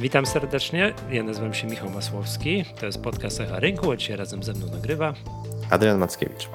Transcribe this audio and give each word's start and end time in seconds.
Witam 0.00 0.26
serdecznie. 0.26 0.94
Ja 1.10 1.22
nazywam 1.22 1.54
się 1.54 1.66
Michał 1.66 1.90
Masłowski. 1.90 2.64
To 2.80 2.86
jest 2.86 3.02
podcast 3.02 3.40
Echa 3.40 3.60
Rynku, 3.60 3.92
a 3.92 3.96
dzisiaj 3.96 4.16
razem 4.16 4.42
ze 4.42 4.52
mną 4.52 4.66
nagrywa 4.66 5.14
Adrian 5.70 5.98
Mackiewicz. 5.98 6.48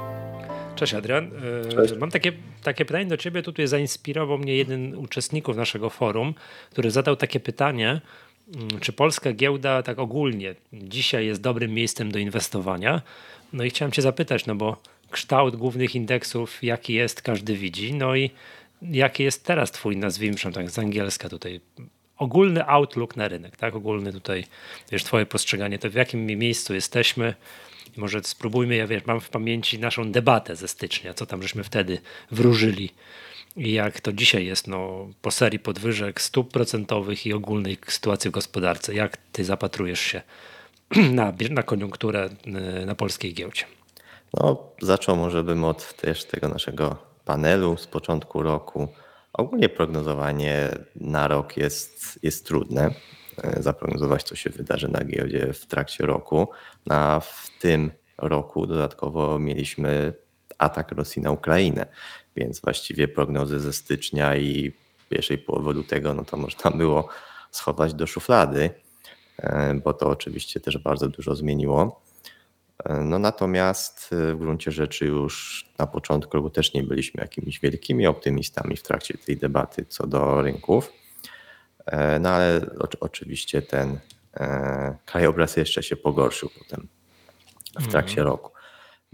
Cześć 0.75 0.94
Adrian. 0.94 1.32
E, 1.66 1.70
Cześć. 1.70 1.94
Mam 2.00 2.12
takie, 2.12 2.31
takie 2.63 2.86
pytanie 2.86 3.05
do 3.05 3.18
ciebie. 3.18 3.42
Tutaj 3.42 3.68
zainspirował 3.68 4.38
mnie 4.38 4.55
jeden 4.55 4.95
uczestników 4.95 5.58
naszego 5.58 5.89
forum, 5.89 6.34
który 6.71 6.91
zadał 6.91 7.16
takie 7.16 7.39
pytanie, 7.39 8.02
mm, 8.55 8.80
czy 8.80 8.94
polska 8.94 9.34
giełda 9.34 9.84
tak 9.84 10.00
ogólnie 10.00 10.55
dzisiaj 10.73 11.25
jest 11.25 11.41
dobrym 11.41 11.73
miejscem 11.73 12.12
do 12.12 12.20
inwestowania? 12.20 13.02
No 13.54 13.64
i 13.64 13.70
chciałem 13.70 13.91
cię 13.91 14.02
zapytać, 14.02 14.46
no 14.46 14.55
bo 14.55 14.77
kształt 15.12 15.55
głównych 15.55 15.96
indeksów, 15.96 16.64
jaki 16.64 16.93
jest, 16.93 17.21
każdy 17.21 17.55
widzi. 17.55 17.93
No 17.93 18.16
i 18.16 18.32
jaki 18.82 19.23
jest 19.23 19.46
teraz 19.46 19.71
twój, 19.71 19.98
nazwijmy 19.98 20.38
tak 20.54 20.70
z 20.70 20.80
angielska 20.80 21.30
tutaj, 21.30 21.62
ogólny 22.18 22.68
outlook 22.68 23.16
na 23.16 23.28
rynek, 23.28 23.58
tak? 23.58 23.76
Ogólny 23.76 24.14
tutaj, 24.14 24.46
wiesz, 24.92 25.04
twoje 25.04 25.26
postrzeganie, 25.26 25.80
to 25.80 25.90
w 25.90 25.94
jakim 25.94 26.26
miejscu 26.26 26.74
jesteśmy 26.74 27.34
może 27.98 28.24
spróbujmy, 28.24 28.76
ja 28.76 28.88
wiesz, 28.88 29.05
mam 29.05 29.22
w 29.22 29.30
pamięci 29.30 29.80
naszą 29.80 30.12
debatę 30.12 30.55
ze 30.55 30.68
stycznia, 30.68 31.14
co 31.14 31.26
tam 31.26 31.41
żeśmy 31.41 31.64
wtedy 31.64 31.98
wróżyli 32.32 32.90
i 33.58 33.72
jak 33.72 34.02
to 34.02 34.14
dzisiaj 34.14 34.46
jest, 34.46 34.68
no, 34.68 35.08
po 35.22 35.32
serii 35.32 35.60
podwyżek 35.60 36.22
stóp 36.22 36.52
procentowych 36.52 37.26
i 37.26 37.34
ogólnej 37.34 37.78
sytuacji 37.88 38.30
w 38.30 38.34
gospodarce. 38.34 38.94
Jak 38.94 39.18
ty 39.32 39.44
zapatrujesz 39.46 40.00
się 40.00 40.22
na, 41.12 41.34
na 41.50 41.63
koniunkturę 41.63 42.30
y, 42.82 42.86
na 42.86 42.96
polskiej 42.96 43.34
giełdzie? 43.34 43.66
No, 44.34 44.63
zaczął 44.82 45.16
może 45.16 45.44
bym 45.44 45.63
od 45.63 45.94
też 45.94 46.26
tego 46.26 46.48
naszego 46.48 46.98
panelu 47.26 47.77
z 47.77 47.88
początku 47.88 48.44
roku. 48.44 48.88
Ogólnie 49.38 49.70
prognozowanie 49.70 50.70
na 50.95 51.27
rok 51.27 51.57
jest, 51.57 52.20
jest 52.23 52.46
trudne. 52.46 52.91
E, 53.43 53.63
zaprognozować, 53.63 54.23
co 54.23 54.35
się 54.35 54.49
wydarzy 54.49 54.87
na 54.87 55.04
giełdzie 55.04 55.54
w 55.54 55.65
trakcie 55.65 56.05
roku. 56.05 56.48
A 56.90 57.20
w 57.20 57.49
tym 57.60 57.91
roku 58.18 58.68
dodatkowo 58.68 59.40
mieliśmy 59.40 60.13
atak 60.57 60.91
Rosji 60.91 61.21
na 61.21 61.32
Ukrainę, 61.32 61.85
więc 62.35 62.62
właściwie 62.62 63.07
prognozy 63.07 63.60
ze 63.60 63.73
stycznia 63.73 64.35
i 64.35 64.73
pierwszej 65.09 65.38
połowy 65.38 65.73
lutego, 65.73 66.13
no 66.13 66.25
to 66.25 66.38
można 66.38 66.72
było 66.72 67.07
schować 67.51 67.94
do 67.94 68.07
szuflady, 68.07 68.69
e, 69.38 69.73
bo 69.73 69.94
to 69.94 70.09
oczywiście 70.09 70.59
też 70.59 70.78
bardzo 70.78 71.07
dużo 71.07 71.35
zmieniło. 71.35 72.04
No 73.03 73.19
natomiast 73.19 74.13
y, 74.13 74.34
w 74.34 74.40
gruncie 74.40 74.72
rzeczy 74.72 75.06
już 75.06 75.66
na 75.78 75.88
początku 75.88 76.38
roku 76.38 76.50
też 76.50 76.73
nie 76.73 76.84
byliśmy 76.84 77.22
jakimiś 77.22 77.59
wielkimi 77.59 78.07
optymistami 78.07 78.78
w 78.78 78.84
trakcie 78.84 79.17
tej 79.17 79.38
debaty 79.38 79.85
co 79.85 80.07
do 80.07 80.41
rynków. 80.41 80.91
E, 81.85 82.19
no 82.19 82.29
ale 82.29 82.62
oczywiście 83.00 83.62
ten 83.62 84.00
e, 84.38 84.97
krajobraz 85.06 85.57
jeszcze 85.57 85.84
się 85.84 85.95
pogorszył 85.95 86.50
potem 86.59 86.88
w 87.79 87.88
trakcie 87.88 88.22
mm. 88.22 88.28
roku. 88.28 88.51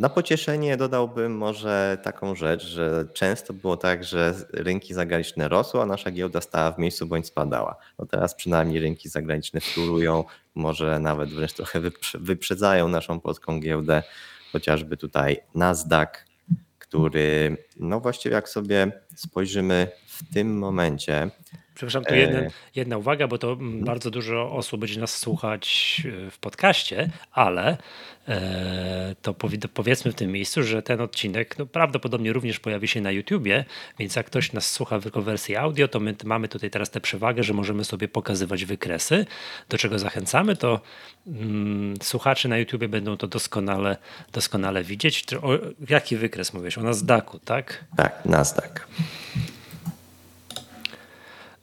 Na 0.02 0.10
pocieszenie 0.10 0.78
dodałbym 0.78 1.38
może 1.38 1.98
taką 2.04 2.36
rzecz, 2.36 2.66
że 2.66 3.06
często 3.14 3.54
było 3.54 3.78
tak, 3.78 4.04
że 4.04 4.34
rynki 4.54 4.94
zagraniczne 4.94 5.48
rosły, 5.48 5.82
a 5.82 5.86
nasza 5.86 6.12
giełda 6.12 6.42
stała 6.42 6.72
w 6.72 6.80
miejscu 6.80 7.08
bądź 7.08 7.28
spadała. 7.28 7.76
No 8.00 8.06
teraz 8.06 8.36
przynajmniej 8.36 8.80
rynki 8.80 9.10
zagraniczne 9.10 9.62
wtórują, 9.62 10.24
może 10.56 11.00
nawet 11.00 11.30
wręcz 11.30 11.54
trochę 11.54 11.82
wyprzedzają 12.14 12.88
naszą 12.88 13.20
polską 13.20 13.60
giełdę, 13.60 14.04
chociażby 14.52 14.98
tutaj 14.98 15.40
Nasdaq, 15.56 16.26
który 16.80 17.58
no 17.80 18.00
właściwie 18.00 18.36
jak 18.36 18.50
sobie 18.50 18.92
spojrzymy 19.16 19.88
w 20.08 20.34
tym 20.34 20.58
momencie, 20.58 21.30
Przepraszam, 21.76 22.06
tu 22.06 22.16
jedna, 22.16 22.40
e. 22.40 22.50
jedna 22.76 22.98
uwaga, 22.98 23.28
bo 23.28 23.38
to 23.38 23.52
mhm. 23.52 23.84
bardzo 23.84 24.12
dużo 24.12 24.52
osób 24.52 24.82
będzie 24.82 25.00
nas 25.00 25.18
słuchać 25.18 26.02
e, 26.28 26.32
w 26.32 26.38
podcaście, 26.38 27.10
ale 27.32 27.78
e, 28.28 29.16
to 29.22 29.34
powiedzmy 29.74 30.12
w 30.12 30.16
tym 30.16 30.32
miejscu, 30.32 30.64
że 30.64 30.84
ten 30.84 31.02
odcinek 31.02 31.58
no, 31.58 31.66
prawdopodobnie 31.66 32.34
również 32.34 32.60
pojawi 32.60 32.88
się 32.88 33.02
na 33.02 33.12
YouTubie, 33.12 33.66
więc 34.00 34.16
jak 34.16 34.26
ktoś 34.26 34.54
nas 34.54 34.72
słucha 34.72 35.00
w 35.00 35.04
wersji 35.04 35.56
audio, 35.56 35.88
to 35.88 36.00
my 36.00 36.16
mamy 36.24 36.48
tutaj 36.48 36.70
teraz 36.70 36.90
tę 36.90 37.02
przewagę, 37.02 37.44
że 37.44 37.54
możemy 37.54 37.86
sobie 37.86 38.08
pokazywać 38.08 38.66
wykresy. 38.66 39.26
Do 39.70 39.78
czego 39.78 40.00
zachęcamy, 40.00 40.56
to 40.56 40.82
mm, 41.28 41.94
słuchacze 42.02 42.50
na 42.50 42.58
YouTubie 42.58 42.88
będą 42.88 43.18
to 43.18 43.28
doskonale, 43.28 43.98
doskonale 44.32 44.84
widzieć. 44.84 45.26
O, 45.34 45.50
jaki 45.90 46.18
wykres 46.18 46.54
mówisz? 46.54 46.78
O 46.78 46.84
Nasdaqu, 46.84 47.40
tak? 47.40 47.86
Tak, 47.98 48.26
Nasdaq 48.26 48.88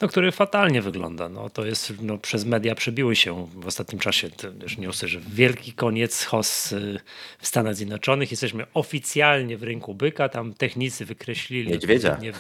no, 0.01 0.09
który 0.09 0.33
fatalnie 0.33 0.83
wygląda. 0.83 1.29
No, 1.29 1.51
to 1.51 1.67
jest, 1.67 1.93
no, 2.03 2.19
przez 2.19 2.45
media 2.45 2.75
przebiły 2.75 3.17
się 3.17 3.47
w 3.55 3.67
ostatnim 3.67 4.01
czasie 4.01 4.31
już 4.63 4.79
newsy, 4.79 5.09
że 5.09 5.21
wielki 5.21 5.73
koniec 5.73 6.25
HOS 6.25 6.73
y, 6.73 7.01
w 7.39 7.47
Stanach 7.47 7.75
Zjednoczonych. 7.75 8.31
Jesteśmy 8.31 8.67
oficjalnie 8.75 9.57
w 9.57 9.63
rynku 9.63 9.95
byka, 9.95 10.29
tam 10.29 10.55
technicy 10.55 11.05
wykreślili... 11.05 11.71
Niedźwiedzia. 11.71 12.19
Nie, 12.23 12.33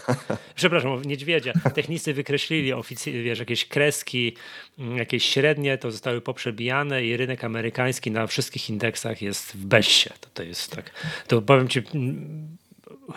przepraszam, 0.55 1.05
niedźwiedzia. 1.05 1.53
Technicy 1.75 2.15
wykreślili 2.15 2.73
oficjalnie, 2.73 3.23
wiesz, 3.23 3.39
jakieś 3.39 3.65
kreski, 3.65 4.37
mm, 4.79 4.97
jakieś 4.97 5.25
średnie, 5.25 5.79
to 5.79 5.91
zostały 5.91 6.21
poprzebijane 6.21 7.05
i 7.05 7.17
rynek 7.17 7.45
amerykański 7.45 8.11
na 8.11 8.27
wszystkich 8.27 8.71
indeksach 8.71 9.23
jest 9.23 9.53
w 9.53 9.65
bezsie. 9.67 10.11
To, 10.21 10.29
to 10.35 10.43
jest 10.43 10.77
tak, 10.77 10.91
to 11.27 11.43
powiem 11.43 11.69
ci 11.69 11.83
mm, 11.95 12.57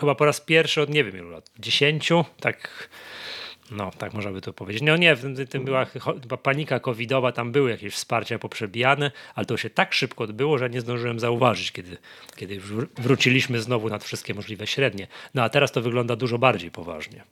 chyba 0.00 0.14
po 0.14 0.24
raz 0.24 0.40
pierwszy 0.40 0.82
od 0.82 0.90
nie 0.90 1.04
wiem 1.04 1.16
ilu 1.16 1.30
lat, 1.30 1.50
dziesięciu, 1.58 2.24
tak 2.40 2.88
no, 3.76 3.90
tak 3.98 4.14
można 4.14 4.32
by 4.32 4.40
to 4.40 4.52
powiedzieć. 4.52 4.82
No 4.82 4.96
nie, 4.96 5.16
w 5.16 5.48
tym 5.48 5.64
była 5.64 5.84
chyba 5.84 6.36
panika 6.36 6.80
covidowa, 6.80 7.32
tam 7.32 7.52
były 7.52 7.70
jakieś 7.70 7.94
wsparcia 7.94 8.38
poprzebijane, 8.38 9.10
ale 9.34 9.46
to 9.46 9.56
się 9.56 9.70
tak 9.70 9.94
szybko 9.94 10.24
odbyło, 10.24 10.58
że 10.58 10.70
nie 10.70 10.80
zdążyłem 10.80 11.20
zauważyć, 11.20 11.72
kiedy, 11.72 11.96
kiedy 12.36 12.60
wróciliśmy 12.98 13.60
znowu 13.60 13.88
nad 13.88 14.04
wszystkie 14.04 14.34
możliwe 14.34 14.66
średnie. 14.66 15.06
No 15.34 15.42
a 15.42 15.48
teraz 15.48 15.72
to 15.72 15.82
wygląda 15.82 16.16
dużo 16.16 16.38
bardziej 16.38 16.70
poważnie. 16.70 17.24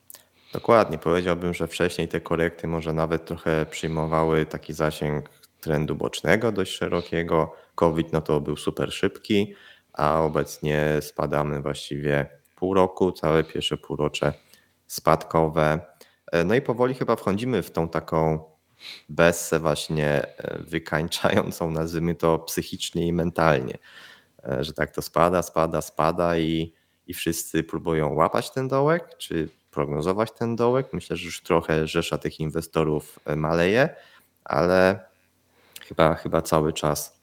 Dokładnie. 0.52 0.98
Powiedziałbym, 0.98 1.54
że 1.54 1.66
wcześniej 1.66 2.08
te 2.08 2.20
korekty 2.20 2.66
może 2.66 2.92
nawet 2.92 3.24
trochę 3.24 3.66
przyjmowały 3.70 4.46
taki 4.46 4.72
zasięg 4.72 5.30
trendu 5.60 5.94
bocznego 5.94 6.52
dość 6.52 6.76
szerokiego. 6.76 7.54
COVID 7.74 8.12
no 8.12 8.20
to 8.20 8.40
był 8.40 8.56
super 8.56 8.92
szybki, 8.92 9.54
a 9.92 10.20
obecnie 10.20 10.96
spadamy 11.00 11.60
właściwie 11.62 12.26
pół 12.56 12.74
roku, 12.74 13.12
całe 13.12 13.44
pierwsze 13.44 13.76
półrocze 13.76 14.32
spadkowe. 14.86 15.89
E, 16.30 16.44
no 16.44 16.54
i 16.54 16.62
powoli 16.62 16.94
chyba 16.94 17.16
wchodzimy 17.16 17.62
w 17.62 17.70
tą 17.70 17.88
taką 17.88 18.44
bessę 19.08 19.60
właśnie 19.60 20.36
e, 20.38 20.58
wykańczającą, 20.62 21.70
nazwijmy 21.70 22.14
to 22.14 22.38
psychicznie 22.38 23.06
i 23.06 23.12
mentalnie, 23.12 23.78
e, 24.48 24.64
że 24.64 24.72
tak 24.72 24.90
to 24.90 25.02
spada, 25.02 25.42
spada, 25.42 25.80
spada 25.80 26.38
i, 26.38 26.72
i 27.06 27.14
wszyscy 27.14 27.62
próbują 27.62 28.14
łapać 28.14 28.50
ten 28.50 28.68
dołek, 28.68 29.16
czy 29.18 29.48
prognozować 29.70 30.32
ten 30.32 30.56
dołek. 30.56 30.92
Myślę, 30.92 31.16
że 31.16 31.26
już 31.26 31.42
trochę 31.42 31.86
rzesza 31.86 32.18
tych 32.18 32.40
inwestorów 32.40 33.18
maleje, 33.36 33.88
ale 34.44 35.00
chyba, 35.88 36.14
chyba 36.14 36.42
cały 36.42 36.72
czas 36.72 37.20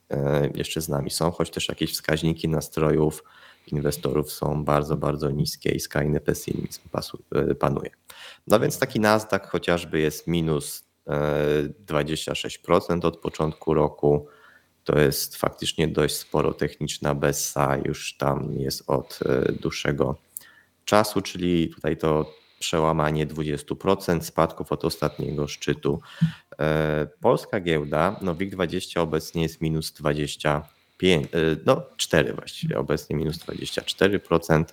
jeszcze 0.56 0.81
z 0.81 0.89
nami 0.89 1.09
są, 1.09 1.31
choć 1.31 1.50
też 1.50 1.69
jakieś 1.69 1.94
wskaźniki 1.94 2.50
nastrojów 2.50 3.24
inwestorów 3.72 4.31
są 4.31 4.66
bardzo, 4.66 4.97
bardzo 4.97 5.29
niskie 5.29 5.72
i 5.72 5.79
skrajny 5.79 6.19
pesymizm 6.19 6.81
panuje. 7.59 7.89
No 8.47 8.59
więc 8.59 8.79
taki 8.79 9.00
Nasdaq 9.00 9.47
chociażby 9.47 10.00
jest 10.00 10.28
minus 10.28 10.88
26% 11.07 13.03
e, 13.03 13.07
od 13.07 13.17
początku 13.17 13.73
roku. 13.73 14.27
To 14.83 15.00
jest 15.00 15.35
faktycznie 15.35 15.88
dość 15.88 16.16
sporo 16.16 16.53
techniczna 16.53 17.16
bessa, 17.16 17.77
już 17.85 18.17
tam 18.17 18.53
jest 18.53 18.83
od 18.88 19.19
e, 19.25 19.51
dłuższego 19.51 20.16
czasu, 20.85 21.22
czyli 21.22 21.69
tutaj 21.69 21.97
to 21.97 22.33
przełamanie 22.59 23.27
20% 23.27 24.21
spadków 24.21 24.71
od 24.71 24.86
ostatniego 24.86 25.47
szczytu. 25.47 26.01
E, 26.59 27.07
polska 27.21 27.59
giełda, 27.59 28.19
no 28.21 28.36
WIG20 28.36 29.00
obecnie 29.00 29.42
jest 29.42 29.62
minus 29.62 29.94
25, 30.99 31.27
no 31.65 31.83
4 31.97 32.33
właściwie, 32.33 32.79
obecnie 32.79 33.15
minus 33.15 33.38
24%. 33.38 34.63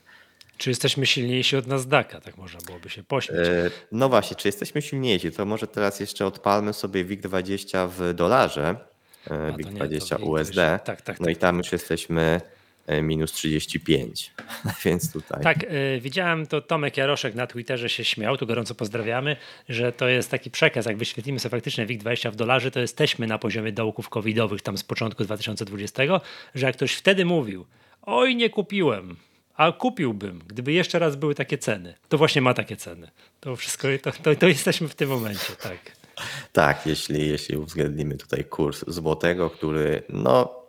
Czy 0.57 0.71
jesteśmy 0.71 1.07
silniejsi 1.07 1.57
od 1.57 1.67
Nasdaqa? 1.67 2.21
Tak 2.21 2.37
można 2.37 2.61
byłoby 2.67 2.91
się 2.91 3.03
pośmiać. 3.03 3.49
E, 3.49 3.71
no 3.93 4.09
właśnie, 4.09 4.37
czy 4.37 4.49
jesteśmy 4.49 4.83
silniejsi? 4.83 5.33
To 5.33 5.45
może 5.45 5.67
teraz 5.67 6.01
jeszcze 6.01 6.27
odpalmy 6.27 6.73
sobie 6.73 7.05
WIG20 7.05 7.89
w 7.89 8.15
dolarze, 8.15 8.77
e, 9.27 9.53
WIG20 9.53 10.23
USD. 10.23 10.55
Tak, 10.55 10.85
tak, 10.85 11.03
tak, 11.03 11.21
no 11.21 11.29
i 11.29 11.35
tak, 11.35 11.41
tam 11.41 11.57
tak. 11.57 11.65
już 11.65 11.73
jesteśmy 11.73 12.21
e, 12.23 12.41
minus 13.03 13.33
35, 13.33 14.33
więc 14.85 15.13
tutaj. 15.13 15.43
Tak, 15.43 15.67
widziałem 16.01 16.47
to 16.47 16.61
Tomek 16.61 16.97
Jaroszek 16.97 17.35
na 17.35 17.47
Twitterze 17.47 17.89
się 17.89 18.05
śmiał, 18.05 18.37
tu 18.37 18.47
gorąco 18.47 18.75
pozdrawiamy, 18.75 19.37
że 19.69 19.93
to 19.93 20.09
jest 20.09 20.31
taki 20.31 20.51
przekaz, 20.51 20.87
jak 20.87 20.97
wyświetlimy 20.97 21.41
sobie 21.41 21.51
faktycznie 21.51 21.87
WIG20 21.87 22.31
w 22.31 22.37
dolarze, 22.37 22.71
to 22.71 22.81
jesteśmy 22.81 23.27
na 23.27 23.39
poziomie 23.39 23.73
dołków 23.73 24.09
covidowych 24.09 24.63
tam 24.63 24.79
z 24.79 24.85
początku 24.85 25.25
2020, 25.25 26.03
że 26.55 26.67
jak 26.67 26.77
ktoś 26.77 26.93
wtedy 26.93 27.25
mówił, 27.25 27.67
oj 28.03 28.37
nie 28.37 28.51
kupiłem, 28.51 29.17
a 29.57 29.73
kupiłbym, 29.73 30.41
gdyby 30.47 30.73
jeszcze 30.73 30.99
raz 30.99 31.17
były 31.17 31.35
takie 31.35 31.59
ceny. 31.59 31.95
To 32.09 32.19
właśnie 32.19 32.43
ma 32.43 32.55
takie 32.55 32.77
ceny. 32.77 33.11
To 33.41 33.57
wszystko, 33.57 33.89
to, 34.03 34.13
to, 34.13 34.35
to 34.35 34.49
jesteśmy 34.49 34.89
w 34.89 34.95
tym 34.95 35.09
momencie, 35.09 35.53
tak. 35.63 35.79
Tak, 36.53 36.87
jeśli, 36.87 37.29
jeśli 37.29 37.57
uwzględnimy 37.57 38.17
tutaj 38.17 38.45
kurs 38.45 38.85
złotego, 38.89 39.51
który 39.51 40.03
no, 40.09 40.64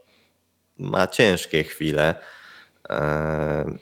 ma 0.80 1.08
ciężkie 1.08 1.64
chwile. 1.64 2.16
E, 2.90 3.78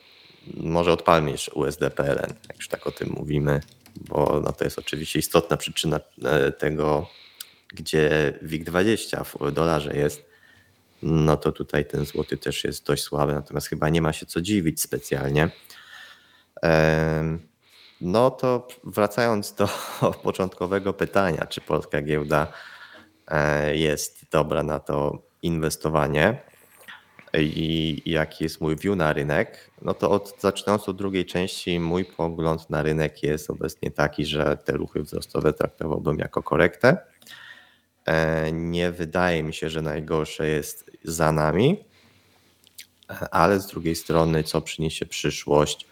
może 0.57 0.91
odpalmy 0.91 1.31
jeszcze 1.31 1.51
USD-PLN, 1.51 2.33
jak 2.47 2.57
już 2.57 2.67
tak 2.67 2.87
o 2.87 2.91
tym 2.91 3.09
mówimy, 3.09 3.61
bo 3.95 4.41
no, 4.43 4.51
to 4.51 4.63
jest 4.63 4.79
oczywiście 4.79 5.19
istotna 5.19 5.57
przyczyna 5.57 5.99
e, 6.23 6.51
tego, 6.51 7.07
gdzie 7.67 8.33
WIG20 8.43 9.25
w 9.25 9.51
dolarze 9.51 9.97
jest, 9.97 10.25
no 11.03 11.37
to 11.37 11.51
tutaj 11.51 11.85
ten 11.85 12.05
złoty 12.05 12.37
też 12.37 12.63
jest 12.63 12.85
dość 12.85 13.03
słaby, 13.03 13.33
natomiast 13.33 13.67
chyba 13.67 13.89
nie 13.89 14.01
ma 14.01 14.13
się 14.13 14.25
co 14.25 14.41
dziwić 14.41 14.81
specjalnie. 14.81 15.49
No 18.01 18.31
to 18.31 18.67
wracając 18.83 19.53
do 19.53 19.69
początkowego 20.23 20.93
pytania, 20.93 21.45
czy 21.45 21.61
polska 21.61 22.01
giełda 22.01 22.47
e, 23.27 23.77
jest 23.77 24.25
dobra 24.31 24.63
na 24.63 24.79
to 24.79 25.21
inwestowanie 25.41 26.52
i 27.39 28.01
jaki 28.05 28.43
jest 28.43 28.61
mój 28.61 28.75
view 28.75 28.95
na 28.95 29.13
rynek, 29.13 29.71
no 29.81 29.93
to 29.93 30.11
od, 30.11 30.41
zaczynając 30.41 30.89
od 30.89 30.97
drugiej 30.97 31.25
części, 31.25 31.79
mój 31.79 32.05
pogląd 32.05 32.69
na 32.69 32.81
rynek 32.81 33.23
jest 33.23 33.49
obecnie 33.49 33.91
taki, 33.91 34.25
że 34.25 34.57
te 34.57 34.73
ruchy 34.73 35.03
wzrostowe 35.03 35.53
traktowałbym 35.53 36.19
jako 36.19 36.43
korektę. 36.43 36.97
E, 38.05 38.51
nie 38.51 38.91
wydaje 38.91 39.43
mi 39.43 39.53
się, 39.53 39.69
że 39.69 39.81
najgorsze 39.81 40.47
jest 40.47 40.91
za 41.03 41.31
nami, 41.31 41.83
ale 43.31 43.59
z 43.59 43.67
drugiej 43.67 43.95
strony, 43.95 44.43
co 44.43 44.61
przyniesie 44.61 45.05
przyszłość, 45.05 45.87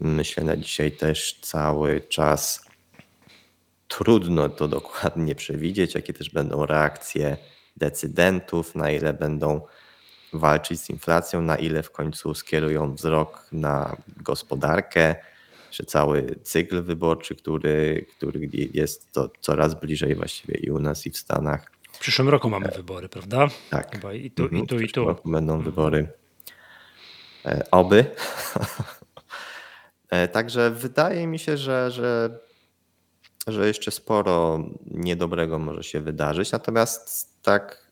myślę 0.00 0.44
na 0.44 0.56
dzisiaj 0.56 0.92
też 0.92 1.38
cały 1.40 2.00
czas 2.00 2.66
trudno 3.88 4.48
to 4.48 4.68
dokładnie 4.68 5.34
przewidzieć, 5.34 5.94
jakie 5.94 6.12
też 6.12 6.30
będą 6.30 6.66
reakcje 6.66 7.36
decydentów, 7.76 8.74
na 8.74 8.90
ile 8.90 9.12
będą 9.12 9.60
walczyć 10.38 10.80
z 10.80 10.90
inflacją, 10.90 11.42
na 11.42 11.56
ile 11.56 11.82
w 11.82 11.90
końcu 11.90 12.34
skierują 12.34 12.94
wzrok 12.94 13.48
na 13.52 13.96
gospodarkę, 14.16 15.14
czy 15.70 15.84
cały 15.84 16.38
cykl 16.42 16.82
wyborczy, 16.82 17.34
który, 17.36 18.06
który 18.16 18.48
jest 18.52 19.12
to 19.12 19.30
coraz 19.40 19.80
bliżej 19.80 20.14
właściwie 20.14 20.58
i 20.58 20.70
u 20.70 20.78
nas, 20.78 21.06
i 21.06 21.10
w 21.10 21.16
Stanach. 21.16 21.70
W 21.92 21.98
przyszłym 21.98 22.28
roku 22.28 22.50
mamy 22.50 22.68
wybory, 22.68 23.08
prawda? 23.08 23.48
Tak. 23.70 23.92
Chyba 23.92 24.12
I 24.12 24.30
tu, 24.30 24.42
mhm. 24.42 24.64
i 24.64 24.66
tu, 24.66 24.80
i 24.80 24.88
tu. 24.88 25.04
Roku 25.04 25.30
będą 25.30 25.54
mhm. 25.54 25.70
wybory. 25.70 26.08
E, 27.44 27.70
oby. 27.70 28.04
E, 30.10 30.28
także 30.28 30.70
wydaje 30.70 31.26
mi 31.26 31.38
się, 31.38 31.56
że, 31.56 31.90
że, 31.90 32.38
że 33.46 33.66
jeszcze 33.66 33.90
sporo 33.90 34.64
niedobrego 34.86 35.58
może 35.58 35.82
się 35.82 36.00
wydarzyć. 36.00 36.52
Natomiast 36.52 37.28
tak 37.42 37.86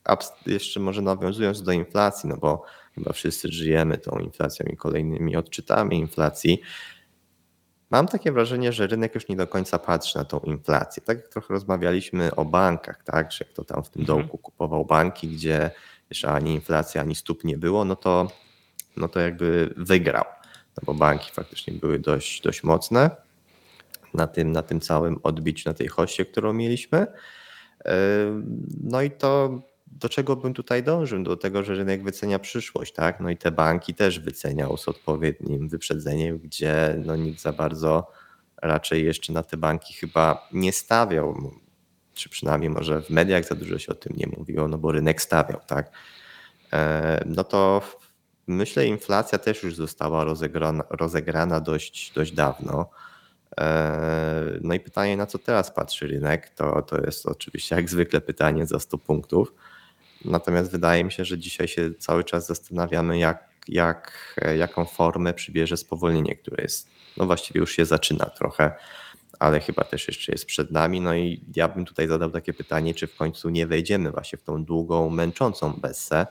jeszcze 0.47 0.81
może 0.81 1.03
nawiązując 1.03 1.63
do 1.63 1.73
inflacji, 1.73 2.29
no 2.29 2.37
bo 2.37 2.65
chyba 2.95 3.13
wszyscy 3.13 3.49
żyjemy 3.53 3.99
tą 3.99 4.19
inflacją 4.19 4.67
i 4.67 4.77
kolejnymi 4.77 5.37
odczytami 5.37 5.99
inflacji. 5.99 6.61
Mam 7.91 8.09
takie 8.09 8.33
wrażenie, 8.33 8.73
że 8.73 8.87
rynek 8.87 9.15
już 9.15 9.29
nie 9.29 9.37
do 9.37 9.47
końca 9.47 9.79
patrzy 9.79 10.19
na 10.19 10.25
tą 10.25 10.41
inflację. 10.41 11.03
Tak 11.03 11.17
jak 11.17 11.29
trochę 11.29 11.55
rozmawialiśmy 11.55 12.37
o 12.37 12.45
bankach, 12.45 13.05
tak, 13.05 13.33
że 13.33 13.45
kto 13.45 13.65
tam 13.65 13.85
w 13.85 13.91
tym 13.91 14.03
mhm. 14.03 14.19
dołku 14.19 14.39
kupował 14.39 14.85
banki, 14.85 15.29
gdzie 15.29 15.71
jeszcze 16.11 16.29
ani 16.29 16.55
inflacja, 16.55 17.01
ani 17.01 17.15
stóp 17.15 17.45
nie 17.45 17.59
było, 17.59 17.85
no 17.85 17.97
to, 17.97 18.29
no 18.97 19.09
to 19.09 19.21
jakby 19.21 19.75
wygrał. 19.77 20.25
No 20.77 20.83
bo 20.87 20.95
banki 20.95 21.33
faktycznie 21.33 21.73
były 21.73 21.99
dość, 21.99 22.41
dość 22.41 22.63
mocne 22.63 23.24
na 24.15 24.27
tym, 24.27 24.53
na 24.53 24.63
tym 24.63 24.81
całym 24.81 25.19
odbiciu, 25.23 25.69
na 25.69 25.75
tej 25.75 25.89
hoście, 25.89 26.25
którą 26.25 26.53
mieliśmy. 26.53 27.07
No 28.83 29.03
i 29.03 29.11
to 29.11 29.61
do 29.87 30.09
czego 30.09 30.37
bym 30.37 30.55
tutaj 30.55 30.83
dążył? 30.83 31.23
Do 31.23 31.37
tego, 31.37 31.63
że 31.63 31.75
rynek 31.75 32.05
wycenia 32.05 32.39
przyszłość, 32.39 32.93
tak? 32.93 33.21
No 33.21 33.31
i 33.31 33.37
te 33.37 33.51
banki 33.51 33.95
też 33.95 34.21
wyceniał 34.21 34.77
z 34.77 34.89
odpowiednim 34.89 35.69
wyprzedzeniem, 35.69 36.39
gdzie 36.39 37.03
no 37.07 37.17
nikt 37.17 37.41
za 37.41 37.53
bardzo 37.53 38.11
raczej 38.63 39.05
jeszcze 39.05 39.33
na 39.33 39.43
te 39.43 39.57
banki 39.57 39.95
chyba 39.95 40.49
nie 40.53 40.73
stawiał, 40.73 41.51
czy 42.15 42.29
przynajmniej 42.29 42.71
może 42.71 43.03
w 43.03 43.11
mediach 43.11 43.45
za 43.45 43.55
dużo 43.55 43.79
się 43.79 43.93
o 43.93 43.95
tym 43.95 44.17
nie 44.17 44.27
mówiło, 44.39 44.69
no 44.69 44.79
bo 44.79 44.93
rynek 44.93 45.23
stawiał, 45.23 45.61
tak? 45.67 45.91
No 47.27 47.45
to 47.45 47.83
myślę, 48.47 48.87
inflacja 48.87 49.39
też 49.39 49.63
już 49.63 49.75
została 49.75 50.25
rozegrana, 50.25 50.85
rozegrana 50.91 51.61
dość, 51.61 52.13
dość 52.15 52.33
dawno. 52.33 52.91
No 54.61 54.75
i 54.75 54.81
pytanie, 54.81 55.17
na 55.17 55.27
co 55.27 55.39
teraz 55.39 55.71
patrzy 55.71 56.07
rynek, 56.07 56.49
to, 56.49 56.83
to 56.83 57.01
jest 57.01 57.27
oczywiście 57.27 57.77
jak 57.77 57.91
zwykle 57.91 58.21
pytanie 58.21 58.67
za 58.67 58.81
100 58.81 58.99
punktów. 58.99 59.55
Natomiast 60.25 60.71
wydaje 60.71 61.05
mi 61.05 61.13
się, 61.13 61.25
że 61.25 61.39
dzisiaj 61.39 61.69
się 61.69 61.95
cały 61.95 62.25
czas 62.25 62.47
zastanawiamy, 62.47 63.19
jak, 63.19 63.49
jak, 63.69 64.35
jaką 64.57 64.85
formę 64.85 65.35
przybierze 65.35 65.77
spowolnienie, 65.77 66.37
które 66.37 66.63
jest, 66.63 66.89
no 67.17 67.27
właściwie 67.27 67.61
już 67.61 67.73
się 67.73 67.85
zaczyna 67.85 68.27
trochę, 68.27 68.73
ale 69.39 69.61
chyba 69.61 69.85
też 69.85 70.09
jeszcze 70.09 70.33
jest 70.33 70.47
przed 70.47 70.71
nami. 70.71 71.01
No 71.01 71.15
i 71.15 71.45
ja 71.57 71.69
bym 71.69 71.85
tutaj 71.85 72.09
zadał 72.09 72.31
takie 72.31 72.53
pytanie, 72.53 72.95
czy 72.95 73.07
w 73.07 73.17
końcu 73.17 73.51
nie 73.51 73.67
wejdziemy 73.67 74.11
właśnie 74.11 74.39
w 74.39 74.43
tą 74.43 74.65
długą, 74.65 75.11
męczącą 75.11 75.73
bessę, 75.73 76.27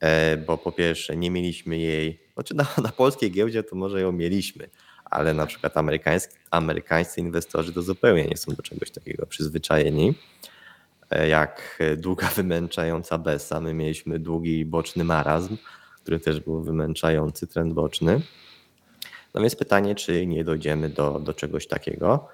e, 0.00 0.36
bo 0.36 0.58
po 0.58 0.72
pierwsze 0.72 1.16
nie 1.16 1.30
mieliśmy 1.30 1.78
jej, 1.78 2.22
znaczy 2.34 2.54
na, 2.54 2.66
na 2.82 2.92
polskiej 2.92 3.30
giełdzie 3.30 3.62
to 3.62 3.76
może 3.76 4.00
ją 4.00 4.12
mieliśmy, 4.12 4.68
ale 5.12 5.34
na 5.34 5.46
przykład 5.46 5.76
amerykańscy, 5.76 6.28
amerykańscy 6.50 7.20
inwestorzy 7.20 7.72
to 7.72 7.82
zupełnie 7.82 8.24
nie 8.24 8.36
są 8.36 8.52
do 8.52 8.62
czegoś 8.62 8.90
takiego 8.90 9.26
przyzwyczajeni. 9.26 10.14
E, 11.10 11.28
jak 11.28 11.82
długa, 11.96 12.28
wymęczająca 12.36 13.18
besa. 13.18 13.60
My 13.60 13.74
mieliśmy 13.74 14.18
długi 14.18 14.64
boczny 14.64 15.04
marazm, 15.04 15.56
który 16.02 16.20
też 16.20 16.40
był 16.40 16.62
wymęczający, 16.62 17.46
trend 17.46 17.72
boczny. 17.72 18.20
No 19.34 19.40
więc 19.40 19.56
pytanie, 19.56 19.94
czy 19.94 20.26
nie 20.26 20.44
dojdziemy 20.44 20.88
do, 20.88 21.20
do 21.20 21.34
czegoś 21.34 21.66
takiego, 21.66 22.28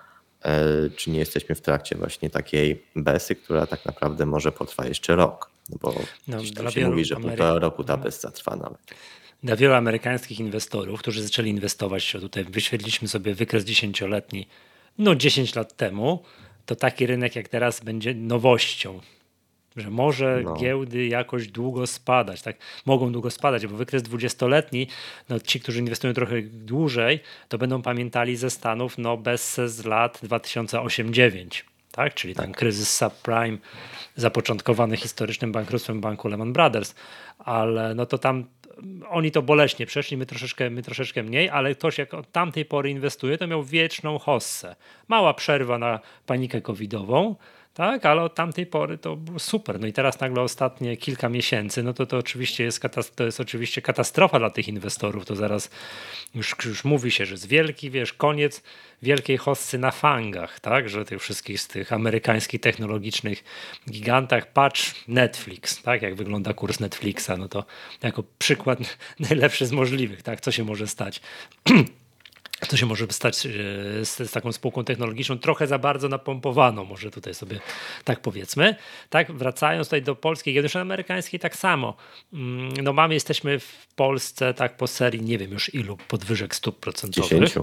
e, 0.45 0.65
czy 0.97 1.11
nie 1.11 1.19
jesteśmy 1.19 1.55
w 1.55 1.61
trakcie 1.61 1.97
właśnie 1.97 2.31
takiej 2.31 2.85
besy, 2.97 3.35
która 3.35 3.67
tak 3.67 3.85
naprawdę 3.85 4.27
może 4.27 4.53
potrwa 4.53 4.87
jeszcze 4.87 5.17
rok. 5.17 5.51
No 5.71 5.77
bo 5.81 5.95
no, 6.29 6.39
tam 6.57 6.71
się 6.71 6.89
mówi, 6.89 7.05
że 7.05 7.17
Amery... 7.17 7.29
półtora 7.29 7.59
roku 7.59 7.85
ta 7.85 7.97
besa 7.97 8.31
trwa 8.31 8.57
nawet. 8.57 8.81
Dla 9.43 9.57
wielu 9.57 9.75
amerykańskich 9.75 10.41
inwestorów, 10.41 11.01
którzy 11.01 11.23
zaczęli 11.23 11.51
inwestować, 11.51 12.13
tutaj 12.13 12.45
wyświetliliśmy 12.45 13.09
sobie 13.09 13.35
wykres 13.35 13.65
dziesięcioletni, 13.65 14.47
no 14.99 15.15
10 15.15 15.55
lat 15.55 15.77
temu, 15.77 16.23
to 16.67 16.77
taki 16.77 17.07
rynek 17.07 17.37
jak 17.37 17.49
teraz 17.49 17.81
będzie 17.81 18.15
nowością. 18.15 19.01
Że 19.77 19.91
może 19.91 20.41
no. 20.45 20.55
giełdy 20.55 21.07
jakoś 21.07 21.49
długo 21.49 21.87
spadać, 21.87 22.43
tak? 22.43 22.57
Mogą 22.87 23.13
długo 23.13 23.31
spadać, 23.31 23.67
bo 23.67 23.77
wykres 23.77 24.03
dwudziestoletni, 24.03 24.87
no 25.29 25.41
ci, 25.41 25.61
którzy 25.61 25.79
inwestują 25.79 26.15
trochę 26.15 26.43
dłużej, 26.43 27.21
to 27.49 27.59
będą 27.59 27.83
pamiętali 27.83 28.37
ze 28.37 28.51
Stanów 28.51 28.99
no 28.99 29.17
bez 29.17 29.55
z 29.55 29.85
lat 29.85 30.21
2008-2009, 30.23 31.63
tak? 31.93 32.15
Czyli 32.15 32.35
tak. 32.35 32.45
ten 32.45 32.55
kryzys 32.55 32.97
subprime 32.97 33.59
zapoczątkowany 34.17 34.97
historycznym 34.97 35.53
bankructwem 35.53 36.01
banku 36.01 36.29
Lehman 36.29 36.53
Brothers, 36.53 36.95
ale 37.39 37.95
no 37.95 38.07
to 38.07 38.19
tam 38.19 38.45
oni 39.09 39.31
to 39.31 39.43
boleśnie 39.43 39.87
przeszli, 39.87 40.17
my 40.17 40.27
troszeczkę, 40.27 40.71
my 40.71 40.83
troszeczkę 40.83 41.23
mniej, 41.23 41.49
ale 41.49 41.75
ktoś 41.75 41.99
jak 41.99 42.15
od 42.15 42.33
tamtej 42.33 42.65
pory 42.65 42.91
inwestuje, 42.91 43.39
to 43.39 43.47
miał 43.47 43.65
wieczną 43.65 44.19
hossę. 44.19 44.77
Mała 45.09 45.35
przerwa 45.35 45.79
na 45.79 46.01
panikę 46.27 46.61
covidową, 46.61 47.37
tak, 47.79 48.07
ale 48.07 48.23
od 48.23 48.35
tamtej 48.35 48.67
pory 48.67 48.99
to 48.99 49.17
było 49.17 49.39
super. 49.39 49.81
No 49.81 49.87
i 49.87 49.93
teraz 49.93 50.21
nagle 50.21 50.43
ostatnie 50.43 50.97
kilka 50.97 51.29
miesięcy, 51.29 51.83
no 51.83 51.93
to 51.93 52.07
to 52.07 52.17
oczywiście 52.17 52.65
jest, 52.65 52.83
to 53.15 53.25
jest 53.25 53.41
oczywiście 53.41 53.83
katastrofa 53.83 54.39
dla 54.39 54.51
tych 54.51 54.69
inwestorów. 54.69 55.27
To 55.27 55.37
zaraz 55.37 55.71
już, 56.35 56.57
już 56.65 56.85
mówi 56.85 57.11
się, 57.11 57.27
że 57.27 57.35
jest 57.35 57.49
wielki, 57.49 57.91
wiesz, 57.91 58.13
koniec 58.13 58.63
wielkiej 59.03 59.37
hossy 59.37 59.79
na 59.79 59.91
fangach, 59.91 60.61
tak, 60.61 60.89
że 60.89 61.05
tych 61.05 61.23
wszystkich 61.23 61.61
z 61.61 61.69
tych 61.69 61.93
amerykańskich 61.93 62.61
technologicznych 62.61 63.45
gigantach, 63.91 64.53
patrz 64.53 64.95
Netflix, 65.09 65.83
tak, 65.83 66.03
jak 66.03 66.15
wygląda 66.15 66.55
kurs 66.55 66.81
Netflixa, 66.81 67.31
no 67.39 67.49
to 67.49 67.65
jako 68.03 68.25
przykład 68.39 68.79
najlepszy 69.31 69.67
z 69.67 69.73
możliwych, 69.73 70.23
tak, 70.23 70.41
co 70.41 70.53
się 70.53 70.65
może 70.65 70.87
stać. 70.87 71.21
to 72.67 72.77
się 72.77 72.87
może 72.87 73.07
stać 73.11 73.47
e, 73.47 73.51
z, 74.05 74.17
z, 74.17 74.33
taką 74.33 74.53
spółką 74.53 74.85
technologiczną 74.85 75.39
trochę 75.39 75.67
za 75.67 75.79
bardzo 75.79 76.09
napompowaną, 76.09 76.85
może 76.85 77.11
tutaj 77.11 77.35
sobie 77.35 77.61
tak 78.05 78.21
powiedzmy. 78.21 78.77
Tak, 79.11 79.33
wracając 79.33 79.87
tutaj 79.87 80.03
do 80.03 80.15
polskiej 80.17 80.55
giełdy 80.55 80.81
amerykańskiej 80.81 81.41
tak 81.41 81.57
samo. 81.57 81.97
Mm, 82.33 82.73
no 82.83 82.93
mamy, 82.93 83.15
jesteśmy 83.15 83.59
w 83.59 83.87
Polsce 83.97 84.55
tak 84.55 84.77
po 84.77 84.87
serii, 84.87 85.23
nie 85.23 85.39
wiem 85.39 85.51
już 85.51 85.75
ilu 85.75 85.97
podwyżek 86.09 86.55
stóp 86.55 86.81
procentowych. 86.81 87.31
10. 87.31 87.55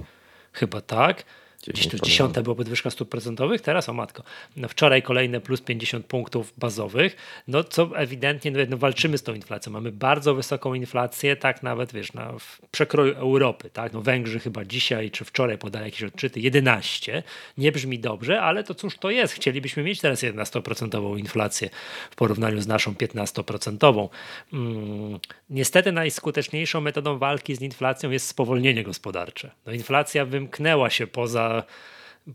Chyba 0.52 0.80
tak. 0.80 1.24
Gdzieś 1.66 1.88
to 1.88 1.98
dziesiąte 1.98 2.42
była 2.42 2.56
podwyżka 2.56 2.90
stóp 2.90 3.08
procentowych, 3.08 3.60
teraz 3.60 3.88
o 3.88 3.92
matko. 3.92 4.22
No 4.56 4.68
wczoraj 4.68 5.02
kolejne 5.02 5.40
plus 5.40 5.60
50 5.60 6.06
punktów 6.06 6.52
bazowych, 6.58 7.16
no 7.48 7.64
co 7.64 7.98
ewidentnie 7.98 8.50
no, 8.50 8.58
no 8.68 8.76
walczymy 8.76 9.18
z 9.18 9.22
tą 9.22 9.34
inflacją. 9.34 9.72
Mamy 9.72 9.92
bardzo 9.92 10.34
wysoką 10.34 10.74
inflację, 10.74 11.36
tak 11.36 11.62
nawet 11.62 11.92
wiesz, 11.92 12.12
na, 12.12 12.32
w 12.38 12.60
przekroju 12.70 13.14
Europy, 13.14 13.70
tak? 13.70 13.92
No 13.92 14.02
Węgrzy 14.02 14.40
chyba 14.40 14.64
dzisiaj 14.64 15.10
czy 15.10 15.24
wczoraj 15.24 15.58
podali 15.58 15.84
jakieś 15.84 16.02
odczyty 16.02 16.40
11. 16.40 17.22
Nie 17.58 17.72
brzmi 17.72 17.98
dobrze, 17.98 18.42
ale 18.42 18.64
to 18.64 18.74
cóż 18.74 18.98
to 18.98 19.10
jest? 19.10 19.34
Chcielibyśmy 19.34 19.82
mieć 19.82 20.00
teraz 20.00 20.22
11% 20.22 21.18
inflację 21.18 21.70
w 22.10 22.16
porównaniu 22.16 22.60
z 22.60 22.66
naszą 22.66 22.92
15%. 22.92 24.08
Hmm. 24.50 25.18
Niestety 25.50 25.92
najskuteczniejszą 25.92 26.80
metodą 26.80 27.18
walki 27.18 27.54
z 27.54 27.60
inflacją 27.60 28.10
jest 28.10 28.26
spowolnienie 28.26 28.84
gospodarcze. 28.84 29.50
No 29.66 29.72
inflacja 29.72 30.24
wymknęła 30.24 30.90
się 30.90 31.06
poza 31.06 31.55
uh, 31.56 31.62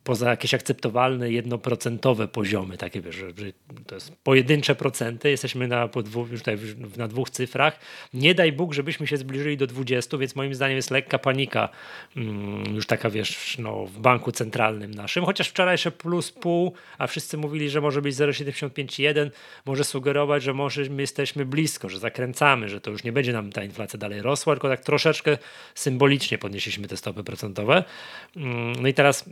poza 0.03 0.29
jakieś 0.29 0.53
akceptowalne 0.53 1.31
jednoprocentowe 1.31 2.27
poziomy, 2.27 2.77
takie 2.77 3.01
wiesz, 3.01 3.15
że, 3.15 3.27
to 3.87 3.95
jest 3.95 4.15
pojedyncze 4.23 4.75
procenty, 4.75 5.29
jesteśmy 5.29 5.67
na, 5.67 5.87
dwu, 5.87 6.27
już 6.31 6.39
tutaj 6.39 6.57
na 6.97 7.07
dwóch 7.07 7.29
cyfrach. 7.29 7.79
Nie 8.13 8.35
daj 8.35 8.51
Bóg, 8.51 8.73
żebyśmy 8.73 9.07
się 9.07 9.17
zbliżyli 9.17 9.57
do 9.57 9.67
20, 9.67 10.17
więc 10.17 10.35
moim 10.35 10.55
zdaniem 10.55 10.75
jest 10.75 10.91
lekka 10.91 11.19
panika 11.19 11.69
mm, 12.17 12.75
już 12.75 12.85
taka 12.85 13.09
wiesz, 13.09 13.57
no, 13.57 13.85
w 13.85 13.99
banku 13.99 14.31
centralnym 14.31 14.93
naszym, 14.93 15.25
chociaż 15.25 15.49
wczoraj 15.49 15.73
jeszcze 15.73 15.91
plus 15.91 16.31
pół, 16.31 16.73
a 16.97 17.07
wszyscy 17.07 17.37
mówili, 17.37 17.69
że 17.69 17.81
może 17.81 18.01
być 18.01 18.15
0,75,1, 18.15 19.29
może 19.65 19.83
sugerować, 19.83 20.43
że 20.43 20.53
może 20.53 20.81
my 20.89 21.01
jesteśmy 21.01 21.45
blisko, 21.45 21.89
że 21.89 21.99
zakręcamy, 21.99 22.69
że 22.69 22.81
to 22.81 22.91
już 22.91 23.03
nie 23.03 23.11
będzie 23.11 23.33
nam 23.33 23.51
ta 23.51 23.63
inflacja 23.63 23.99
dalej 23.99 24.21
rosła, 24.21 24.53
tylko 24.53 24.69
tak 24.69 24.81
troszeczkę 24.81 25.37
symbolicznie 25.75 26.37
podnieśliśmy 26.37 26.87
te 26.87 26.97
stopy 26.97 27.23
procentowe. 27.23 27.83
Mm, 28.35 28.75
no 28.81 28.87
i 28.87 28.93
teraz 28.93 29.25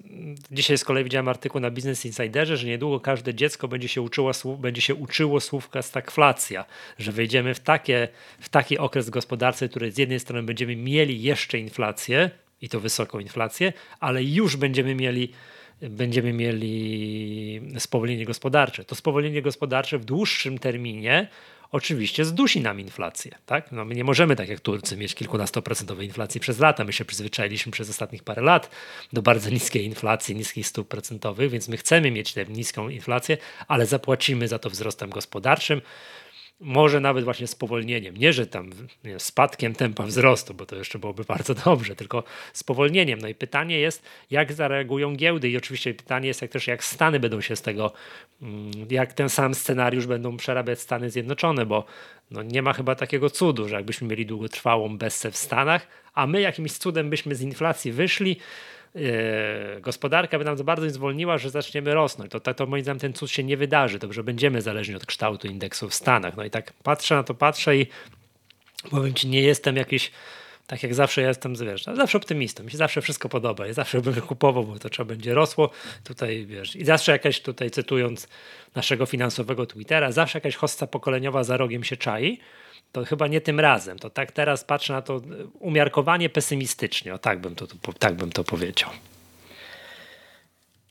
Dzisiaj 0.52 0.78
z 0.78 0.84
kolei 0.84 1.04
widziałem 1.04 1.28
artykuł 1.28 1.62
na 1.62 1.72
Business 1.72 2.06
Insiderze, 2.06 2.58
że 2.58 2.68
niedługo 2.68 3.00
każde 3.00 3.34
dziecko 3.34 3.68
będzie 3.68 3.88
się 3.88 4.02
uczyło, 4.02 4.32
będzie 4.60 4.82
się 4.82 4.96
uczyło 4.96 5.40
słówka 5.40 5.82
stagflacja, 5.82 6.66
że 7.00 7.12
wejdziemy 7.12 7.54
w, 7.54 7.60
takie, 7.60 8.08
w 8.40 8.50
taki 8.50 8.78
okres 8.78 9.10
gospodarczy, 9.10 9.70
który 9.70 9.92
z 9.92 9.98
jednej 9.98 10.20
strony 10.20 10.44
będziemy 10.44 10.76
mieli 10.76 11.22
jeszcze 11.22 11.60
inflację, 11.60 12.30
i 12.62 12.70
to 12.70 12.80
wysoką 12.80 13.20
inflację, 13.20 13.74
ale 14.00 14.24
już 14.24 14.56
będziemy 14.56 14.96
mieli 14.96 15.32
będziemy 15.82 16.34
mieli 16.34 17.62
spowolnienie 17.78 18.26
gospodarcze. 18.26 18.86
To 18.86 18.96
spowolnienie 18.96 19.42
gospodarcze 19.42 19.98
w 19.98 20.06
dłuższym 20.06 20.60
terminie 20.60 21.28
oczywiście 21.72 22.26
zdusi 22.26 22.62
nam 22.62 22.80
inflację. 22.80 23.32
Tak? 23.46 23.72
No 23.72 23.86
my 23.86 23.96
nie 23.96 24.04
możemy, 24.04 24.36
tak 24.36 24.50
jak 24.50 24.60
Turcy, 24.60 24.98
mieć 24.98 25.16
kilkunastoprocentowej 25.16 26.08
inflacji 26.08 26.42
przez 26.42 26.60
lata. 26.60 26.84
My 26.84 26.94
się 26.94 27.06
przyzwyczailiśmy 27.06 27.72
przez 27.72 27.90
ostatnich 27.90 28.24
parę 28.24 28.42
lat 28.42 28.70
do 29.14 29.22
bardzo 29.22 29.50
niskiej 29.50 29.86
inflacji, 29.86 30.36
niskich 30.36 30.68
stóp 30.68 30.88
procentowych, 30.88 31.52
więc 31.52 31.68
my 31.68 31.78
chcemy 31.78 32.12
mieć 32.12 32.34
tę 32.34 32.46
niską 32.46 32.90
inflację, 32.90 33.38
ale 33.68 33.86
zapłacimy 33.86 34.48
za 34.48 34.60
to 34.60 34.70
wzrostem 34.70 35.10
gospodarczym 35.10 35.82
może 36.60 37.00
nawet 37.00 37.24
właśnie 37.24 37.48
spowolnieniem. 37.48 38.18
Nie, 38.18 38.34
że 38.34 38.48
tam 38.48 38.70
nie, 39.04 39.20
spadkiem 39.20 39.76
tempa 39.76 40.04
wzrostu, 40.04 40.54
bo 40.54 40.66
to 40.66 40.76
jeszcze 40.76 41.00
byłoby 41.00 41.24
bardzo 41.24 41.56
dobrze, 41.66 41.96
tylko 41.96 42.24
spowolnieniem. 42.54 43.20
No 43.20 43.28
i 43.28 43.36
pytanie 43.36 43.80
jest, 43.80 44.04
jak 44.32 44.54
zareagują 44.54 45.16
giełdy 45.16 45.50
i 45.50 45.58
oczywiście 45.58 45.94
pytanie 45.94 46.28
jest 46.28 46.42
jak 46.42 46.52
też, 46.52 46.68
jak 46.68 46.84
Stany 46.84 47.20
będą 47.20 47.42
się 47.42 47.56
z 47.56 47.62
tego, 47.62 47.94
mm, 48.42 48.72
jak 48.90 49.14
ten 49.14 49.30
sam 49.30 49.56
scenariusz 49.56 50.08
będą 50.08 50.38
przerabiać 50.38 50.80
Stany 50.80 51.10
Zjednoczone, 51.10 51.66
bo 51.66 51.86
no 52.32 52.44
nie 52.44 52.62
ma 52.62 52.74
chyba 52.74 52.96
takiego 52.96 53.30
cudu, 53.30 53.68
że 53.68 53.76
jakbyśmy 53.76 54.08
mieli 54.08 54.26
długotrwałą 54.26 54.98
bessę 54.98 55.32
w 55.32 55.38
Stanach, 55.38 55.88
a 56.14 56.28
my 56.28 56.42
jakimś 56.42 56.72
cudem 56.72 57.10
byśmy 57.10 57.36
z 57.36 57.42
inflacji 57.42 57.92
wyszli, 57.92 58.38
gospodarka 59.82 60.40
by 60.40 60.46
nam 60.46 60.58
za 60.58 60.64
bardzo 60.64 60.86
nie 60.86 60.92
zwolniła, 60.92 61.38
że 61.38 61.50
zaczniemy 61.50 61.94
rosnąć. 61.94 62.32
To, 62.32 62.40
to, 62.40 62.54
to 62.54 62.66
moim 62.66 62.84
zdaniem 62.84 63.00
ten 63.00 63.14
cud 63.14 63.32
się 63.32 63.44
nie 63.44 63.58
wydarzy, 63.58 64.00
że 64.10 64.24
będziemy 64.24 64.62
zależni 64.62 64.96
od 64.96 65.06
kształtu 65.06 65.48
indeksu 65.48 65.90
w 65.90 65.94
Stanach. 65.94 66.38
No 66.38 66.44
i 66.44 66.50
tak 66.50 66.74
patrzę 66.74 67.16
na 67.16 67.24
to, 67.24 67.34
patrzę 67.34 67.78
i 67.78 67.88
powiem 68.92 69.14
ci, 69.14 69.28
nie 69.28 69.42
jestem 69.42 69.76
jakiś 69.76 70.12
tak 70.70 70.84
jak 70.84 70.94
zawsze 70.94 71.22
ja 71.22 71.28
jestem, 71.28 71.56
wiesz, 71.56 71.86
no, 71.86 71.96
zawsze 71.96 72.18
optymistą, 72.18 72.64
mi 72.64 72.72
się 72.72 72.78
zawsze 72.78 73.02
wszystko 73.02 73.30
podoba, 73.30 73.68
ja 73.68 73.74
zawsze 73.74 74.02
bym 74.02 74.22
kupował, 74.22 74.64
bo 74.64 74.80
to 74.80 74.90
trzeba 74.90 75.08
będzie 75.08 75.34
rosło, 75.34 75.70
tutaj 76.04 76.46
wiesz, 76.46 76.76
i 76.76 76.86
zawsze 76.86 77.12
jakaś 77.12 77.42
tutaj 77.42 77.72
cytując 77.72 78.28
naszego 78.76 79.06
finansowego 79.06 79.66
Twittera, 79.66 80.12
zawsze 80.12 80.38
jakaś 80.38 80.56
hosta 80.56 80.88
pokoleniowa 80.88 81.44
za 81.44 81.58
rogiem 81.58 81.84
się 81.84 81.98
czai, 81.98 82.40
to 82.92 83.06
chyba 83.06 83.28
nie 83.28 83.42
tym 83.42 83.60
razem. 83.60 84.00
To 84.00 84.10
tak 84.10 84.32
teraz 84.32 84.64
patrzę 84.64 84.94
na 84.94 85.02
to 85.02 85.22
umiarkowanie 85.60 86.30
pesymistycznie. 86.30 87.14
O 87.14 87.18
tak 87.18 87.42
bym 87.42 87.56
to, 87.56 87.68
tak 88.00 88.16
bym 88.16 88.32
to 88.32 88.44
powiedział. 88.44 88.90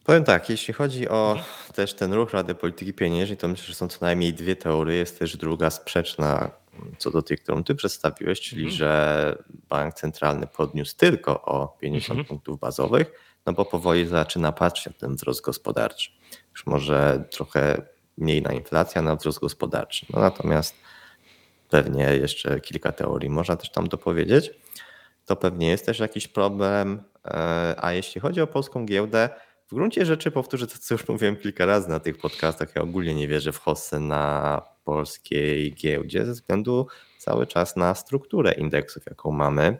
Powiem 0.05 0.25
tak, 0.25 0.51
jeśli 0.51 0.75
chodzi 0.75 1.09
o 1.09 1.39
też 1.75 1.95
ten 1.95 2.13
ruch 2.13 2.33
Rady 2.33 2.55
Polityki 2.55 2.93
Pieniężnej, 2.93 3.37
to 3.37 3.49
myślę, 3.49 3.67
że 3.67 3.75
są 3.75 3.89
co 3.89 3.99
najmniej 4.01 4.35
dwie 4.35 4.57
teorie. 4.57 4.97
Jest 4.97 5.19
też 5.19 5.37
druga 5.37 5.71
sprzeczna 5.71 6.51
co 6.99 7.11
do 7.11 7.23
tej, 7.23 7.39
którą 7.39 7.65
ty 7.65 7.75
przedstawiłeś, 7.75 8.41
czyli 8.41 8.63
mhm. 8.63 8.79
że 8.79 9.43
bank 9.69 9.95
centralny 9.95 10.47
podniósł 10.47 10.97
tylko 10.97 11.43
o 11.43 11.77
50 11.81 12.11
mhm. 12.11 12.25
punktów 12.25 12.61
bazowych, 12.61 13.13
no 13.47 13.53
bo 13.53 13.65
powoli 13.65 14.07
zaczyna 14.07 14.53
patrzeć 14.53 14.87
na 14.87 14.93
ten 14.93 15.17
wzrost 15.17 15.41
gospodarczy. 15.41 16.11
Już 16.53 16.67
może 16.67 17.25
trochę 17.31 17.83
mniej 18.19 18.43
na 18.43 18.53
inflację, 18.53 19.03
na 19.03 19.17
wzrost 19.17 19.41
gospodarczy. 19.41 20.07
No 20.11 20.21
natomiast 20.21 20.75
pewnie 21.71 22.05
jeszcze 22.05 22.61
kilka 22.61 22.93
teorii 22.93 23.31
można 23.31 23.57
też 23.57 23.71
tam 23.71 23.89
dopowiedzieć. 23.89 24.51
To 25.27 25.37
pewnie 25.37 25.69
jest 25.69 25.87
też 25.87 25.99
jakiś 25.99 26.29
problem. 26.29 27.03
E, 27.25 27.75
a 27.79 27.93
jeśli 27.93 28.21
chodzi 28.21 28.41
o 28.41 28.47
polską 28.47 28.87
giełdę, 28.87 29.29
w 29.69 29.75
gruncie 29.75 30.07
rzeczy 30.07 30.31
powtórzę 30.31 30.67
to, 30.67 30.79
co 30.81 30.95
już 30.95 31.09
mówiłem 31.09 31.37
kilka 31.37 31.67
razy 31.67 31.89
na 31.89 32.01
tych 32.01 32.19
podcastach. 32.19 32.77
Ja 32.77 32.83
ogólnie 32.83 33.15
nie 33.15 33.29
wierzę 33.29 33.53
w 33.53 33.59
hossę 33.59 34.01
na 34.01 34.63
polskiej 34.85 35.75
giełdzie 35.75 36.27
ze 36.27 36.33
względu 36.33 36.87
cały 37.19 37.47
czas 37.47 37.77
na 37.77 37.95
strukturę 37.95 38.53
indeksów, 38.53 39.07
jaką 39.07 39.31
mamy. 39.31 39.79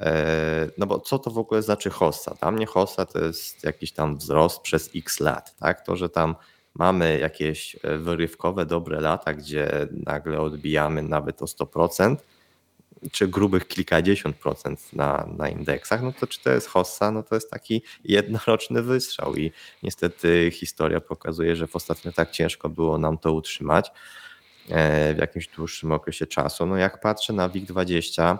E, 0.00 0.68
no 0.78 0.86
bo 0.86 1.00
co 1.00 1.18
to 1.18 1.30
w 1.30 1.38
ogóle 1.38 1.62
znaczy 1.62 1.90
hossa? 1.90 2.34
Dla 2.40 2.50
mnie 2.50 2.66
hossa 2.66 3.06
to 3.06 3.18
jest 3.24 3.64
jakiś 3.64 3.92
tam 3.92 4.16
wzrost 4.16 4.60
przez 4.60 4.90
x 4.96 5.20
lat. 5.20 5.56
Tak? 5.56 5.86
To, 5.86 5.96
że 5.96 6.08
tam 6.08 6.34
mamy 6.74 7.18
jakieś 7.18 7.76
e, 7.82 7.96
wyrywkowe, 7.96 8.66
dobre 8.66 9.00
lata, 9.00 9.34
gdzie 9.34 9.88
nagle 9.92 10.40
odbijamy 10.40 11.02
nawet 11.02 11.42
o 11.42 11.44
100%, 11.44 12.16
czy 13.12 13.28
grubych 13.28 13.68
kilkadziesiąt 13.68 14.36
procent 14.36 14.92
na, 14.92 15.28
na 15.38 15.48
indeksach, 15.48 16.02
no 16.02 16.12
to 16.12 16.26
czy 16.26 16.42
to 16.42 16.50
jest 16.50 16.68
hossa, 16.68 17.10
no 17.10 17.22
to 17.22 17.34
jest 17.34 17.50
taki 17.50 17.82
jednoroczny 18.04 18.82
wystrzał 18.82 19.36
i 19.36 19.52
niestety 19.82 20.50
historia 20.54 21.00
pokazuje, 21.00 21.56
że 21.56 21.66
w 21.66 21.76
ostatnio 21.76 22.12
tak 22.12 22.30
ciężko 22.30 22.68
było 22.68 22.98
nam 22.98 23.18
to 23.18 23.32
utrzymać 23.32 23.90
e, 24.70 25.14
w 25.14 25.18
jakimś 25.18 25.48
dłuższym 25.48 25.92
okresie 25.92 26.26
czasu. 26.26 26.66
No 26.66 26.76
jak 26.76 27.00
patrzę 27.00 27.32
na 27.32 27.48
WIG20, 27.48 28.38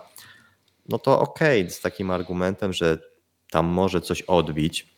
no 0.88 0.99
to 0.99 1.21
okay, 1.21 1.71
z 1.71 1.81
takim 1.81 2.11
argumentem, 2.11 2.73
że 2.73 2.99
tam 3.50 3.67
może 3.67 4.00
coś 4.00 4.23
odbić, 4.23 4.93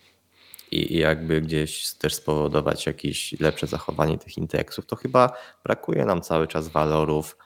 i, 0.71 0.99
jakby 0.99 1.41
gdzieś 1.41 1.93
też 1.93 2.15
spowodować 2.15 2.87
jakieś 2.87 3.41
lepsze 3.41 3.67
zachowanie 3.67 4.19
tych 4.19 4.39
indeksów, 4.39 4.87
to 4.87 4.97
chyba 4.97 5.33
brakuje 5.65 6.05
nam 6.05 6.23
cały 6.23 6.49
czas 6.49 6.69
walorów, 6.69 7.37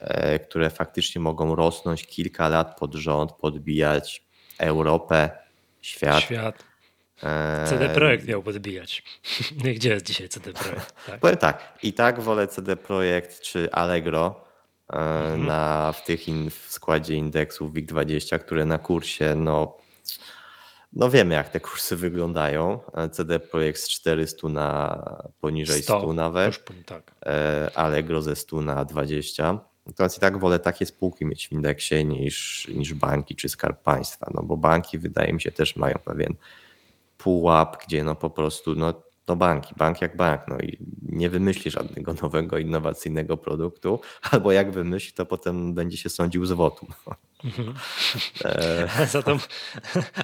e, 0.00 0.38
które 0.38 0.70
faktycznie 0.70 1.20
mogą 1.20 1.54
rosnąć 1.54 2.06
kilka 2.06 2.48
lat 2.48 2.78
pod 2.78 2.94
rząd, 2.94 3.32
podbijać 3.32 4.22
Europę, 4.58 5.30
świat. 5.80 6.20
Świat. 6.20 6.64
E, 7.22 7.64
CD 7.68 7.88
Projekt 7.88 8.28
miał 8.28 8.42
podbijać. 8.42 9.02
Gdzie 9.76 9.90
jest 9.90 10.06
dzisiaj 10.06 10.28
CD 10.28 10.52
Projekt? 10.52 10.94
Tak. 11.06 11.20
Powiem 11.20 11.36
tak, 11.36 11.78
i 11.82 11.92
tak 11.92 12.20
wolę 12.20 12.48
CD 12.48 12.76
Projekt 12.76 13.40
czy 13.40 13.72
Allegro 13.72 14.44
e, 14.92 14.96
mhm. 14.96 15.46
na, 15.46 15.92
w, 15.92 16.04
tych 16.04 16.28
in, 16.28 16.50
w 16.50 16.66
składzie 16.68 17.14
indeksów 17.14 17.72
WIG20, 17.72 18.38
które 18.38 18.64
na 18.64 18.78
kursie 18.78 19.34
no, 19.34 19.76
no 20.92 21.10
wiemy, 21.10 21.34
jak 21.34 21.48
te 21.48 21.60
kursy 21.60 21.96
wyglądają. 21.96 22.80
CD 23.12 23.40
Projekt 23.40 23.80
z 23.80 23.88
400 23.88 24.48
na 24.48 25.02
poniżej 25.40 25.82
100, 25.82 26.00
100 26.00 26.12
nawet, 26.12 26.46
już, 26.46 26.84
tak. 26.86 27.14
E, 27.26 27.70
Allegro 27.74 28.22
ze 28.22 28.36
100 28.36 28.62
na 28.62 28.84
20. 28.84 29.60
Natomiast 29.86 30.16
i 30.16 30.20
tak 30.20 30.38
wolę 30.38 30.58
takie 30.58 30.86
spółki 30.86 31.24
mieć 31.24 31.48
w 31.48 31.52
indeksie 31.52 32.04
niż, 32.04 32.68
niż 32.68 32.94
banki 32.94 33.36
czy 33.36 33.48
skarb 33.48 33.82
państwa, 33.82 34.30
no 34.34 34.42
bo 34.42 34.56
banki 34.56 34.98
wydaje 34.98 35.32
mi 35.32 35.40
się 35.40 35.52
też 35.52 35.76
mają 35.76 35.94
pewien 36.04 36.34
pułap, 37.18 37.84
gdzie 37.86 38.04
no 38.04 38.14
po 38.14 38.30
prostu 38.30 38.74
no, 38.74 38.94
to 39.24 39.36
banki, 39.36 39.74
bank 39.76 40.00
jak 40.00 40.16
bank, 40.16 40.40
no 40.48 40.58
i 40.58 40.78
nie 41.02 41.30
wymyśli 41.30 41.70
żadnego 41.70 42.14
nowego, 42.22 42.58
innowacyjnego 42.58 43.36
produktu, 43.36 44.00
albo 44.30 44.52
jak 44.52 44.72
wymyśli, 44.72 45.12
to 45.12 45.26
potem 45.26 45.74
będzie 45.74 45.96
się 45.96 46.08
sądził 46.08 46.46
z 46.46 46.52
wotu. 46.52 46.86
Mhm. 47.44 47.74
E... 48.44 49.06
Zatem, 49.06 49.38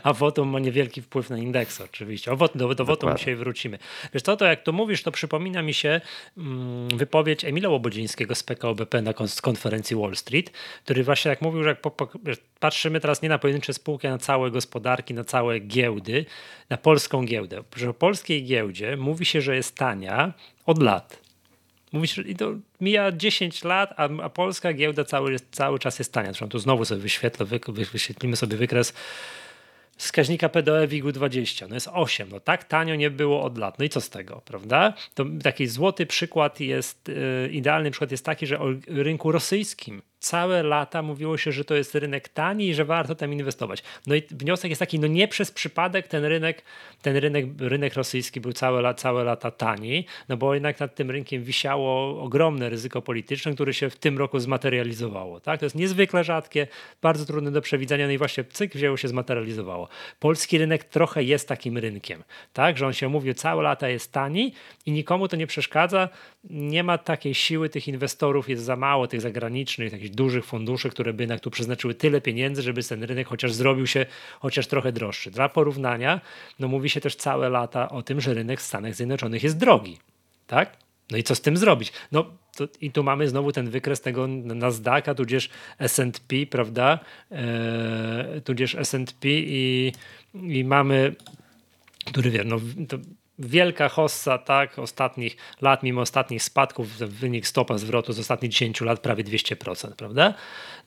a 0.02 0.12
wotum 0.12 0.49
ma 0.49 0.59
niewielki 0.59 1.02
wpływ 1.02 1.31
na 1.31 1.38
indeks 1.38 1.81
oczywiście. 1.81 2.33
O, 2.33 2.49
do, 2.54 2.75
do 2.75 2.85
wotum 2.85 3.16
dzisiaj 3.16 3.37
wrócimy. 3.37 3.78
Wiesz 4.14 4.23
co, 4.23 4.37
to 4.37 4.45
jak 4.45 4.62
to 4.62 4.73
mówisz, 4.73 5.02
to 5.02 5.12
przypomina 5.12 5.62
mi 5.62 5.75
się 5.75 6.00
mm, 6.38 6.88
wypowiedź 6.88 7.45
Emila 7.45 7.69
Łobodzińskiego 7.69 8.35
z 8.35 8.42
PKO 8.42 8.75
BP 8.75 9.02
na 9.02 9.12
konferencji 9.42 9.97
Wall 9.97 10.16
Street, 10.16 10.50
który 10.85 11.04
właśnie 11.04 11.28
jak 11.28 11.42
mówił, 11.42 11.62
że 11.62 11.69
jak 11.69 11.81
po, 11.81 11.90
po, 11.90 12.09
patrzymy 12.61 13.00
teraz 13.00 13.23
nie 13.23 13.28
na 13.28 13.38
pojedyncze 13.38 13.75
spółki, 13.75 14.07
a 14.07 14.11
na 14.11 14.19
całe 14.19 14.50
gospodarki, 14.50 15.14
na 15.14 15.25
całe 15.25 15.61
giełdy, 15.61 16.25
na 16.71 16.76
polską 16.76 17.25
giełdę. 17.25 17.62
Że 17.76 17.90
o 17.90 17.95
polskiej 17.95 18.45
giełdzie 18.45 18.97
mówi 18.97 19.25
się, 19.25 19.40
że 19.40 19.57
jest 19.57 19.76
tania 19.76 20.33
od 20.66 20.83
lat 20.83 21.22
Mówisz, 21.92 22.20
to 22.38 22.54
mija 22.80 23.12
10 23.12 23.64
lat, 23.64 23.94
a, 23.96 24.08
a 24.22 24.28
polska 24.28 24.72
giełda 24.72 25.04
cały, 25.04 25.37
cały 25.50 25.78
czas 25.78 25.99
jest 25.99 26.12
tania. 26.12 26.28
Zresztą 26.28 26.49
tu 26.49 26.58
znowu 26.58 26.84
sobie 26.84 27.00
wyświetlę, 27.00 27.46
wy, 27.46 27.61
wyświetlimy 27.92 28.37
sobie 28.37 28.56
wykres 28.56 28.94
wskaźnika 29.96 30.49
PDE 30.49 30.87
WIG-u 30.87 31.12
20, 31.12 31.68
no 31.68 31.75
jest 31.75 31.88
8, 31.92 32.28
no 32.30 32.40
tak 32.40 32.64
tanio 32.64 32.94
nie 32.94 33.11
było 33.11 33.42
od 33.42 33.58
lat, 33.58 33.78
no 33.78 33.84
i 33.84 33.88
co 33.88 34.00
z 34.00 34.11
tego, 34.11 34.42
prawda? 34.44 34.94
To 35.14 35.25
taki 35.42 35.66
złoty 35.66 36.06
przykład 36.06 36.61
jest, 36.61 37.08
yy, 37.08 37.49
idealny 37.52 37.90
przykład 37.90 38.11
jest 38.11 38.25
taki, 38.25 38.46
że 38.46 38.61
o 38.61 38.66
rynku 38.87 39.32
rosyjskim 39.32 40.02
całe 40.23 40.62
lata 40.62 41.02
mówiło 41.02 41.37
się, 41.37 41.52
że 41.52 41.64
to 41.64 41.75
jest 41.75 41.95
rynek 41.95 42.29
tani 42.29 42.69
i 42.69 42.75
że 42.75 42.85
warto 42.85 43.14
tam 43.14 43.33
inwestować. 43.33 43.83
No 44.07 44.14
i 44.14 44.23
wniosek 44.31 44.71
jest 44.71 44.79
taki, 44.79 44.99
no 44.99 45.07
nie 45.07 45.29
przez 45.29 45.50
przypadek 45.50 46.09
ten 46.09 46.25
rynek, 46.25 46.62
ten 47.02 47.17
rynek, 47.17 47.47
rynek 47.59 47.95
rosyjski 47.95 48.41
był 48.41 48.52
całe, 48.52 48.95
całe 48.95 49.25
lata 49.25 49.50
tani, 49.50 50.07
no 50.29 50.37
bo 50.37 50.55
jednak 50.55 50.81
nad 50.81 50.95
tym 50.95 51.11
rynkiem 51.11 51.45
wisiało 51.45 52.23
ogromne 52.23 52.69
ryzyko 52.69 53.02
polityczne, 53.02 53.55
które 53.55 53.75
się 53.75 53.91
w 53.91 53.97
tym 53.97 54.19
roku 54.19 54.38
zmaterializowało. 54.38 55.41
Tak? 55.41 55.61
To 55.61 55.67
jest 55.67 55.76
niezwykle 55.76 56.25
rzadkie, 56.25 56.67
bardzo 57.02 57.26
trudne 57.26 57.50
do 57.50 57.61
przewidzenia, 57.61 58.07
no 58.07 58.12
i 58.12 58.19
właśnie 58.19 58.45
cyk 58.45 58.75
wzięło 58.75 58.97
się, 58.97 59.09
zmaterializowało. 59.09 59.88
Polski 60.21 60.59
rynek 60.59 60.85
trochę 60.85 61.23
jest 61.23 61.49
takim 61.49 61.79
rynkiem, 61.79 62.23
tak? 62.52 62.79
że 62.79 62.87
on 62.87 62.93
się 62.93 63.09
mówi, 63.09 63.35
całe 63.35 63.62
lata 63.62 63.88
jest 63.88 64.12
tani 64.12 64.52
i 64.87 64.93
nikomu 64.93 65.29
to 65.29 65.37
nie 65.37 65.47
przeszkadza, 65.47 66.09
nie 66.50 66.83
ma 66.83 66.99
takiej 66.99 67.35
siły 67.35 67.69
tych 67.69 67.88
inwestorów, 67.88 68.49
jest 68.49 68.64
za 68.64 68.76
mało 68.76 69.07
tych 69.07 69.21
zagranicznych, 69.21 69.93
jakichś 69.93 70.12
dużych 70.14 70.45
funduszy, 70.45 70.90
które 70.90 71.12
by 71.12 71.23
jednak 71.23 71.40
tu 71.40 71.50
przeznaczyły 71.50 71.95
tyle 71.95 72.21
pieniędzy, 72.21 72.62
żeby 72.62 72.83
ten 72.83 73.02
rynek 73.02 73.28
chociaż 73.28 73.52
zrobił 73.52 73.87
się 73.87 74.07
chociaż 74.40 74.66
trochę 74.66 74.92
droższy. 74.92 75.31
Dla 75.31 75.49
porównania, 75.49 76.21
no 76.59 76.69
mówi 76.69 76.90
się 76.90 77.00
też 77.00 77.16
całe 77.16 77.49
lata 77.49 77.88
o 77.88 78.02
tym, 78.02 78.21
że 78.21 78.35
rynek 78.35 78.61
w 78.61 78.62
Stanach 78.62 78.95
Zjednoczonych 78.95 79.42
jest 79.42 79.59
drogi. 79.59 79.99
Tak? 80.47 80.76
No 81.11 81.19
i 81.19 81.23
co 81.23 81.35
z 81.35 81.40
tym 81.40 81.57
zrobić? 81.57 81.92
No 82.12 82.25
to, 82.57 82.69
i 82.81 82.90
tu 82.90 83.02
mamy 83.04 83.28
znowu 83.28 83.52
ten 83.52 83.71
wykres 83.71 84.00
tego 84.00 84.26
Nasdaqa, 84.26 85.14
tudzież 85.14 85.50
S&P, 85.78 86.47
prawda? 86.50 86.99
Eee, 87.31 88.42
tudzież 88.42 88.75
S&P 88.75 89.28
i, 89.28 89.92
i 90.35 90.64
mamy, 90.64 91.14
który 92.04 92.31
wie, 92.31 92.45
no 92.45 92.61
wielka 93.46 93.88
hossa 93.88 94.38
tak, 94.38 94.78
ostatnich 94.78 95.37
lat, 95.61 95.82
mimo 95.82 96.00
ostatnich 96.00 96.42
spadków, 96.42 96.88
wynik 96.99 97.46
stopa 97.46 97.78
zwrotu 97.78 98.12
z 98.12 98.18
ostatnich 98.18 98.52
10 98.52 98.80
lat 98.80 99.00
prawie 99.00 99.25
200%, 99.25 99.92
prawda? 99.92 100.34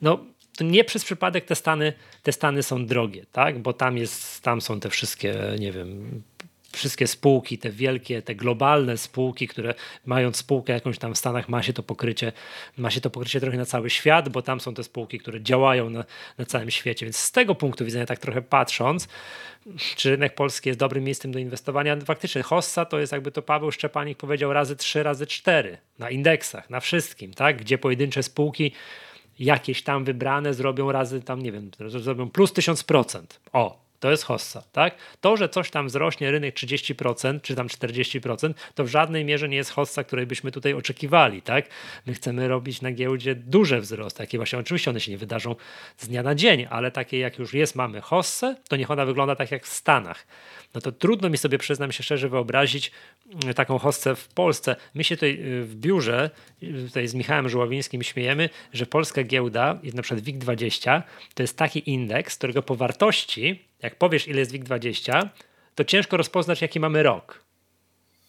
No 0.01 0.19
nie 0.61 0.83
przez 0.83 1.05
przypadek 1.05 1.45
te 1.45 1.55
Stany, 1.55 1.93
te 2.23 2.31
Stany 2.31 2.63
są 2.63 2.85
drogie, 2.85 3.25
tak? 3.31 3.59
bo 3.59 3.73
tam, 3.73 3.97
jest, 3.97 4.43
tam 4.43 4.61
są 4.61 4.79
te 4.79 4.89
wszystkie, 4.89 5.35
nie 5.59 5.71
wiem, 5.71 6.21
wszystkie 6.75 7.07
spółki, 7.07 7.57
te 7.57 7.69
wielkie, 7.69 8.21
te 8.21 8.35
globalne 8.35 8.97
spółki, 8.97 9.47
które 9.47 9.73
mając 10.05 10.37
spółkę 10.37 10.73
jakąś 10.73 10.97
tam 10.97 11.13
w 11.13 11.17
Stanach, 11.17 11.49
ma 11.49 11.63
się 11.63 11.73
to 11.73 11.83
pokrycie, 11.83 12.31
ma 12.77 12.91
się 12.91 13.01
to 13.01 13.09
pokrycie 13.09 13.39
trochę 13.39 13.57
na 13.57 13.65
cały 13.65 13.89
świat, 13.89 14.29
bo 14.29 14.41
tam 14.41 14.59
są 14.59 14.73
te 14.73 14.83
spółki, 14.83 15.19
które 15.19 15.41
działają 15.41 15.89
na, 15.89 16.05
na 16.37 16.45
całym 16.45 16.71
świecie. 16.71 17.05
Więc 17.05 17.17
z 17.17 17.31
tego 17.31 17.55
punktu 17.55 17.85
widzenia, 17.85 18.05
tak 18.05 18.19
trochę 18.19 18.41
patrząc, 18.41 19.07
czy 19.95 20.09
rynek 20.09 20.35
polski 20.35 20.69
jest 20.69 20.79
dobrym 20.79 21.03
miejscem 21.03 21.31
do 21.31 21.39
inwestowania? 21.39 21.97
Faktycznie 22.05 22.43
Hossa 22.43 22.85
to 22.85 22.99
jest 22.99 23.11
jakby 23.11 23.31
to 23.31 23.41
Paweł 23.41 23.71
Szczepanik 23.71 24.17
powiedział 24.17 24.53
razy 24.53 24.75
trzy, 24.75 25.03
razy 25.03 25.27
cztery 25.27 25.77
na 25.99 26.09
indeksach, 26.09 26.69
na 26.69 26.79
wszystkim, 26.79 27.33
tak? 27.33 27.57
gdzie 27.57 27.77
pojedyncze 27.77 28.23
spółki 28.23 28.71
jakieś 29.39 29.83
tam 29.83 30.03
wybrane 30.03 30.53
zrobią 30.53 30.91
razy 30.91 31.21
tam, 31.21 31.41
nie 31.41 31.51
wiem, 31.51 31.71
zrobią 31.87 32.29
plus 32.29 32.53
1000%. 32.53 33.21
O, 33.53 33.84
to 34.05 34.11
jest 34.11 34.23
hossa, 34.23 34.63
tak? 34.71 34.95
To, 35.21 35.37
że 35.37 35.49
coś 35.49 35.69
tam 35.71 35.87
wzrośnie 35.87 36.31
rynek 36.31 36.55
30% 36.55 37.41
czy 37.41 37.55
tam 37.55 37.67
40%, 37.67 38.53
to 38.75 38.83
w 38.83 38.87
żadnej 38.87 39.25
mierze 39.25 39.49
nie 39.49 39.57
jest 39.57 39.71
hossa, 39.71 40.03
której 40.03 40.25
byśmy 40.25 40.51
tutaj 40.51 40.73
oczekiwali, 40.73 41.41
tak? 41.41 41.65
My 42.05 42.13
chcemy 42.13 42.47
robić 42.47 42.81
na 42.81 42.91
giełdzie 42.91 43.35
duże 43.35 43.81
wzrosty, 43.81 44.17
takie 44.17 44.37
właśnie, 44.37 44.59
oczywiście 44.59 44.91
one 44.91 44.99
się 44.99 45.11
nie 45.11 45.17
wydarzą 45.17 45.55
z 45.97 46.07
dnia 46.07 46.23
na 46.23 46.35
dzień, 46.35 46.67
ale 46.69 46.91
takie 46.91 47.19
jak 47.19 47.39
już 47.39 47.53
jest, 47.53 47.75
mamy 47.75 48.01
hossę, 48.01 48.55
to 48.67 48.75
niech 48.75 48.91
ona 48.91 49.05
wygląda 49.05 49.35
tak 49.35 49.51
jak 49.51 49.65
w 49.65 49.73
Stanach. 49.73 50.25
No 50.75 50.81
to 50.81 50.91
trudno 50.91 51.29
mi 51.29 51.37
sobie, 51.37 51.57
przyznam 51.57 51.91
się 51.91 52.03
szczerze, 52.03 52.29
wyobrazić 52.29 52.91
mm, 53.43 53.53
taką 53.53 53.77
hossę 53.77 54.15
w 54.15 54.27
Polsce. 54.27 54.75
My 54.93 55.03
się 55.03 55.15
tutaj 55.15 55.31
y, 55.31 55.63
w 55.63 55.75
biurze, 55.75 56.29
y, 56.63 56.87
tutaj 56.87 57.07
z 57.07 57.13
Michałem 57.13 57.49
Żuławińskim 57.49 58.03
śmiejemy, 58.03 58.49
że 58.73 58.85
polska 58.85 59.23
giełda, 59.23 59.79
na 59.93 60.01
przykład 60.01 60.25
WIG20, 60.25 61.01
to 61.33 61.43
jest 61.43 61.57
taki 61.57 61.89
indeks, 61.89 62.37
którego 62.37 62.61
po 62.61 62.75
wartości 62.75 63.65
jak 63.85 63.95
powiesz, 63.95 64.27
ile 64.27 64.39
jest 64.39 64.51
WIG20, 64.51 65.29
to 65.75 65.83
ciężko 65.83 66.17
rozpoznać, 66.17 66.61
jaki 66.61 66.79
mamy 66.79 67.03
rok. 67.03 67.43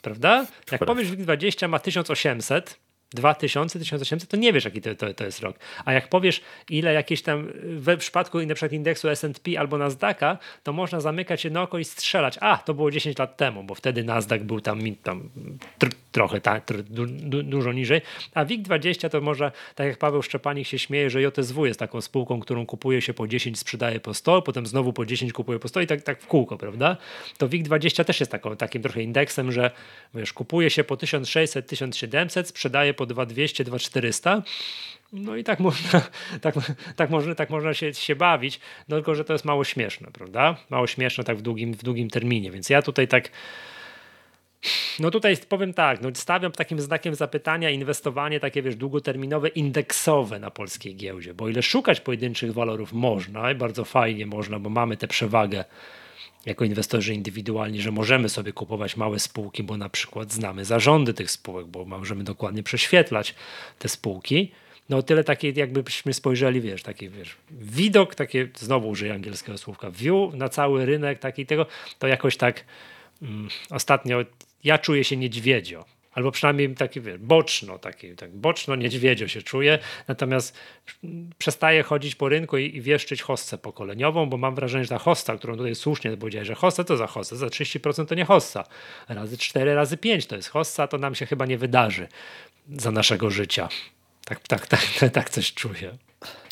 Prawda? 0.02 0.46
Jak 0.72 0.84
powiesz, 0.84 1.08
WIG20 1.08 1.68
ma 1.68 1.78
1800, 1.78 2.80
2000, 3.14 3.78
1800, 3.78 4.30
to 4.30 4.36
nie 4.36 4.52
wiesz, 4.52 4.64
jaki 4.64 4.80
to, 4.80 4.94
to, 4.94 5.14
to, 5.14 5.24
jest 5.24 5.40
rok. 5.40 5.56
A 5.84 5.92
jak 5.92 6.08
powiesz, 6.08 6.40
ile 6.70 6.92
jakieś 6.92 7.22
tam 7.22 7.48
w 7.62 7.96
przypadku 7.96 8.40
na 8.40 8.54
przykład 8.54 8.72
indeksu 8.72 9.08
S&P 9.08 9.58
albo 9.58 9.78
Nasdaqa, 9.78 10.38
to 10.62 10.72
można 10.72 11.00
zamykać 11.00 11.44
jedno 11.44 11.62
oko 11.62 11.78
i 11.78 11.84
strzelać. 11.84 12.38
A, 12.40 12.58
to 12.58 12.74
było 12.74 12.90
10 12.90 13.18
lat 13.18 13.36
temu, 13.36 13.64
bo 13.64 13.74
wtedy 13.74 14.04
Nasdaq 14.04 14.44
był 14.44 14.60
tam, 14.60 14.80
tam 15.02 15.28
tr 15.78 15.88
trochę 16.12 16.40
ta, 16.40 16.60
tr 16.60 16.82
du 16.82 17.06
du 17.06 17.42
dużo 17.42 17.72
niżej. 17.72 18.00
A 18.34 18.44
WIG20 18.44 19.10
to 19.10 19.20
może, 19.20 19.52
tak 19.74 19.86
jak 19.86 19.98
Paweł 19.98 20.22
Szczepanik 20.22 20.66
się 20.66 20.78
śmieje, 20.78 21.10
że 21.10 21.22
JSW 21.22 21.66
jest 21.66 21.80
taką 21.80 22.00
spółką, 22.00 22.40
którą 22.40 22.66
kupuje 22.66 23.02
się 23.02 23.14
po 23.14 23.28
10, 23.28 23.58
sprzedaje 23.58 24.00
po 24.00 24.14
100, 24.14 24.42
potem 24.42 24.66
znowu 24.66 24.92
po 24.92 25.06
10 25.06 25.32
kupuje 25.32 25.58
po 25.58 25.68
100 25.68 25.80
i 25.80 25.86
tak, 25.86 26.02
tak 26.02 26.20
w 26.20 26.26
kółko, 26.26 26.56
prawda? 26.56 26.96
To 27.38 27.48
WIG20 27.48 28.04
też 28.04 28.20
jest 28.20 28.32
taką, 28.32 28.56
takim 28.56 28.82
trochę 28.82 29.02
indeksem, 29.02 29.52
że 29.52 29.70
wiesz, 30.14 30.32
kupuje 30.32 30.70
się 30.70 30.84
po 30.84 30.96
1600, 30.96 31.66
1700, 31.66 32.48
sprzedaje 32.48 32.94
po 32.96 33.06
2200, 33.06 33.64
2400. 33.64 34.42
No 35.12 35.36
i 35.36 35.44
tak 35.44 35.60
można, 35.60 36.02
tak, 36.40 36.54
tak 36.96 37.10
można, 37.10 37.34
tak 37.34 37.50
można 37.50 37.74
się, 37.74 37.94
się 37.94 38.16
bawić, 38.16 38.60
no 38.88 38.96
tylko, 38.96 39.14
że 39.14 39.24
to 39.24 39.32
jest 39.32 39.44
mało 39.44 39.64
śmieszne, 39.64 40.08
prawda? 40.12 40.56
Mało 40.70 40.86
śmieszne 40.86 41.24
tak 41.24 41.36
w 41.36 41.42
długim, 41.42 41.74
w 41.74 41.82
długim 41.82 42.10
terminie, 42.10 42.50
więc 42.50 42.70
ja 42.70 42.82
tutaj 42.82 43.08
tak 43.08 43.30
no 44.98 45.10
tutaj 45.10 45.36
powiem 45.48 45.74
tak, 45.74 46.00
no 46.00 46.08
stawiam 46.14 46.52
takim 46.52 46.80
znakiem 46.80 47.14
zapytania 47.14 47.70
inwestowanie 47.70 48.40
takie, 48.40 48.62
wiesz, 48.62 48.76
długoterminowe, 48.76 49.48
indeksowe 49.48 50.38
na 50.38 50.50
polskiej 50.50 50.96
giełdzie, 50.96 51.34
bo 51.34 51.48
ile 51.48 51.62
szukać 51.62 52.00
pojedynczych 52.00 52.52
walorów 52.52 52.92
można 52.92 53.52
i 53.52 53.54
bardzo 53.54 53.84
fajnie 53.84 54.26
można, 54.26 54.58
bo 54.58 54.70
mamy 54.70 54.96
tę 54.96 55.08
przewagę 55.08 55.64
jako 56.46 56.64
inwestorzy 56.64 57.14
indywidualni, 57.14 57.80
że 57.80 57.90
możemy 57.90 58.28
sobie 58.28 58.52
kupować 58.52 58.96
małe 58.96 59.18
spółki, 59.18 59.62
bo 59.62 59.76
na 59.76 59.88
przykład 59.88 60.32
znamy 60.32 60.64
zarządy 60.64 61.14
tych 61.14 61.30
spółek, 61.30 61.66
bo 61.66 61.84
możemy 61.84 62.24
dokładnie 62.24 62.62
prześwietlać 62.62 63.34
te 63.78 63.88
spółki. 63.88 64.52
No 64.88 65.02
tyle 65.02 65.24
takie, 65.24 65.50
jakbyśmy 65.50 66.14
spojrzeli, 66.14 66.60
wiesz, 66.60 66.82
taki 66.82 67.08
wiesz, 67.08 67.36
widok, 67.50 68.14
takie, 68.14 68.48
znowu 68.56 68.88
użyję 68.88 69.14
angielskiego 69.14 69.58
słówka, 69.58 69.90
view 69.90 70.34
na 70.34 70.48
cały 70.48 70.86
rynek, 70.86 71.18
taki 71.18 71.46
tego, 71.46 71.66
to 71.98 72.06
jakoś 72.06 72.36
tak 72.36 72.64
um, 73.22 73.48
ostatnio 73.70 74.24
ja 74.64 74.78
czuję 74.78 75.04
się 75.04 75.16
niedźwiedzio 75.16 75.84
albo 76.16 76.30
przynajmniej 76.30 76.74
taki 76.74 77.00
wiesz, 77.00 77.18
boczno, 77.18 77.78
taki, 77.78 78.14
tak 78.14 78.36
boczno 78.36 78.76
niedźwiedzio 78.76 79.28
się 79.28 79.42
czuje, 79.42 79.78
natomiast 80.08 80.56
przestaje 81.38 81.82
chodzić 81.82 82.14
po 82.14 82.28
rynku 82.28 82.58
i, 82.58 82.76
i 82.76 82.80
wieszczyć 82.80 83.22
hossę 83.22 83.58
pokoleniową, 83.58 84.26
bo 84.26 84.36
mam 84.36 84.54
wrażenie, 84.54 84.84
że 84.84 84.90
ta 84.90 84.98
hossa, 84.98 85.36
którą 85.36 85.56
tutaj 85.56 85.74
słusznie 85.74 86.16
powiedziałeś, 86.16 86.48
że 86.48 86.54
hossa 86.54 86.84
to 86.84 86.96
za 86.96 87.06
hossa, 87.06 87.36
za 87.36 87.46
30% 87.46 88.06
to 88.06 88.14
nie 88.14 88.24
hossa, 88.24 88.64
razy 89.08 89.38
4, 89.38 89.74
razy 89.74 89.96
5 89.96 90.26
to 90.26 90.36
jest 90.36 90.48
hossa, 90.48 90.88
to 90.88 90.98
nam 90.98 91.14
się 91.14 91.26
chyba 91.26 91.46
nie 91.46 91.58
wydarzy 91.58 92.08
za 92.76 92.90
naszego 92.90 93.30
życia. 93.30 93.68
Tak, 94.24 94.48
tak, 94.48 94.66
tak, 94.66 94.80
tak, 95.12 95.30
coś 95.30 95.54
czuję. 95.54 95.98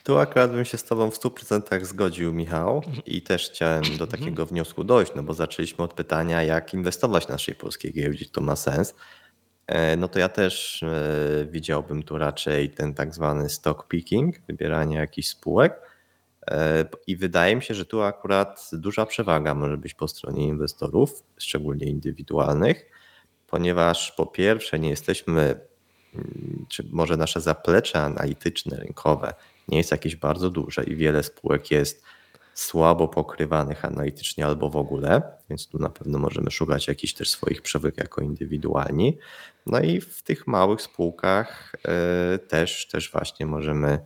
Tu 0.04 0.18
akurat 0.18 0.52
bym 0.52 0.64
się 0.64 0.78
z 0.78 0.84
Tobą 0.84 1.10
w 1.10 1.18
100% 1.18 1.84
zgodził, 1.84 2.32
Michał, 2.32 2.82
i 3.06 3.22
też 3.22 3.50
chciałem 3.50 3.96
do 3.96 4.06
takiego 4.06 4.46
wniosku 4.46 4.84
dojść, 4.84 5.12
no 5.16 5.22
bo 5.22 5.34
zaczęliśmy 5.34 5.84
od 5.84 5.94
pytania, 5.94 6.42
jak 6.42 6.74
inwestować 6.74 7.26
w 7.26 7.28
naszej 7.28 7.54
polskiej 7.54 7.92
giełdzie, 7.92 8.26
to 8.32 8.40
ma 8.40 8.56
sens. 8.56 8.94
E, 9.66 9.96
no 9.96 10.08
to 10.08 10.18
ja 10.18 10.28
też 10.28 10.82
e, 10.82 11.46
widziałbym 11.50 12.02
tu 12.02 12.18
raczej 12.18 12.70
ten 12.70 12.94
tak 12.94 13.14
zwany 13.14 13.48
stock 13.48 13.88
picking, 13.88 14.40
wybieranie 14.48 14.96
jakichś 14.96 15.28
spółek. 15.28 15.80
E, 16.50 16.84
I 17.06 17.16
wydaje 17.16 17.56
mi 17.56 17.62
się, 17.62 17.74
że 17.74 17.84
tu 17.84 18.02
akurat 18.02 18.70
duża 18.72 19.06
przewaga 19.06 19.54
może 19.54 19.76
być 19.76 19.94
po 19.94 20.08
stronie 20.08 20.46
inwestorów, 20.46 21.22
szczególnie 21.38 21.86
indywidualnych, 21.86 22.90
ponieważ 23.46 24.12
po 24.12 24.26
pierwsze 24.26 24.78
nie 24.78 24.90
jesteśmy, 24.90 25.60
mm, 26.14 26.66
czy 26.68 26.88
może 26.92 27.16
nasze 27.16 27.40
zaplecze 27.40 28.02
analityczne, 28.02 28.76
rynkowe 28.76 29.34
nie 29.68 29.78
jest 29.78 29.90
jakieś 29.90 30.16
bardzo 30.16 30.50
duże 30.50 30.84
i 30.84 30.96
wiele 30.96 31.22
spółek 31.22 31.70
jest 31.70 32.04
słabo 32.54 33.08
pokrywanych 33.08 33.84
analitycznie 33.84 34.46
albo 34.46 34.70
w 34.70 34.76
ogóle, 34.76 35.22
więc 35.50 35.68
tu 35.68 35.78
na 35.78 35.88
pewno 35.88 36.18
możemy 36.18 36.50
szukać 36.50 36.88
jakichś 36.88 37.12
też 37.12 37.30
swoich 37.30 37.62
przewyk 37.62 37.98
jako 37.98 38.20
indywidualni. 38.20 39.18
No 39.66 39.80
i 39.80 40.00
w 40.00 40.22
tych 40.22 40.46
małych 40.46 40.82
spółkach 40.82 41.72
e, 41.84 42.38
też, 42.38 42.88
też 42.88 43.12
właśnie 43.12 43.46
możemy, 43.46 43.98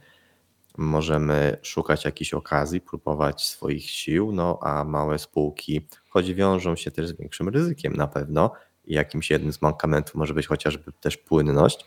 możemy 0.78 1.56
szukać 1.62 2.04
jakichś 2.04 2.34
okazji, 2.34 2.80
próbować 2.80 3.46
swoich 3.46 3.90
sił, 3.90 4.32
no 4.32 4.58
a 4.62 4.84
małe 4.84 5.18
spółki, 5.18 5.86
choć 6.08 6.34
wiążą 6.34 6.76
się 6.76 6.90
też 6.90 7.08
z 7.08 7.18
większym 7.18 7.48
ryzykiem 7.48 7.96
na 7.96 8.08
pewno 8.08 8.52
i 8.84 8.94
jakimś 8.94 9.30
jednym 9.30 9.52
z 9.52 9.62
mankamentów 9.62 10.14
może 10.14 10.34
być 10.34 10.46
chociażby 10.46 10.92
też 10.92 11.16
płynność, 11.16 11.86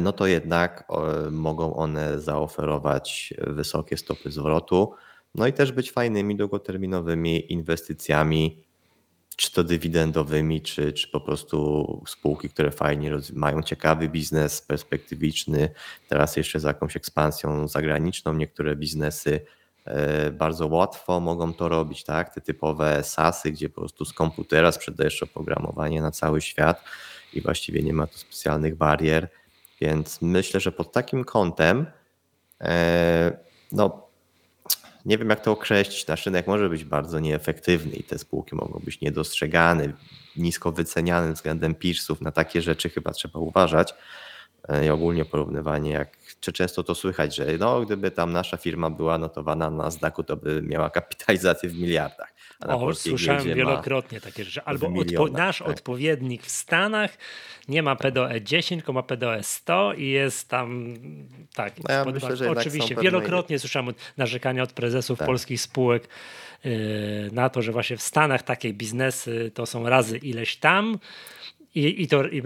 no 0.00 0.12
to 0.12 0.26
jednak 0.26 0.88
mogą 1.30 1.76
one 1.76 2.20
zaoferować 2.20 3.34
wysokie 3.38 3.96
stopy 3.96 4.30
zwrotu, 4.30 4.92
no 5.34 5.46
i 5.46 5.52
też 5.52 5.72
być 5.72 5.92
fajnymi 5.92 6.36
długoterminowymi 6.36 7.52
inwestycjami, 7.52 8.66
czy 9.36 9.52
to 9.52 9.64
dywidendowymi, 9.64 10.62
czy, 10.62 10.92
czy 10.92 11.08
po 11.08 11.20
prostu 11.20 12.02
spółki, 12.06 12.48
które 12.48 12.70
fajnie 12.70 13.10
mają 13.32 13.62
ciekawy 13.62 14.08
biznes, 14.08 14.62
perspektywiczny, 14.62 15.70
teraz 16.08 16.36
jeszcze 16.36 16.60
z 16.60 16.62
jakąś 16.62 16.96
ekspansją 16.96 17.68
zagraniczną. 17.68 18.34
Niektóre 18.34 18.76
biznesy 18.76 19.40
e, 19.84 20.30
bardzo 20.30 20.66
łatwo 20.66 21.20
mogą 21.20 21.54
to 21.54 21.68
robić, 21.68 22.04
tak? 22.04 22.34
Te 22.34 22.40
typowe 22.40 23.04
SASy, 23.04 23.50
gdzie 23.50 23.68
po 23.68 23.80
prostu 23.80 24.04
z 24.04 24.12
komputera 24.12 24.72
sprzedajesz 24.72 25.22
oprogramowanie 25.22 26.02
na 26.02 26.10
cały 26.10 26.40
świat 26.40 26.84
i 27.32 27.40
właściwie 27.40 27.82
nie 27.82 27.92
ma 27.92 28.06
tu 28.06 28.18
specjalnych 28.18 28.76
barier. 28.76 29.28
Więc 29.80 30.22
myślę, 30.22 30.60
że 30.60 30.72
pod 30.72 30.92
takim 30.92 31.24
kątem 31.24 31.86
e, 32.60 33.38
no, 33.72 34.06
nie 35.06 35.18
wiem 35.18 35.30
jak 35.30 35.40
to 35.40 35.52
określić, 35.52 36.06
nasz 36.06 36.26
rynek 36.26 36.46
może 36.46 36.68
być 36.68 36.84
bardzo 36.84 37.20
nieefektywny 37.20 37.92
i 37.92 38.02
te 38.02 38.18
spółki 38.18 38.54
mogą 38.54 38.80
być 38.84 39.00
niedostrzegane, 39.00 39.92
nisko 40.36 40.72
wyceniane 40.72 41.32
względem 41.32 41.74
peersów. 41.74 42.20
Na 42.20 42.32
takie 42.32 42.62
rzeczy 42.62 42.90
chyba 42.90 43.12
trzeba 43.12 43.40
uważać. 43.40 43.94
E, 44.68 44.86
I 44.86 44.90
ogólnie 44.90 45.24
porównywanie, 45.24 45.90
jak 45.90 46.16
czy 46.40 46.52
często 46.52 46.82
to 46.82 46.94
słychać, 46.94 47.36
że 47.36 47.46
no, 47.58 47.80
gdyby 47.80 48.10
tam 48.10 48.32
nasza 48.32 48.56
firma 48.56 48.90
była 48.90 49.18
notowana 49.18 49.70
na 49.70 49.90
znaku, 49.90 50.22
to 50.22 50.36
by 50.36 50.62
miała 50.62 50.90
kapitalizację 50.90 51.68
w 51.68 51.78
miliardach. 51.78 52.34
o, 52.60 52.94
słyszałem 52.94 53.44
wielokrotnie 53.44 54.20
takie 54.20 54.44
rzeczy. 54.44 54.62
Albo 54.64 54.86
odpo 55.00 55.28
nasz 55.28 55.58
tak. 55.58 55.68
odpowiednik 55.68 56.42
w 56.42 56.50
Stanach 56.50 57.10
nie 57.68 57.82
ma 57.82 57.96
PDOE 57.96 58.40
10, 58.40 58.80
tylko 58.80 58.92
ma 58.92 59.02
PDOE 59.02 59.42
100 59.42 59.94
i 59.94 60.08
jest 60.08 60.48
tam 60.48 60.94
tak. 61.54 61.72
No 61.88 61.94
ja 61.94 62.04
myślę, 62.04 62.36
że 62.36 62.50
oczywiście 62.50 62.94
wielokrotnie 62.94 63.58
słyszałem 63.58 63.94
narzekania 64.16 64.62
od 64.62 64.72
prezesów 64.72 65.18
tak. 65.18 65.26
polskich 65.26 65.60
spółek 65.60 66.08
yy, 66.64 66.70
na 67.32 67.48
to, 67.48 67.62
że 67.62 67.72
właśnie 67.72 67.96
w 67.96 68.02
Stanach 68.02 68.42
takie 68.42 68.72
biznesy 68.72 69.50
to 69.54 69.66
są 69.66 69.88
razy 69.88 70.18
ileś 70.18 70.56
tam. 70.56 70.98
I, 71.76 72.02
i 72.02 72.08
to 72.08 72.24
i, 72.26 72.42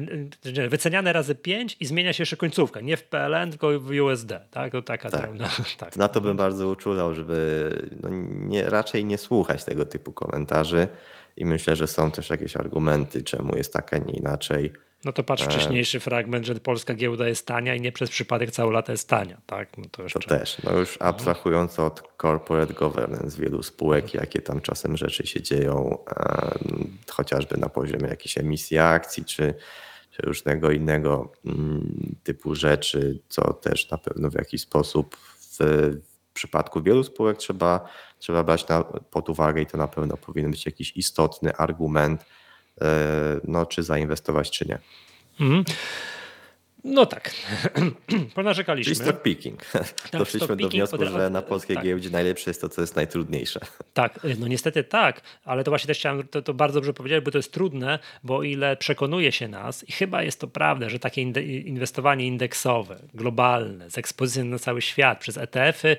wyceniane 0.68 1.12
razy 1.12 1.34
5 1.34 1.76
i 1.80 1.86
zmienia 1.86 2.12
się 2.12 2.22
jeszcze 2.22 2.36
końcówka. 2.36 2.80
Nie 2.80 2.96
w 2.96 3.04
PLN, 3.04 3.50
tylko 3.50 3.80
w 3.80 3.90
USD. 3.90 4.32
Tak? 4.50 4.72
To 4.72 4.82
taka 4.82 5.10
tak. 5.10 5.30
no, 5.34 5.44
tak. 5.78 5.96
Na 5.96 6.08
to 6.08 6.20
bym 6.20 6.36
bardzo 6.36 6.68
uczulał, 6.68 7.14
żeby 7.14 7.70
no, 8.02 8.08
nie, 8.32 8.70
raczej 8.70 9.04
nie 9.04 9.18
słuchać 9.18 9.64
tego 9.64 9.86
typu 9.86 10.12
komentarzy. 10.12 10.88
I 11.36 11.44
myślę, 11.44 11.76
że 11.76 11.86
są 11.86 12.10
też 12.10 12.30
jakieś 12.30 12.56
argumenty, 12.56 13.22
czemu 13.22 13.56
jest 13.56 13.72
tak, 13.72 13.94
a 13.94 13.98
nie 13.98 14.12
inaczej. 14.12 14.72
No 15.04 15.12
to 15.12 15.22
patrz 15.22 15.42
e, 15.42 15.46
wcześniejszy 15.46 16.00
fragment, 16.00 16.46
że 16.46 16.54
polska 16.54 16.94
giełda 16.94 17.28
jest 17.28 17.46
tania 17.46 17.74
i 17.74 17.80
nie 17.80 17.92
przez 17.92 18.10
przypadek 18.10 18.50
całe 18.50 18.72
lata 18.72 18.92
jest 18.92 19.08
tania, 19.08 19.40
tak? 19.46 19.78
No 19.78 19.84
to, 19.90 20.02
jeszcze... 20.02 20.20
to 20.20 20.28
też, 20.28 20.62
no 20.62 20.78
już 20.78 20.98
abstrahując 21.00 21.78
od 21.78 22.02
corporate 22.22 22.74
governance 22.74 23.42
wielu 23.42 23.62
spółek, 23.62 24.14
jakie 24.14 24.42
tam 24.42 24.60
czasem 24.60 24.96
rzeczy 24.96 25.26
się 25.26 25.42
dzieją, 25.42 25.98
chociażby 27.10 27.56
na 27.56 27.68
poziomie 27.68 28.08
jakiejś 28.08 28.38
emisji 28.38 28.78
akcji, 28.78 29.24
czy, 29.24 29.54
czy 30.10 30.22
różnego 30.22 30.70
innego 30.70 31.32
mm, 31.44 32.16
typu 32.22 32.54
rzeczy, 32.54 33.20
co 33.28 33.52
też 33.52 33.90
na 33.90 33.98
pewno 33.98 34.30
w 34.30 34.34
jakiś 34.34 34.60
sposób 34.60 35.16
w, 35.16 35.56
w 36.30 36.32
przypadku 36.32 36.82
wielu 36.82 37.04
spółek 37.04 37.38
trzeba, 37.38 37.88
trzeba 38.18 38.44
brać 38.44 38.68
na, 38.68 38.84
pod 38.84 39.28
uwagę 39.28 39.62
i 39.62 39.66
to 39.66 39.78
na 39.78 39.88
pewno 39.88 40.16
powinien 40.16 40.50
być 40.50 40.66
jakiś 40.66 40.96
istotny 40.96 41.56
argument, 41.56 42.24
no, 43.44 43.66
czy 43.66 43.82
zainwestować, 43.82 44.50
czy 44.50 44.68
nie. 44.68 44.78
Mhm. 45.40 45.64
No 46.84 47.06
tak, 47.06 47.30
ponarzekaliśmy. 48.34 48.94
Czyli 48.94 49.08
stock 49.08 49.22
picking. 49.22 49.64
Tak, 49.64 49.94
Doszliśmy 50.18 50.46
stock 50.46 50.60
do 50.60 50.68
wniosku, 50.68 50.98
picking, 50.98 51.16
że 51.16 51.30
na 51.30 51.42
polskiej 51.42 51.76
tak. 51.76 51.84
giełdzie 51.84 52.10
najlepsze 52.10 52.50
jest 52.50 52.60
to, 52.60 52.68
co 52.68 52.80
jest 52.80 52.96
najtrudniejsze. 52.96 53.60
Tak, 53.94 54.20
no 54.38 54.48
niestety 54.48 54.84
tak, 54.84 55.20
ale 55.44 55.64
to 55.64 55.70
właśnie 55.70 55.86
też 55.86 55.98
chciałem 55.98 56.28
to, 56.28 56.42
to 56.42 56.54
bardzo 56.54 56.74
dobrze 56.74 56.92
powiedzieć, 56.92 57.24
bo 57.24 57.30
to 57.30 57.38
jest 57.38 57.52
trudne, 57.52 57.98
bo 58.24 58.36
o 58.36 58.42
ile 58.42 58.76
przekonuje 58.76 59.32
się 59.32 59.48
nas 59.48 59.88
i 59.88 59.92
chyba 59.92 60.22
jest 60.22 60.40
to 60.40 60.48
prawda, 60.48 60.88
że 60.88 60.98
takie 60.98 61.22
inwestowanie 61.22 62.26
indeksowe, 62.26 63.00
globalne, 63.14 63.90
z 63.90 63.98
ekspozycją 63.98 64.44
na 64.44 64.58
cały 64.58 64.82
świat 64.82 65.18
przez 65.18 65.38
ETF-y 65.38 65.96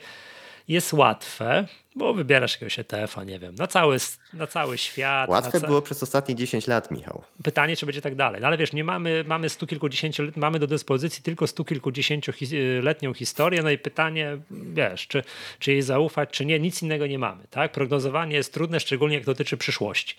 jest 0.67 0.93
łatwe, 0.93 1.67
bo 1.95 2.13
wybierasz 2.13 2.53
jakiegoś 2.53 2.79
ETF-a, 2.79 3.23
nie 3.23 3.39
wiem, 3.39 3.55
na 3.55 3.67
cały, 3.67 3.97
na 4.33 4.47
cały 4.47 4.77
świat. 4.77 5.29
Łatwe 5.29 5.59
ca... 5.59 5.67
było 5.67 5.81
przez 5.81 6.03
ostatnie 6.03 6.35
10 6.35 6.67
lat, 6.67 6.91
Michał. 6.91 7.23
Pytanie, 7.43 7.75
czy 7.75 7.85
będzie 7.85 8.01
tak 8.01 8.15
dalej. 8.15 8.41
No 8.41 8.47
ale 8.47 8.57
wiesz, 8.57 8.73
nie 8.73 8.83
mamy, 8.83 9.23
mamy 9.27 9.49
stu 9.49 9.67
kilkudziesięciu, 9.67 10.23
mamy 10.35 10.59
do 10.59 10.67
dyspozycji 10.67 11.23
tylko 11.23 11.47
stu 11.47 11.65
kilkudziesięcioletnią 11.65 13.13
historię, 13.13 13.63
no 13.63 13.69
i 13.69 13.77
pytanie, 13.77 14.37
wiesz, 14.51 15.07
czy, 15.07 15.23
czy 15.59 15.71
jej 15.71 15.81
zaufać, 15.81 16.29
czy 16.29 16.45
nie, 16.45 16.59
nic 16.59 16.81
innego 16.83 17.07
nie 17.07 17.19
mamy, 17.19 17.43
tak? 17.49 17.71
Prognozowanie 17.71 18.35
jest 18.35 18.53
trudne, 18.53 18.79
szczególnie 18.79 19.15
jak 19.15 19.25
dotyczy 19.25 19.57
przyszłości. 19.57 20.15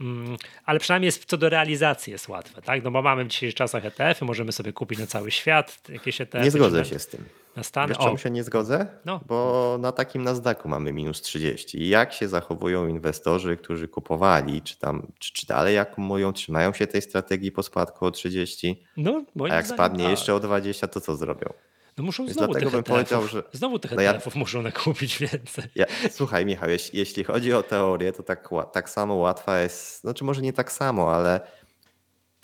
Mm, 0.00 0.36
ale 0.64 0.80
przynajmniej 0.80 1.06
jest, 1.06 1.24
co 1.24 1.36
do 1.36 1.48
realizacji 1.48 2.10
jest 2.10 2.28
łatwe, 2.28 2.62
tak? 2.62 2.82
No 2.84 2.90
bo 2.90 3.02
mamy 3.02 3.24
w 3.24 3.28
dzisiejszych 3.28 3.56
czasach 3.56 3.84
ETF-y, 3.84 4.24
możemy 4.24 4.52
sobie 4.52 4.72
kupić 4.72 4.98
na 4.98 5.06
cały 5.06 5.30
świat 5.30 5.78
jakieś 5.88 6.20
ETF-y. 6.20 6.44
Nie 6.44 6.50
zgodzę 6.50 6.84
się 6.84 6.98
z 6.98 7.06
tym. 7.06 7.24
Na 7.56 7.62
Stany. 7.62 7.88
Wiesz, 7.88 7.98
czemu 7.98 8.18
się 8.18 8.30
nie 8.30 8.44
zgodzę? 8.44 8.86
No. 9.04 9.20
Bo 9.26 9.76
na 9.80 9.92
takim 9.92 10.22
Nasdaqu 10.22 10.68
mamy 10.68 10.92
minus 10.92 11.22
30. 11.22 11.82
I 11.82 11.88
jak 11.88 12.12
się 12.12 12.28
zachowują 12.28 12.86
inwestorzy, 12.86 13.56
którzy 13.56 13.88
kupowali, 13.88 14.62
czy 14.62 14.78
tam, 14.78 15.06
czy, 15.18 15.32
czy 15.32 15.46
dalej 15.46 15.78
akumułują, 15.78 16.32
trzymają 16.32 16.72
się 16.72 16.86
tej 16.86 17.02
strategii 17.02 17.52
po 17.52 17.62
spadku 17.62 18.06
o 18.06 18.10
30? 18.10 18.84
No, 18.96 19.24
A 19.50 19.54
jak 19.54 19.66
spadnie 19.66 20.04
tak. 20.04 20.10
jeszcze 20.10 20.34
o 20.34 20.40
20, 20.40 20.88
to 20.88 21.00
co 21.00 21.16
zrobią? 21.16 21.52
No 21.98 22.04
muszą 22.04 22.24
Więc 22.24 22.36
znowu 22.36 22.52
dlatego 22.52 22.70
bym 22.70 22.84
powiedział, 22.84 23.26
że. 23.26 23.42
Znowu 23.52 23.78
tych 23.78 23.92
no 23.92 24.02
ja... 24.02 24.18
muszą 24.34 24.62
nakupić 24.62 25.18
więcej. 25.18 25.64
Ja, 25.74 25.86
słuchaj, 26.10 26.46
Michał, 26.46 26.70
jeśli, 26.70 26.98
jeśli 26.98 27.24
chodzi 27.24 27.52
o 27.52 27.62
teorię, 27.62 28.12
to 28.12 28.22
tak, 28.22 28.48
tak 28.72 28.90
samo 28.90 29.14
łatwa 29.14 29.60
jest, 29.60 30.00
znaczy 30.00 30.24
może 30.24 30.42
nie 30.42 30.52
tak 30.52 30.72
samo, 30.72 31.14
ale 31.14 31.40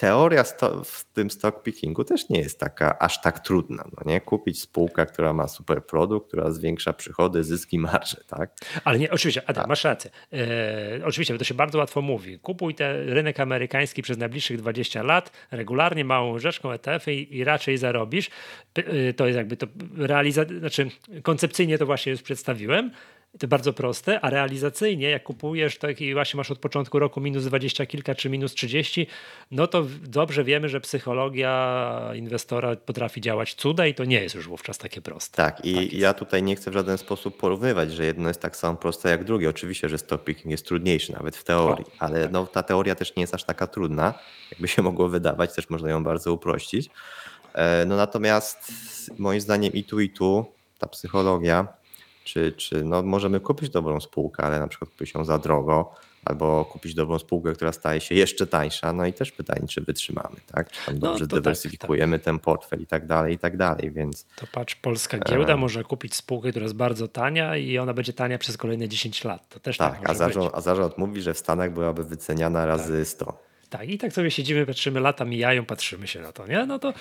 teoria 0.02 0.44
w 0.84 1.04
tym 1.12 1.30
stock 1.30 1.62
pickingu 1.62 2.04
też 2.04 2.28
nie 2.28 2.40
jest 2.40 2.60
taka 2.60 2.98
aż 2.98 3.20
tak 3.20 3.40
trudna. 3.40 3.84
No 3.96 4.12
nie? 4.12 4.20
Kupić 4.20 4.60
spółkę, 4.60 5.06
która 5.06 5.32
ma 5.32 5.48
super 5.48 5.86
produkt, 5.86 6.28
która 6.28 6.50
zwiększa 6.50 6.92
przychody, 6.92 7.44
zyski, 7.44 7.78
marże. 7.78 8.16
Tak? 8.26 8.50
Ale 8.84 8.98
nie, 8.98 9.10
oczywiście, 9.10 9.42
Adam, 9.46 9.62
tak. 9.62 9.68
masz 9.68 9.84
rację. 9.84 10.10
E, 10.32 11.04
oczywiście, 11.04 11.38
to 11.38 11.44
się 11.44 11.54
bardzo 11.54 11.78
łatwo 11.78 12.02
mówi. 12.02 12.38
Kupuj 12.38 12.74
ten 12.74 13.08
rynek 13.08 13.40
amerykański 13.40 14.02
przez 14.02 14.18
najbliższych 14.18 14.58
20 14.58 15.02
lat, 15.02 15.30
regularnie 15.50 16.04
małą 16.04 16.38
rzeczką 16.38 16.72
ETF 16.72 17.08
i, 17.08 17.36
i 17.36 17.44
raczej 17.44 17.78
zarobisz. 17.78 18.30
E, 18.74 19.12
to 19.12 19.26
jest 19.26 19.36
jakby 19.36 19.56
to 19.56 19.66
realizacja, 19.96 20.58
znaczy 20.58 20.88
koncepcyjnie 21.22 21.78
to 21.78 21.86
właśnie 21.86 22.12
już 22.12 22.22
przedstawiłem 22.22 22.90
to 23.38 23.48
bardzo 23.48 23.72
proste, 23.72 24.20
a 24.20 24.30
realizacyjnie, 24.30 25.10
jak 25.10 25.22
kupujesz 25.22 25.78
tak 25.78 26.00
i 26.00 26.14
właśnie 26.14 26.36
masz 26.36 26.50
od 26.50 26.58
początku 26.58 26.98
roku 26.98 27.20
minus 27.20 27.44
20 27.44 27.86
kilka 27.86 28.14
czy 28.14 28.30
minus 28.30 28.54
30, 28.54 29.06
no 29.50 29.66
to 29.66 29.86
dobrze 30.02 30.44
wiemy, 30.44 30.68
że 30.68 30.80
psychologia 30.80 32.10
inwestora 32.14 32.76
potrafi 32.76 33.20
działać 33.20 33.54
cuda 33.54 33.86
i 33.86 33.94
to 33.94 34.04
nie 34.04 34.22
jest 34.22 34.34
już 34.34 34.48
wówczas 34.48 34.78
takie 34.78 35.00
proste. 35.00 35.36
Tak, 35.36 35.64
i 35.64 35.74
tak 35.74 35.92
ja 35.92 36.14
tutaj 36.14 36.42
nie 36.42 36.56
chcę 36.56 36.70
w 36.70 36.74
żaden 36.74 36.98
sposób 36.98 37.36
porównywać, 37.36 37.92
że 37.92 38.04
jedno 38.04 38.28
jest 38.28 38.40
tak 38.40 38.56
samo 38.56 38.76
proste 38.76 39.10
jak 39.10 39.24
drugie. 39.24 39.48
Oczywiście, 39.48 39.88
że 39.88 39.98
stock 39.98 40.24
picking 40.24 40.50
jest 40.50 40.66
trudniejszy 40.66 41.12
nawet 41.12 41.36
w 41.36 41.44
teorii, 41.44 41.84
o, 41.84 41.90
ale 41.98 42.22
tak. 42.22 42.32
no, 42.32 42.46
ta 42.46 42.62
teoria 42.62 42.94
też 42.94 43.16
nie 43.16 43.20
jest 43.20 43.34
aż 43.34 43.44
taka 43.44 43.66
trudna, 43.66 44.14
jakby 44.50 44.68
się 44.68 44.82
mogło 44.92 45.08
wydawać, 45.08 45.54
też 45.54 45.70
można 45.70 45.90
ją 45.90 46.04
bardzo 46.04 46.32
uprościć. 46.32 46.90
E, 47.54 47.84
no 47.86 47.96
natomiast 47.96 48.72
moim 49.18 49.40
zdaniem 49.40 49.72
i 49.72 49.84
tu 49.84 50.00
i 50.00 50.10
tu 50.10 50.46
ta 50.78 50.86
psychologia 50.88 51.81
czy, 52.24 52.52
czy 52.52 52.84
no 52.84 53.02
możemy 53.02 53.40
kupić 53.40 53.70
dobrą 53.70 54.00
spółkę, 54.00 54.42
ale 54.42 54.60
na 54.60 54.68
przykład 54.68 54.90
kupić 54.90 55.14
ją 55.14 55.24
za 55.24 55.38
drogo, 55.38 55.94
albo 56.24 56.64
kupić 56.64 56.94
dobrą 56.94 57.18
spółkę, 57.18 57.52
która 57.52 57.72
staje 57.72 58.00
się 58.00 58.14
jeszcze 58.14 58.46
tańsza, 58.46 58.92
no 58.92 59.06
i 59.06 59.12
też 59.12 59.32
pytanie, 59.32 59.68
czy 59.68 59.80
wytrzymamy, 59.80 60.36
tak? 60.52 60.70
Czy 60.70 60.86
tam 60.86 60.94
no, 60.94 61.00
dobrze 61.00 61.24
no, 61.24 61.36
dywersyfikujemy 61.36 62.18
tak, 62.18 62.20
tak. 62.20 62.24
ten 62.24 62.38
portfel 62.38 62.80
i 62.80 62.86
tak 62.86 63.06
dalej, 63.06 63.34
i 63.34 63.38
tak 63.38 63.56
dalej, 63.56 63.90
więc... 63.90 64.26
To 64.36 64.46
patrz, 64.52 64.74
polska 64.74 65.18
giełda 65.18 65.52
e... 65.52 65.56
może 65.56 65.84
kupić 65.84 66.14
spółkę, 66.14 66.50
która 66.50 66.62
jest 66.62 66.76
bardzo 66.76 67.08
tania 67.08 67.56
i 67.56 67.78
ona 67.78 67.94
będzie 67.94 68.12
tania 68.12 68.38
przez 68.38 68.56
kolejne 68.56 68.88
10 68.88 69.24
lat. 69.24 69.48
To 69.48 69.60
też 69.60 69.76
tak, 69.76 70.00
tak 70.00 70.10
a, 70.10 70.14
zarząd, 70.14 70.50
a 70.54 70.60
zarząd 70.60 70.98
mówi, 70.98 71.22
że 71.22 71.34
w 71.34 71.38
Stanach 71.38 71.72
byłaby 71.72 72.04
wyceniana 72.04 72.66
razy 72.66 72.98
tak. 72.98 73.08
100. 73.08 73.51
Tak, 73.72 73.88
i 73.88 73.98
tak 73.98 74.12
sobie 74.12 74.30
siedzimy, 74.30 74.66
patrzymy, 74.66 75.00
lata 75.00 75.24
mijają, 75.24 75.64
patrzymy 75.64 76.06
się 76.06 76.20
na 76.20 76.32
to, 76.32 76.46
nie? 76.46 76.66
No 76.66 76.78
to 76.78 76.92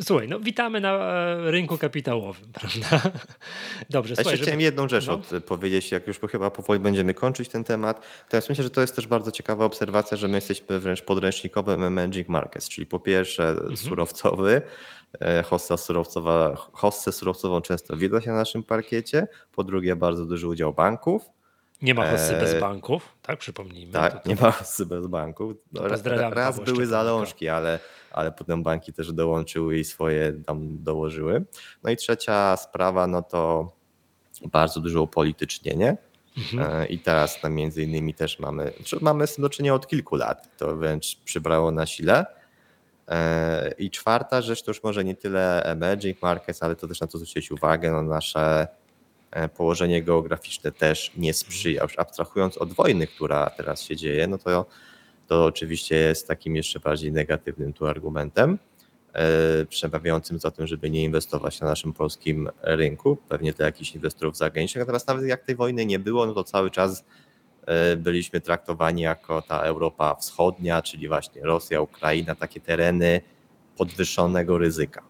słuchaj, 0.00 0.28
no 0.28 0.40
witamy 0.40 0.80
na 0.80 0.92
e, 0.92 1.50
rynku 1.50 1.78
kapitałowym, 1.78 2.52
prawda? 2.60 3.10
Dobrze, 3.90 4.14
ja 4.18 4.22
słuchaj, 4.22 4.38
chciałem 4.38 4.60
jedną 4.60 4.88
rzecz 4.88 5.06
no. 5.06 5.14
od, 5.14 5.44
powiedzieć, 5.44 5.90
jak 5.90 6.06
już 6.06 6.18
chyba 6.30 6.50
powoli 6.50 6.80
będziemy 6.80 7.14
kończyć 7.14 7.48
ten 7.48 7.64
temat, 7.64 8.06
ja 8.32 8.40
myślę, 8.48 8.64
że 8.64 8.70
to 8.70 8.80
jest 8.80 8.96
też 8.96 9.06
bardzo 9.06 9.32
ciekawa 9.32 9.64
obserwacja, 9.64 10.16
że 10.16 10.28
my 10.28 10.34
jesteśmy 10.34 10.80
wręcz 10.80 11.02
podręcznikowym 11.02 11.82
emerging 11.84 12.28
markets, 12.28 12.68
czyli 12.68 12.86
po 12.86 13.00
pierwsze 13.00 13.48
mhm. 13.48 13.76
surowcowy, 13.76 14.62
e, 15.20 15.42
hossa 15.42 15.76
surowcowa, 15.76 16.56
hossę 16.56 17.12
surowcową 17.12 17.60
często 17.60 17.96
widać 17.96 18.26
na 18.26 18.34
naszym 18.34 18.62
parkiecie, 18.62 19.26
po 19.52 19.64
drugie 19.64 19.96
bardzo 19.96 20.26
duży 20.26 20.48
udział 20.48 20.74
banków, 20.74 21.35
nie 21.82 21.94
ma 21.94 22.10
hossy 22.10 22.32
bez 22.32 22.54
e, 22.54 22.60
banków, 22.60 23.16
tak? 23.22 23.38
Przypomnijmy. 23.38 23.92
Tak, 23.92 24.12
to, 24.12 24.18
to... 24.18 24.28
nie 24.28 24.36
ma 24.36 24.50
hossy 24.50 24.86
bez 24.86 25.06
banków. 25.06 25.52
No, 25.72 25.82
raz 26.30 26.60
były 26.60 26.86
zalążki, 26.86 27.48
ale, 27.48 27.78
ale 28.12 28.32
potem 28.32 28.62
banki 28.62 28.92
też 28.92 29.12
dołączyły 29.12 29.78
i 29.78 29.84
swoje 29.84 30.32
tam 30.46 30.82
dołożyły. 30.84 31.44
No 31.82 31.90
i 31.90 31.96
trzecia 31.96 32.56
sprawa, 32.56 33.06
no 33.06 33.22
to 33.22 33.72
bardzo 34.44 34.80
dużo 34.80 35.02
upolitycznienie. 35.02 35.96
Mhm. 36.36 36.82
E, 36.82 36.86
I 36.86 36.98
teraz 36.98 37.42
no, 37.42 37.50
między 37.50 37.82
innymi 37.82 38.14
też 38.14 38.38
mamy, 38.38 38.72
mamy 39.00 39.26
z 39.26 39.34
tym 39.34 39.42
do 39.42 39.50
czynienia 39.50 39.74
od 39.74 39.86
kilku 39.86 40.16
lat. 40.16 40.56
To 40.56 40.76
wręcz 40.76 41.16
przybrało 41.24 41.70
na 41.70 41.86
sile. 41.86 42.26
E, 43.08 43.74
I 43.78 43.90
czwarta 43.90 44.42
rzecz 44.42 44.62
to 44.62 44.70
już 44.70 44.82
może 44.82 45.04
nie 45.04 45.14
tyle 45.14 45.62
emerging 45.62 46.22
markets, 46.22 46.62
ale 46.62 46.76
to 46.76 46.88
też 46.88 47.00
na 47.00 47.06
to 47.06 47.18
zwrócić 47.18 47.50
uwagę, 47.50 47.92
no 47.92 48.02
nasze 48.02 48.68
położenie 49.56 50.02
geograficzne 50.02 50.72
też 50.72 51.12
nie 51.16 51.34
sprzyja. 51.34 51.82
Już 51.82 51.98
abstrahując 51.98 52.58
od 52.58 52.72
wojny, 52.72 53.06
która 53.06 53.50
teraz 53.50 53.82
się 53.82 53.96
dzieje, 53.96 54.26
no 54.26 54.38
to, 54.38 54.66
to 55.26 55.44
oczywiście 55.44 55.96
jest 55.96 56.28
takim 56.28 56.56
jeszcze 56.56 56.80
bardziej 56.80 57.12
negatywnym 57.12 57.72
tu 57.72 57.86
argumentem, 57.86 58.58
e, 59.12 59.66
przemawiającym 59.66 60.38
za 60.38 60.50
tym, 60.50 60.66
żeby 60.66 60.90
nie 60.90 61.04
inwestować 61.04 61.60
na 61.60 61.66
naszym 61.66 61.92
polskim 61.92 62.48
rynku, 62.62 63.16
pewnie 63.28 63.52
dla 63.52 63.66
jakichś 63.66 63.94
inwestorów 63.94 64.36
zagranicznych. 64.36 64.82
Natomiast 64.82 65.08
nawet 65.08 65.26
jak 65.26 65.44
tej 65.44 65.56
wojny 65.56 65.86
nie 65.86 65.98
było, 65.98 66.26
no 66.26 66.34
to 66.34 66.44
cały 66.44 66.70
czas 66.70 67.04
e, 67.66 67.96
byliśmy 67.96 68.40
traktowani 68.40 69.02
jako 69.02 69.42
ta 69.42 69.60
Europa 69.60 70.14
Wschodnia, 70.14 70.82
czyli 70.82 71.08
właśnie 71.08 71.42
Rosja, 71.42 71.80
Ukraina, 71.80 72.34
takie 72.34 72.60
tereny 72.60 73.20
podwyższonego 73.76 74.58
ryzyka. 74.58 75.05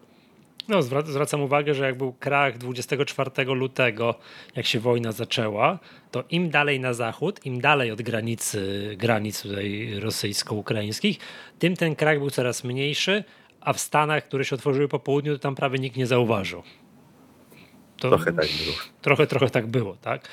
No, 0.67 0.81
zwracam 0.81 1.41
uwagę, 1.41 1.73
że 1.73 1.85
jak 1.85 1.97
był 1.97 2.13
krach 2.13 2.57
24 2.57 3.45
lutego, 3.45 4.15
jak 4.55 4.65
się 4.65 4.79
wojna 4.79 5.11
zaczęła, 5.11 5.79
to 6.11 6.23
im 6.29 6.49
dalej 6.49 6.79
na 6.79 6.93
zachód, 6.93 7.45
im 7.45 7.61
dalej 7.61 7.91
od 7.91 8.01
granicy, 8.01 8.93
granic 8.97 9.41
tutaj 9.41 9.93
rosyjsko-ukraińskich, 9.99 11.17
tym 11.59 11.75
ten 11.75 11.95
krach 11.95 12.19
był 12.19 12.29
coraz 12.29 12.63
mniejszy, 12.63 13.23
a 13.61 13.73
w 13.73 13.79
Stanach, 13.79 14.23
które 14.23 14.45
się 14.45 14.55
otworzyły 14.55 14.87
po 14.87 14.99
południu, 14.99 15.33
to 15.33 15.39
tam 15.39 15.55
prawie 15.55 15.79
nikt 15.79 15.97
nie 15.97 16.07
zauważył. 16.07 16.63
To 17.97 18.09
trochę 18.09 18.33
tak 18.33 18.47
było. 18.47 18.75
Trochę, 19.01 19.27
trochę 19.27 19.49
tak 19.49 19.67
było, 19.67 19.95
tak? 19.95 20.27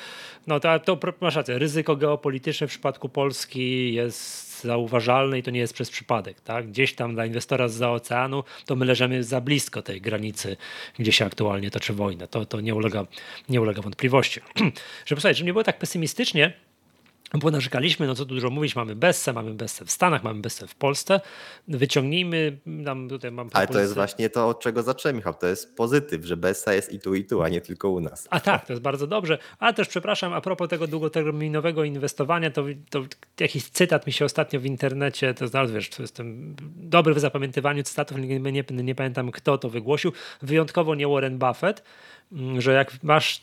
No 0.47 0.61
to, 0.61 0.79
to 0.79 0.99
masz 1.21 1.37
rację, 1.37 1.59
ryzyko 1.59 1.97
geopolityczne 1.97 2.67
w 2.67 2.71
przypadku 2.71 3.09
Polski 3.09 3.95
jest 3.95 4.44
zauważalne 4.63 5.39
i 5.39 5.43
to 5.43 5.51
nie 5.51 5.61
jest 5.61 5.75
przez 5.75 5.91
przypadek. 5.91 6.41
Tak? 6.41 6.69
Gdzieś 6.69 6.95
tam 6.95 7.15
dla 7.15 7.27
inwestora 7.27 7.69
z 7.69 7.83
oceanu 7.83 8.45
to 8.67 8.77
my 8.77 8.85
leżymy 8.85 9.25
za 9.25 9.41
blisko 9.41 9.83
tej 9.83 10.01
granicy, 10.01 10.57
gdzie 10.99 11.13
się 11.13 11.25
aktualnie 11.25 11.71
toczy 11.71 11.93
wojna. 11.93 12.27
To, 12.27 12.47
to 12.47 12.61
nie, 12.61 12.75
ulega, 12.75 13.07
nie 13.49 13.61
ulega 13.61 13.83
wątpliwości. 13.83 14.41
Żeby, 15.07 15.21
żeby 15.21 15.45
nie 15.45 15.53
było 15.53 15.65
tak 15.65 15.79
pesymistycznie, 15.79 16.53
bo 17.33 17.51
narzekaliśmy, 17.51 18.07
no 18.07 18.15
co 18.15 18.27
tu 18.27 18.35
dużo 18.35 18.51
mówić, 18.51 18.77
mamy 18.77 18.97
Bessę, 18.97 19.33
mamy 19.33 19.55
Bessę 19.55 19.85
w 19.85 19.91
Stanach, 19.91 20.25
mamy 20.25 20.41
Bessę 20.41 20.67
w 20.67 20.75
Polsce. 20.75 21.21
Wyciągnijmy, 21.69 22.59
tam 22.85 23.09
tutaj 23.09 23.31
mam 23.31 23.51
Ale 23.53 23.67
to 23.67 23.81
jest 23.81 23.95
właśnie 23.95 24.31
to, 24.31 24.49
od 24.49 24.61
czego 24.61 24.83
zacząłem, 24.83 25.17
Michał, 25.17 25.35
to 25.35 25.47
jest 25.47 25.77
pozytyw, 25.77 26.25
że 26.25 26.37
Bessa 26.37 26.75
jest 26.75 26.93
i 26.93 27.01
tu, 27.01 27.15
i 27.15 27.25
tu, 27.25 27.43
a 27.43 27.49
nie 27.49 27.61
tylko 27.61 27.91
u 27.91 28.01
nas. 28.01 28.29
A 28.31 28.41
tak, 28.41 28.67
to 28.67 28.73
jest 28.73 28.83
bardzo 28.83 29.07
dobrze. 29.07 29.39
A 29.59 29.73
też, 29.73 29.89
przepraszam, 29.89 30.33
a 30.33 30.41
propos 30.41 30.69
tego 30.69 30.87
długoterminowego 30.87 31.85
inwestowania, 31.85 32.51
to, 32.51 32.65
to 32.91 33.05
jakiś 33.41 33.65
cytat 33.65 34.07
mi 34.07 34.13
się 34.13 34.25
ostatnio 34.25 34.61
w 34.61 34.67
internecie, 34.67 35.35
to 35.35 35.49
znalazł, 35.49 35.75
wiesz, 35.75 35.89
to 35.89 36.03
jestem 36.03 36.57
dobry 36.77 37.15
w 37.15 37.21
zapamiętywaniu 37.21 37.83
cytatów, 37.83 38.19
nie, 38.19 38.41
nie, 38.41 38.65
nie 38.71 38.95
pamiętam 38.95 39.31
kto 39.31 39.59
to 39.59 39.71
wygłosił, 39.71 40.13
wyjątkowo 40.43 40.95
nie 40.95 41.09
Warren 41.09 41.39
Buffett, 41.39 41.83
mm, 42.33 42.61
że 42.61 42.73
jak 42.73 43.03
masz 43.03 43.43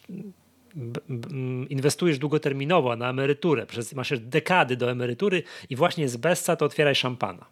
inwestujesz 1.69 2.19
długoterminowo 2.19 2.95
na 2.95 3.09
emeryturę, 3.09 3.65
przez, 3.65 3.93
masz 3.93 4.19
dekady 4.19 4.77
do 4.77 4.91
emerytury 4.91 5.43
i 5.69 5.75
właśnie 5.75 6.09
z 6.09 6.17
Bessa 6.17 6.55
to 6.55 6.65
otwieraj 6.65 6.95
szampana. 6.95 7.45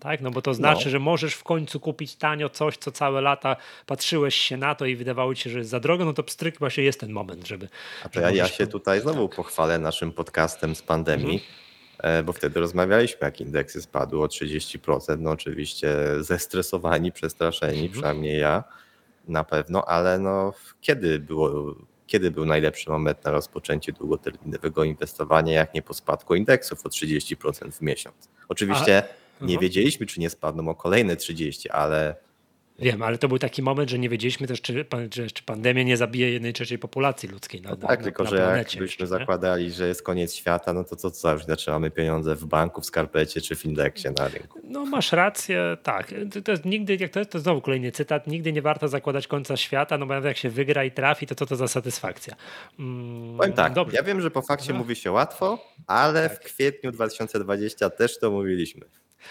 Tak? 0.00 0.20
No 0.20 0.30
bo 0.30 0.42
to 0.42 0.54
znaczy, 0.54 0.84
no. 0.84 0.90
że 0.90 0.98
możesz 0.98 1.34
w 1.34 1.42
końcu 1.42 1.80
kupić 1.80 2.16
tanio 2.16 2.48
coś, 2.48 2.76
co 2.76 2.92
całe 2.92 3.20
lata 3.20 3.56
patrzyłeś 3.86 4.34
się 4.34 4.56
na 4.56 4.74
to 4.74 4.86
i 4.86 4.96
wydawało 4.96 5.34
ci 5.34 5.42
się, 5.42 5.50
że 5.50 5.58
jest 5.58 5.70
za 5.70 5.80
drogo, 5.80 6.04
no 6.04 6.12
to 6.12 6.22
pstryk 6.22 6.58
właśnie 6.58 6.84
jest 6.84 7.00
ten 7.00 7.12
moment, 7.12 7.46
żeby... 7.46 7.68
A 8.04 8.08
to 8.08 8.20
ja, 8.20 8.30
ja 8.30 8.48
się 8.48 8.66
tutaj 8.66 9.00
znowu 9.00 9.28
tak. 9.28 9.36
pochwalę 9.36 9.78
naszym 9.78 10.12
podcastem 10.12 10.74
z 10.74 10.82
pandemii, 10.82 11.34
mhm. 11.34 11.66
E, 11.98 12.22
bo 12.22 12.32
wtedy 12.32 12.60
rozmawialiśmy, 12.60 13.18
jak 13.20 13.40
indeksy 13.40 13.82
spadły 13.82 14.22
o 14.22 14.26
30%, 14.26 15.18
no 15.18 15.30
oczywiście 15.30 15.96
zestresowani, 16.20 17.12
przestraszeni, 17.12 17.78
mhm. 17.78 17.92
przynajmniej 17.92 18.40
ja 18.40 18.64
na 19.28 19.44
pewno, 19.44 19.84
ale 19.88 20.18
no 20.18 20.52
kiedy 20.80 21.18
było 21.18 21.74
kiedy 22.06 22.30
był 22.30 22.46
najlepszy 22.46 22.90
moment 22.90 23.24
na 23.24 23.30
rozpoczęcie 23.30 23.92
długoterminowego 23.92 24.84
inwestowania, 24.84 25.52
jak 25.52 25.74
nie 25.74 25.82
po 25.82 25.94
spadku 25.94 26.34
indeksów 26.34 26.86
o 26.86 26.88
30% 26.88 27.70
w 27.70 27.80
miesiąc. 27.80 28.28
Oczywiście 28.48 29.02
A, 29.40 29.44
nie 29.44 29.58
wiedzieliśmy, 29.58 30.06
czy 30.06 30.20
nie 30.20 30.30
spadną 30.30 30.68
o 30.68 30.74
kolejne 30.74 31.16
30, 31.16 31.70
ale 31.70 32.25
Wiem, 32.78 33.02
ale 33.02 33.18
to 33.18 33.28
był 33.28 33.38
taki 33.38 33.62
moment, 33.62 33.90
że 33.90 33.98
nie 33.98 34.08
wiedzieliśmy 34.08 34.46
też, 34.46 34.60
czy, 34.60 34.86
czy, 35.10 35.30
czy 35.30 35.42
pandemia 35.42 35.82
nie 35.82 35.96
zabije 35.96 36.30
jednej 36.30 36.52
trzeciej 36.52 36.78
populacji 36.78 37.28
ludzkiej. 37.28 37.62
Na, 37.62 37.70
no 37.70 37.76
tak, 37.76 37.98
na, 37.98 38.04
tylko 38.04 38.24
na 38.24 38.30
że 38.30 38.36
jakbyśmy 38.36 38.82
jeszcze, 38.82 39.06
zakładali, 39.06 39.70
że 39.70 39.88
jest 39.88 40.02
koniec 40.02 40.34
świata, 40.34 40.72
no 40.72 40.84
to 40.84 40.96
co, 40.96 41.10
co 41.10 41.32
już 41.32 41.44
zaczynamy 41.44 41.90
pieniądze 41.90 42.34
w 42.34 42.44
banku, 42.44 42.80
w 42.80 42.86
skarpecie 42.86 43.40
czy 43.40 43.56
w 43.56 43.64
indeksie 43.64 44.08
na 44.18 44.28
rynku. 44.28 44.60
No 44.64 44.84
masz 44.84 45.12
rację, 45.12 45.76
tak. 45.82 46.14
To, 46.32 46.42
to 46.42 46.50
jest 46.50 46.64
nigdy, 46.64 46.96
jak 47.00 47.10
to 47.10 47.18
jest, 47.18 47.30
to 47.30 47.38
znowu 47.38 47.60
kolejny 47.60 47.92
cytat, 47.92 48.26
nigdy 48.26 48.52
nie 48.52 48.62
warto 48.62 48.88
zakładać 48.88 49.26
końca 49.26 49.56
świata, 49.56 49.98
no 49.98 50.06
bo 50.06 50.14
jak 50.14 50.36
się 50.36 50.50
wygra 50.50 50.84
i 50.84 50.90
trafi, 50.90 51.26
to 51.26 51.34
co 51.34 51.46
to 51.46 51.56
za 51.56 51.68
satysfakcja. 51.68 52.36
Mm, 52.78 53.36
Powiem 53.36 53.52
tak, 53.52 53.72
dobrze. 53.72 53.96
ja 53.96 54.02
wiem, 54.02 54.20
że 54.20 54.30
po 54.30 54.42
fakcie 54.42 54.72
no. 54.72 54.78
mówi 54.78 54.96
się 54.96 55.12
łatwo, 55.12 55.58
ale 55.86 56.28
tak. 56.28 56.38
w 56.38 56.44
kwietniu 56.44 56.92
2020 56.92 57.90
też 57.90 58.18
to 58.18 58.30
mówiliśmy. 58.30 58.86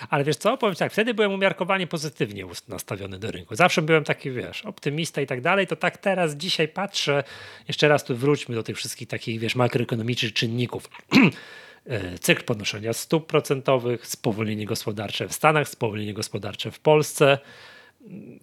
Ale 0.10 0.24
wiesz 0.24 0.36
co, 0.36 0.58
powiem 0.58 0.76
tak, 0.76 0.92
wtedy 0.92 1.14
byłem 1.14 1.34
umiarkowanie 1.34 1.88
pozytywnie 1.88 2.46
nastawiony 2.68 3.20
do 3.20 3.32
rynku. 3.32 3.56
Zawsze 3.56 3.82
byłem 3.82 4.04
taki, 4.04 4.32
wiesz, 4.32 4.66
optymista 4.66 5.22
i 5.22 5.28
tak 5.28 5.42
dalej, 5.42 5.68
to 5.68 5.76
tak 5.76 5.98
teraz, 5.98 6.36
dzisiaj 6.36 6.68
patrzę, 6.68 7.24
jeszcze 7.68 7.88
raz 7.88 8.04
tu 8.04 8.16
wróćmy 8.16 8.56
do 8.56 8.64
tych 8.64 8.78
wszystkich 8.78 9.08
takich, 9.08 9.40
wiesz, 9.40 9.56
makroekonomicznych 9.56 10.34
czynników. 10.34 10.90
E, 11.88 12.20
cykl 12.20 12.44
podnoszenia 12.44 12.94
stóp 12.94 13.28
procentowych, 13.28 14.08
spowolnienie 14.08 14.66
gospodarcze 14.66 15.28
w 15.28 15.34
Stanach, 15.34 15.70
spowolnienie 15.70 16.14
gospodarcze 16.14 16.72
w 16.72 16.80
Polsce, 16.80 17.38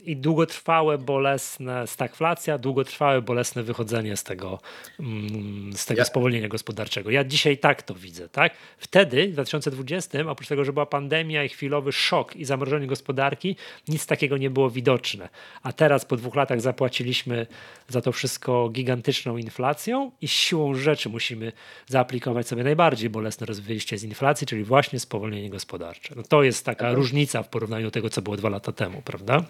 i 0.04 0.16
długotrwałe, 0.16 0.98
bolesne 0.98 1.86
stagflacja, 1.86 2.58
długotrwałe, 2.58 3.22
bolesne 3.22 3.62
wychodzenie 3.62 4.16
z 4.16 4.24
tego, 4.24 4.60
mm, 5.00 5.72
z 5.72 5.86
tego 5.86 5.98
ja. 5.98 6.04
spowolnienia 6.04 6.48
gospodarczego. 6.48 7.10
Ja 7.10 7.24
dzisiaj 7.24 7.58
tak 7.58 7.82
to 7.82 7.94
widzę. 7.94 8.28
Tak? 8.28 8.54
Wtedy, 8.78 9.28
w 9.28 9.32
2020, 9.32 10.30
oprócz 10.30 10.48
tego, 10.48 10.64
że 10.64 10.72
była 10.72 10.86
pandemia 10.86 11.44
i 11.44 11.48
chwilowy 11.48 11.92
szok 11.92 12.36
i 12.36 12.44
zamrożenie 12.44 12.86
gospodarki, 12.86 13.56
nic 13.88 14.06
takiego 14.06 14.36
nie 14.36 14.50
było 14.50 14.70
widoczne. 14.70 15.28
A 15.62 15.72
teraz 15.72 16.04
po 16.04 16.16
dwóch 16.16 16.34
latach 16.34 16.60
zapłaciliśmy 16.60 17.46
za 17.88 18.00
to 18.00 18.12
wszystko 18.12 18.68
gigantyczną 18.68 19.36
inflacją 19.36 20.10
i 20.20 20.28
siłą 20.28 20.74
rzeczy 20.74 21.08
musimy 21.08 21.52
zaaplikować 21.86 22.48
sobie 22.48 22.64
najbardziej 22.64 23.10
bolesne 23.10 23.46
wyjście 23.46 23.98
z 23.98 24.04
inflacji, 24.04 24.46
czyli 24.46 24.64
właśnie 24.64 25.00
spowolnienie 25.00 25.50
gospodarcze. 25.50 26.14
No 26.16 26.22
to 26.22 26.42
jest 26.42 26.64
taka 26.64 26.92
różnica 26.92 27.42
w 27.42 27.48
porównaniu 27.48 27.86
do 27.86 27.90
tego, 27.90 28.10
co 28.10 28.22
było 28.22 28.36
dwa 28.36 28.48
lata 28.48 28.72
temu, 28.72 29.02
prawda? 29.02 29.44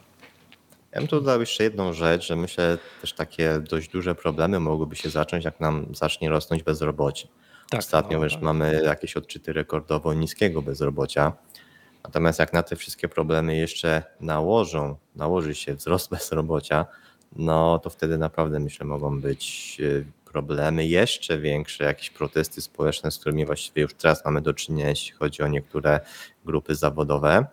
Ja 0.92 1.00
bym 1.00 1.08
tu 1.08 1.20
dodał 1.20 1.40
jeszcze 1.40 1.64
jedną 1.64 1.92
rzecz, 1.92 2.26
że 2.26 2.36
myślę 2.36 2.78
też 3.00 3.12
takie 3.12 3.60
dość 3.60 3.88
duże 3.88 4.14
problemy 4.14 4.60
mogłyby 4.60 4.96
się 4.96 5.10
zacząć, 5.10 5.44
jak 5.44 5.60
nam 5.60 5.86
zacznie 5.94 6.28
rosnąć 6.30 6.62
bezrobocie. 6.62 7.28
Tak, 7.70 7.80
Ostatnio 7.80 8.18
no, 8.18 8.24
już 8.24 8.32
tak. 8.32 8.42
mamy 8.42 8.82
jakieś 8.84 9.16
odczyty 9.16 9.52
rekordowo 9.52 10.14
niskiego 10.14 10.62
bezrobocia. 10.62 11.32
Natomiast 12.04 12.38
jak 12.38 12.52
na 12.52 12.62
te 12.62 12.76
wszystkie 12.76 13.08
problemy 13.08 13.56
jeszcze 13.56 14.02
nałożą, 14.20 14.96
nałoży 15.16 15.54
się 15.54 15.74
wzrost 15.74 16.10
bezrobocia, 16.16 16.86
no 17.36 17.78
to 17.78 17.90
wtedy 17.90 18.18
naprawdę 18.18 18.60
myślę 18.60 18.86
mogą 18.86 19.20
być 19.20 19.76
e, 19.80 20.04
problemy 20.32 20.86
jeszcze 20.86 21.38
większe, 21.38 21.84
jakieś 21.84 22.10
protesty 22.10 22.60
społeczne, 22.60 23.10
z 23.10 23.18
którymi 23.18 23.46
właściwie 23.46 23.82
już 23.82 23.94
teraz 23.94 24.24
mamy 24.24 24.40
do 24.40 24.54
czynienia, 24.54 24.88
jeśli 24.88 25.12
chodzi 25.12 25.42
o 25.42 25.48
niektóre 25.48 26.00
grupy 26.44 26.74
zawodowe. 26.74 27.46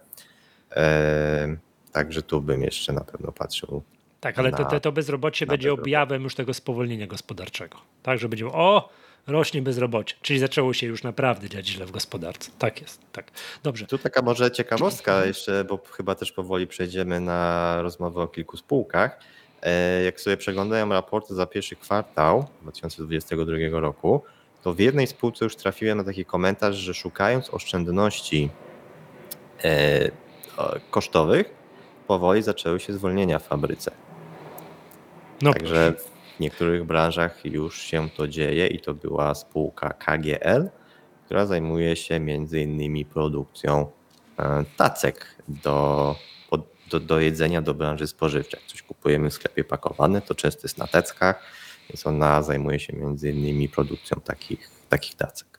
E, 0.76 1.58
Także 1.92 2.22
tu 2.22 2.42
bym 2.42 2.62
jeszcze 2.62 2.94
na 2.94 3.02
pewno 3.02 3.32
patrzył. 3.32 3.84
Tak, 4.20 4.40
ale 4.40 4.52
to, 4.52 4.80
to 4.80 4.92
bezrobocie 4.92 5.46
będzie 5.46 5.74
objawem 5.74 6.24
już 6.24 6.36
tego 6.36 6.54
spowolnienia 6.54 7.08
gospodarczego. 7.08 7.78
Tak, 8.04 8.20
że 8.20 8.30
będzie, 8.30 8.48
o, 8.48 8.90
rośnie 9.28 9.62
bezrobocie, 9.62 10.16
czyli 10.22 10.40
zaczęło 10.40 10.74
się 10.74 10.88
już 10.88 11.04
naprawdę 11.04 11.50
dziać 11.50 11.68
źle 11.68 11.86
w 11.86 11.92
gospodarce. 11.92 12.52
Tak 12.60 12.82
jest, 12.82 13.02
tak. 13.12 13.32
Dobrze. 13.64 13.86
Tu 13.86 13.98
taka 13.98 14.22
może 14.22 14.52
ciekawostka 14.52 15.26
jeszcze, 15.26 15.64
bo 15.64 15.80
chyba 15.92 16.16
też 16.16 16.32
powoli 16.32 16.68
przejdziemy 16.68 17.20
na 17.20 17.82
rozmowę 17.82 18.22
o 18.22 18.28
kilku 18.28 18.58
spółkach. 18.58 19.20
E, 19.62 20.04
jak 20.04 20.20
sobie 20.20 20.38
przeglądają 20.38 20.90
raporty 20.90 21.36
za 21.36 21.46
pierwszy 21.46 21.76
kwartał 21.76 22.48
2022 22.62 23.80
roku, 23.80 24.24
to 24.64 24.74
w 24.74 24.80
jednej 24.80 25.08
spółce 25.08 25.46
już 25.46 25.56
trafiłem 25.56 25.98
na 25.98 26.04
taki 26.04 26.26
komentarz, 26.26 26.76
że 26.76 26.94
szukając 26.94 27.50
oszczędności 27.50 28.50
e, 29.64 30.12
kosztowych, 30.92 31.59
powoli 32.10 32.42
zaczęły 32.42 32.80
się 32.80 32.94
zwolnienia 32.94 33.40
w 33.40 33.48
fabryce. 33.48 33.92
No 35.42 35.54
Także 35.54 35.94
w 36.38 36.40
niektórych 36.40 36.84
branżach 36.84 37.46
już 37.46 37.82
się 37.82 38.10
to 38.10 38.28
dzieje 38.28 38.68
i 38.68 38.80
to 38.80 38.94
była 38.94 39.36
spółka 39.36 39.94
KGL, 39.94 40.70
która 41.26 41.46
zajmuje 41.46 41.96
się 41.96 42.20
między 42.20 42.62
innymi 42.62 43.06
produkcją 43.06 43.92
e, 44.40 44.64
tacek 44.78 45.36
do, 45.48 46.16
do, 46.90 47.00
do 47.00 47.20
jedzenia 47.20 47.62
do 47.62 47.74
branży 47.74 48.08
spożywczej. 48.08 48.60
Coś 48.68 48.82
kupujemy 48.82 49.30
w 49.30 49.34
sklepie 49.34 49.64
pakowane, 49.64 50.22
to 50.22 50.36
często 50.36 50.62
jest 50.64 50.78
na 50.78 50.88
teckach, 50.88 51.44
więc 51.90 52.08
ona 52.08 52.44
zajmuje 52.44 52.80
się 52.80 52.94
między 52.94 53.32
innymi 53.32 53.70
produkcją 53.70 54.22
takich, 54.24 54.70
takich 54.90 55.16
tacek. 55.16 55.59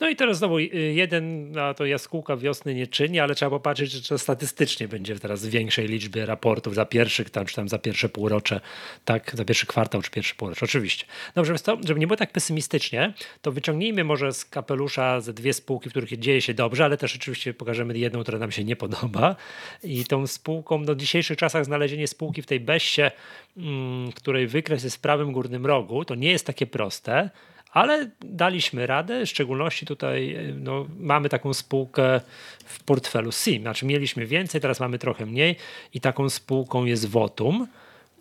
No 0.00 0.08
i 0.08 0.16
teraz 0.16 0.38
znowu 0.38 0.58
y, 0.58 0.68
jeden, 0.94 1.54
a 1.58 1.74
to 1.74 1.86
jaskółka 1.86 2.36
wiosny 2.36 2.74
nie 2.74 2.86
czyni, 2.86 3.20
ale 3.20 3.34
trzeba 3.34 3.50
popatrzeć, 3.50 3.90
że 3.90 4.02
to 4.02 4.18
statystycznie 4.18 4.88
będzie 4.88 5.18
teraz 5.18 5.46
większej 5.46 5.88
liczbie 5.88 6.26
raportów 6.26 6.74
za 6.74 6.84
pierwszy, 6.84 7.24
tam, 7.24 7.46
czy 7.46 7.56
tam 7.56 7.68
za 7.68 7.78
pierwsze 7.78 8.08
półrocze, 8.08 8.60
tak, 9.04 9.30
za 9.34 9.44
pierwszy 9.44 9.66
kwartał 9.66 10.02
czy 10.02 10.10
pierwszy 10.10 10.34
półrocze, 10.34 10.64
oczywiście. 10.64 11.06
Dobrze, 11.34 11.52
więc 11.52 11.62
to, 11.62 11.78
żeby 11.86 12.00
nie 12.00 12.06
było 12.06 12.16
tak 12.16 12.32
pesymistycznie, 12.32 13.12
to 13.42 13.52
wyciągnijmy 13.52 14.04
może 14.04 14.32
z 14.32 14.44
kapelusza 14.44 15.20
ze 15.20 15.32
dwie 15.32 15.52
spółki, 15.52 15.88
w 15.88 15.92
których 15.92 16.18
dzieje 16.18 16.42
się 16.42 16.54
dobrze, 16.54 16.84
ale 16.84 16.96
też 16.96 17.16
oczywiście 17.16 17.54
pokażemy 17.54 17.98
jedną, 17.98 18.22
która 18.22 18.38
nam 18.38 18.52
się 18.52 18.64
nie 18.64 18.76
podoba 18.76 19.36
i 19.82 20.04
tą 20.04 20.26
spółką, 20.26 20.78
no 20.78 20.94
w 20.94 20.96
dzisiejszych 20.96 21.38
czasach 21.38 21.64
znalezienie 21.64 22.08
spółki 22.08 22.42
w 22.42 22.46
tej 22.46 22.60
beście, 22.60 23.10
mm, 23.56 24.12
której 24.12 24.46
wykres 24.46 24.84
jest 24.84 24.96
w 24.96 25.00
prawym 25.00 25.32
górnym 25.32 25.66
rogu, 25.66 26.04
to 26.04 26.14
nie 26.14 26.30
jest 26.30 26.46
takie 26.46 26.66
proste, 26.66 27.30
ale 27.78 28.10
daliśmy 28.20 28.86
radę, 28.86 29.26
w 29.26 29.28
szczególności 29.28 29.86
tutaj 29.86 30.38
no, 30.60 30.86
mamy 30.98 31.28
taką 31.28 31.54
spółkę 31.54 32.20
w 32.64 32.84
portfelu 32.84 33.32
SIM, 33.32 33.62
znaczy 33.62 33.86
mieliśmy 33.86 34.26
więcej, 34.26 34.60
teraz 34.60 34.80
mamy 34.80 34.98
trochę 34.98 35.26
mniej 35.26 35.56
i 35.94 36.00
taką 36.00 36.28
spółką 36.28 36.84
jest 36.84 37.08
Votum. 37.08 37.66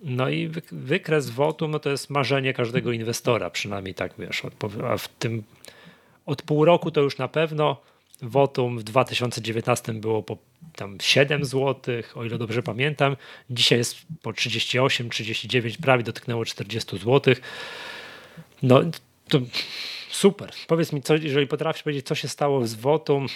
No 0.03 0.29
i 0.29 0.51
wykres 0.71 1.29
Votum 1.29 1.71
no 1.71 1.79
to 1.79 1.89
jest 1.89 2.09
marzenie 2.09 2.53
każdego 2.53 2.91
inwestora, 2.91 3.49
przynajmniej 3.49 3.93
tak 3.93 4.13
wiesz, 4.19 4.43
a 4.89 4.97
w 4.97 5.07
tym 5.07 5.43
od 6.25 6.41
pół 6.41 6.65
roku 6.65 6.91
to 6.91 7.01
już 7.01 7.17
na 7.17 7.27
pewno 7.27 7.81
Votum 8.21 8.79
w 8.79 8.83
2019 8.83 9.93
było 9.93 10.23
po 10.23 10.37
tam 10.75 10.97
7 11.01 11.45
zł, 11.45 11.95
o 12.15 12.25
ile 12.25 12.37
dobrze 12.37 12.63
pamiętam. 12.63 13.15
Dzisiaj 13.49 13.77
jest 13.77 13.97
po 14.21 14.33
38, 14.33 15.09
39, 15.09 15.77
prawie 15.77 16.03
dotknęło 16.03 16.45
40 16.45 16.97
zł. 16.97 17.35
No 18.63 18.81
to 19.29 19.39
super. 20.11 20.51
Powiedz 20.67 20.93
mi, 20.93 21.01
co, 21.01 21.15
jeżeli 21.15 21.47
potrafisz 21.47 21.83
powiedzieć, 21.83 22.07
co 22.07 22.15
się 22.15 22.27
stało 22.27 22.67
z 22.67 22.73
Wotum, 22.73 23.27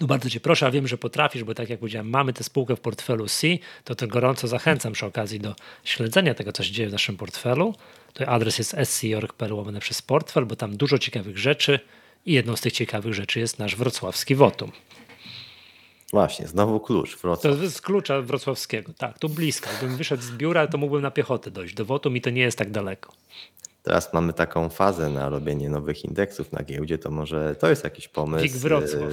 no 0.00 0.06
bardzo 0.06 0.30
Cię 0.30 0.40
proszę, 0.40 0.66
a 0.66 0.70
wiem, 0.70 0.88
że 0.88 0.98
potrafisz, 0.98 1.44
bo 1.44 1.54
tak 1.54 1.70
jak 1.70 1.78
powiedziałem, 1.78 2.10
mamy 2.10 2.32
tę 2.32 2.44
spółkę 2.44 2.76
w 2.76 2.80
portfelu 2.80 3.28
C, 3.28 3.46
to 3.84 3.94
to 3.94 4.06
gorąco 4.06 4.48
zachęcam 4.48 4.92
przy 4.92 5.06
okazji 5.06 5.40
do 5.40 5.54
śledzenia 5.84 6.34
tego, 6.34 6.52
co 6.52 6.62
się 6.62 6.72
dzieje 6.72 6.88
w 6.88 6.92
naszym 6.92 7.16
portfelu. 7.16 7.74
To 8.12 8.28
adres 8.28 8.58
jest 8.58 8.74
sc.org.pl 8.74 9.52
łamane 9.52 9.80
przez 9.80 10.02
portfel, 10.02 10.46
bo 10.46 10.56
tam 10.56 10.76
dużo 10.76 10.98
ciekawych 10.98 11.38
rzeczy 11.38 11.80
i 12.26 12.32
jedną 12.32 12.56
z 12.56 12.60
tych 12.60 12.72
ciekawych 12.72 13.14
rzeczy 13.14 13.40
jest 13.40 13.58
nasz 13.58 13.76
wrocławski 13.76 14.34
Wotum. 14.34 14.72
Właśnie, 16.12 16.48
znowu 16.48 16.80
klucz. 16.80 17.18
Wrocław. 17.18 17.56
To 17.56 17.62
jest 17.62 17.82
klucza 17.82 18.22
wrocławskiego, 18.22 18.92
tak, 18.98 19.18
tu 19.18 19.28
blisko. 19.28 19.70
Gdybym 19.78 19.96
wyszedł 19.96 20.22
z 20.22 20.30
biura, 20.30 20.66
to 20.66 20.78
mógłbym 20.78 21.02
na 21.02 21.10
piechotę 21.10 21.50
dojść 21.50 21.74
do 21.74 21.84
Wotum 21.84 22.16
i 22.16 22.20
to 22.20 22.30
nie 22.30 22.42
jest 22.42 22.58
tak 22.58 22.70
daleko. 22.70 23.12
Teraz 23.82 24.12
mamy 24.12 24.32
taką 24.32 24.68
fazę 24.68 25.08
na 25.08 25.28
robienie 25.28 25.70
nowych 25.70 26.04
indeksów 26.04 26.52
na 26.52 26.62
giełdzie, 26.62 26.98
to 26.98 27.10
może 27.10 27.56
to 27.56 27.70
jest 27.70 27.84
jakiś 27.84 28.08
pomysł. 28.08 28.42
WIG 28.42 28.52
Wrocław. 28.52 29.12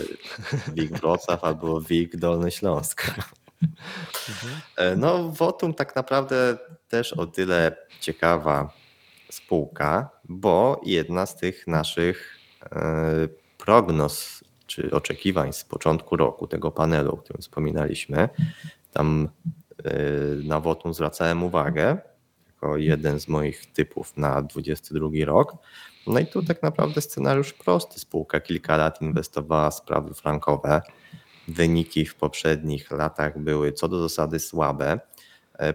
WIG 0.76 0.92
Wrocław 0.92 1.44
albo 1.44 1.82
WIG 1.82 2.18
Dolny 2.18 2.52
Śląsk. 2.52 3.12
Mhm. 4.30 5.00
No, 5.00 5.30
Votum 5.30 5.74
tak 5.74 5.96
naprawdę 5.96 6.58
też 6.90 7.14
o 7.14 7.28
tyle 7.28 7.76
ciekawa 8.00 8.74
spółka, 9.32 10.10
bo 10.30 10.82
jedna 10.86 11.26
z 11.26 11.36
tych 11.36 11.68
naszych 11.68 12.38
e, 12.72 13.28
prognoz 13.58 14.44
czy 14.68 14.92
oczekiwań 14.92 15.54
z 15.54 15.64
początku 15.64 16.18
roku, 16.18 16.48
tego 16.48 16.72
panelu, 16.72 17.14
o 17.14 17.18
którym 17.18 17.42
wspominaliśmy, 17.42 18.30
tam 18.94 19.30
e, 19.84 19.92
na 20.44 20.60
Votum 20.60 20.94
zwracałem 20.94 21.44
uwagę, 21.44 21.98
jako 22.58 22.78
jeden 22.78 23.20
z 23.20 23.28
moich 23.28 23.66
typów 23.66 24.18
na 24.18 24.42
22 24.42 25.10
rok. 25.26 25.54
No 26.08 26.20
i 26.20 26.28
tu 26.28 26.44
tak 26.44 26.64
naprawdę 26.64 27.02
scenariusz 27.02 27.54
prosty. 27.54 28.00
Spółka 28.00 28.40
kilka 28.40 28.78
lat 28.78 29.02
inwestowała 29.02 29.72
w 29.72 29.76
sprawy 29.76 30.14
frankowe. 30.14 30.82
Wyniki 31.48 32.06
w 32.06 32.16
poprzednich 32.16 32.92
latach 32.92 33.40
były 33.40 33.74
co 33.74 33.88
do 33.88 34.00
zasady 34.00 34.40
słabe. 34.40 35.00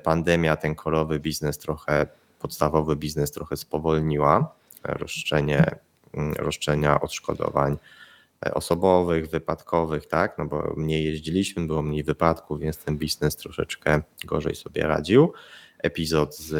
Pandemia 0.03 0.57
ten 0.57 0.75
korowy 0.75 1.21
biznes 1.21 1.59
trochę, 1.59 2.07
podstawowy 2.39 2.97
biznes 2.97 3.31
trochę 3.31 3.57
spowolniła. 3.57 4.55
Roszczenie, 4.85 5.65
roszczenia 6.39 7.01
odszkodowań 7.01 7.77
osobowych, 8.55 9.29
wypadkowych, 9.29 10.07
tak, 10.07 10.39
no 10.39 10.47
bo 10.47 10.75
mniej 10.77 11.05
jeździliśmy, 11.05 11.67
było 11.67 11.83
mniej 11.83 12.05
wypadków, 12.05 12.61
więc 12.61 12.79
ten 12.79 12.99
biznes 12.99 13.37
troszeczkę 13.37 14.03
gorzej 14.25 14.55
sobie 14.55 14.87
radził 14.87 15.33
epizod 15.83 16.37
z 16.37 16.55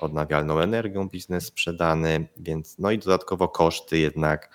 odnawialną 0.00 0.58
energią, 0.58 1.08
biznes 1.08 1.46
sprzedany, 1.46 2.28
więc 2.36 2.78
no 2.78 2.90
i 2.90 2.98
dodatkowo 2.98 3.48
koszty 3.48 3.98
jednak, 3.98 4.50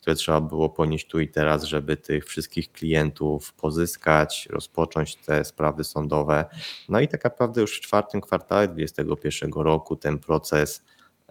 które 0.00 0.16
trzeba 0.16 0.40
było 0.40 0.68
ponieść 0.68 1.06
tu 1.06 1.20
i 1.20 1.28
teraz, 1.28 1.64
żeby 1.64 1.96
tych 1.96 2.26
wszystkich 2.26 2.72
klientów 2.72 3.52
pozyskać, 3.52 4.48
rozpocząć 4.50 5.16
te 5.16 5.44
sprawy 5.44 5.84
sądowe. 5.84 6.44
No 6.88 7.00
i 7.00 7.08
tak 7.08 7.24
naprawdę 7.24 7.60
już 7.60 7.76
w 7.78 7.80
czwartym 7.80 8.20
kwartale 8.20 8.68
2021 8.68 9.62
roku 9.62 9.96
ten 9.96 10.18
proces, 10.18 10.82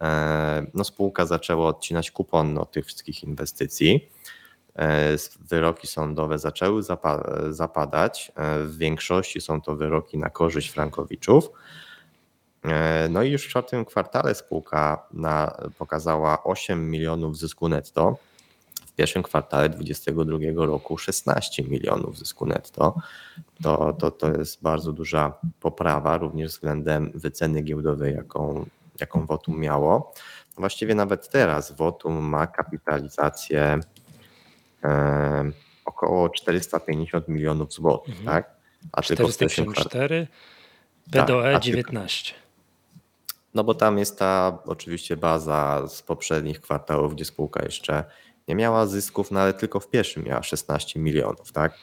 e, 0.01 0.65
no 0.73 0.83
spółka 0.83 1.25
zaczęła 1.25 1.67
odcinać 1.67 2.11
kupon 2.11 2.57
od 2.57 2.71
tych 2.71 2.85
wszystkich 2.85 3.23
inwestycji. 3.23 4.09
E, 4.75 5.15
wyroki 5.39 5.87
sądowe 5.87 6.39
zaczęły 6.39 6.81
zapadać. 7.49 8.31
E, 8.35 8.59
w 8.59 8.77
większości 8.77 9.41
są 9.41 9.61
to 9.61 9.75
wyroki 9.75 10.17
na 10.17 10.29
korzyść 10.29 10.69
frankowiczów. 10.69 11.49
E, 12.65 13.07
no 13.09 13.23
i 13.23 13.31
już 13.31 13.45
w 13.45 13.49
czwartym 13.49 13.85
kwartale 13.85 14.35
spółka 14.35 15.07
na, 15.13 15.57
pokazała 15.77 16.43
8 16.43 16.89
milionów 16.89 17.37
zysku 17.37 17.69
netto. 17.69 18.17
W 18.85 18.93
pierwszym 18.93 19.23
kwartale 19.23 19.69
2022 19.69 20.65
roku 20.65 20.97
16 20.97 21.63
milionów 21.63 22.17
zysku 22.17 22.45
netto. 22.45 22.95
To, 23.63 23.93
to, 23.93 24.11
to 24.11 24.31
jest 24.31 24.61
bardzo 24.61 24.93
duża 24.93 25.33
poprawa, 25.59 26.17
również 26.17 26.51
względem 26.51 27.11
wyceny 27.15 27.61
giełdowej, 27.61 28.15
jaką, 28.15 28.65
jaką 28.99 29.25
Votum 29.25 29.59
miało. 29.59 30.13
Właściwie 30.57 30.95
nawet 30.95 31.29
teraz 31.29 31.71
Votum 31.71 32.19
ma 32.19 32.47
kapitalizację 32.47 33.79
e, 34.83 35.51
około 35.85 36.29
450 36.29 37.27
milionów 37.27 37.73
złotych, 37.73 38.19
mhm. 38.19 38.35
tak? 38.35 38.55
A 38.91 39.01
454, 39.01 40.27
PDOE 41.11 41.53
tak, 41.53 41.63
19. 41.63 42.35
No 43.53 43.63
bo 43.63 43.73
tam 43.73 43.97
jest 43.97 44.19
ta 44.19 44.59
oczywiście 44.65 45.17
baza 45.17 45.87
z 45.87 46.01
poprzednich 46.01 46.61
kwartałów, 46.61 47.15
gdzie 47.15 47.25
spółka 47.25 47.63
jeszcze 47.63 48.03
nie 48.47 48.55
miała 48.55 48.85
zysków, 48.85 49.31
no 49.31 49.39
ale 49.39 49.53
tylko 49.53 49.79
w 49.79 49.89
pierwszym 49.89 50.23
miała 50.23 50.43
16 50.43 50.99
milionów, 50.99 51.51
tak? 51.51 51.73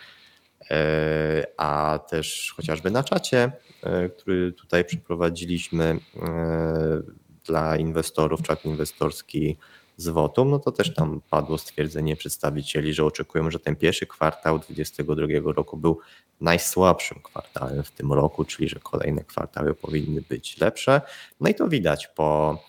E, 0.71 1.47
a 1.57 1.99
też 2.11 2.55
chociażby 2.57 2.91
na 2.91 3.05
czacie, 3.05 3.53
e, 3.83 4.09
który 4.09 4.53
tutaj 4.53 4.85
przeprowadziliśmy 4.85 5.85
e, 5.85 7.03
dla 7.45 7.77
inwestorów, 7.77 8.43
czat 8.43 8.65
inwestorski 8.65 9.57
z 9.97 10.09
Wotum, 10.09 10.51
no 10.51 10.59
to 10.59 10.73
też 10.73 10.95
tam 10.95 11.21
padło 11.31 11.59
stwierdzenie 11.59 12.17
przedstawicieli, 12.17 12.95
że 12.95 13.05
oczekują, 13.05 13.51
że 13.51 13.59
ten 13.59 13.77
pierwszy 13.77 14.07
kwartał 14.07 14.59
2022 14.59 15.53
roku 15.53 15.77
był 15.77 16.01
najsłabszym 16.41 17.23
kwartałem 17.23 17.83
w 17.83 17.91
tym 17.91 18.13
roku, 18.13 18.45
czyli 18.45 18.69
że 18.69 18.81
kolejne 18.81 19.25
kwartały 19.25 19.75
powinny 19.75 20.23
być 20.29 20.59
lepsze. 20.61 21.01
No 21.41 21.51
i 21.51 21.55
to 21.55 21.69
widać 21.69 22.07
po, 22.07 22.63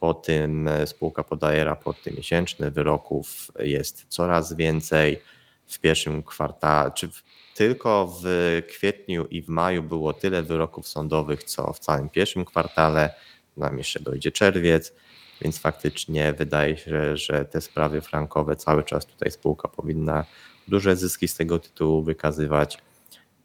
po 0.00 0.14
tym, 0.14 0.70
spółka 0.86 1.24
podaje 1.24 1.64
raporty 1.64 2.10
miesięczne, 2.10 2.70
wyroków 2.70 3.50
jest 3.58 4.06
coraz 4.08 4.52
więcej. 4.52 5.22
W 5.66 5.78
pierwszym 5.78 6.22
kwartale, 6.22 6.90
czy 6.90 7.08
tylko 7.54 8.18
w 8.22 8.26
kwietniu 8.68 9.26
i 9.26 9.42
w 9.42 9.48
maju 9.48 9.82
było 9.82 10.12
tyle 10.12 10.42
wyroków 10.42 10.88
sądowych, 10.88 11.44
co 11.44 11.72
w 11.72 11.78
całym 11.78 12.08
pierwszym 12.08 12.44
kwartale. 12.44 13.14
Nam 13.56 13.78
jeszcze 13.78 14.00
dojdzie 14.00 14.32
czerwiec. 14.32 14.92
Więc 15.40 15.58
faktycznie 15.58 16.32
wydaje 16.32 16.76
się, 16.76 17.16
że 17.16 17.44
te 17.44 17.60
sprawy 17.60 18.00
frankowe 18.00 18.56
cały 18.56 18.84
czas 18.84 19.06
tutaj 19.06 19.30
spółka 19.30 19.68
powinna 19.68 20.24
duże 20.68 20.96
zyski 20.96 21.28
z 21.28 21.34
tego 21.34 21.58
tytułu 21.58 22.02
wykazywać. 22.02 22.78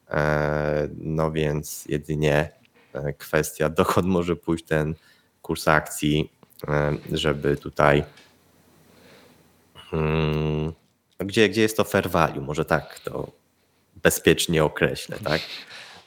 E, 0.10 0.88
no 0.98 1.32
więc 1.32 1.86
jedynie 1.86 2.50
e, 2.94 3.14
kwestia, 3.14 3.70
dokąd 3.70 4.08
może 4.08 4.36
pójść 4.36 4.66
ten 4.66 4.96
kurs 5.42 5.68
akcji, 5.68 6.32
e, 6.68 6.98
żeby 7.12 7.58
tutaj 7.58 8.04
hmm, 9.76 10.74
gdzie, 11.20 11.50
gdzie 11.50 11.62
jest 11.62 11.78
to 11.78 11.84
fair 11.84 12.10
value, 12.10 12.42
może 12.42 12.66
tak 12.66 13.00
to 13.00 13.32
bezpiecznie 14.04 14.64
określę, 14.64 15.18
tak? 15.24 15.42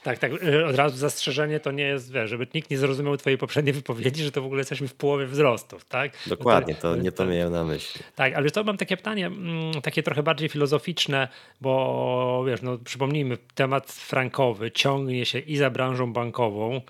Tak, 0.05 0.19
tak. 0.19 0.43
Y, 0.43 0.65
od 0.65 0.75
razu 0.75 0.97
zastrzeżenie 0.97 1.59
to 1.59 1.71
nie 1.71 1.83
jest, 1.83 2.11
wiesz, 2.11 2.29
żeby 2.29 2.47
nikt 2.53 2.69
nie 2.69 2.77
zrozumiał 2.77 3.17
twojej 3.17 3.37
poprzedniej 3.37 3.73
wypowiedzi, 3.83 4.23
że 4.23 4.31
to 4.31 4.41
w 4.41 4.45
ogóle 4.45 4.59
jesteśmy 4.59 4.87
w 4.87 4.93
połowie 4.93 5.25
wzrostów, 5.25 5.85
tak? 5.85 6.11
Dokładnie, 6.27 6.75
to, 6.75 6.95
nie 6.95 7.11
to 7.11 7.25
miałem 7.25 7.53
na 7.53 7.63
myśli. 7.63 8.01
Tak, 8.15 8.33
ale 8.33 8.51
to 8.51 8.63
mam 8.63 8.77
takie 8.77 8.97
pytanie, 8.97 9.25
mm, 9.25 9.81
takie 9.81 10.03
trochę 10.03 10.23
bardziej 10.23 10.49
filozoficzne, 10.49 11.27
bo 11.61 12.43
wiesz, 12.47 12.61
no 12.61 12.77
przypomnijmy, 12.77 13.37
temat 13.55 13.91
frankowy 13.91 14.71
ciągnie 14.71 15.25
się 15.25 15.39
i 15.39 15.57
za 15.57 15.69
branżą 15.69 16.13
bankową, 16.13 16.81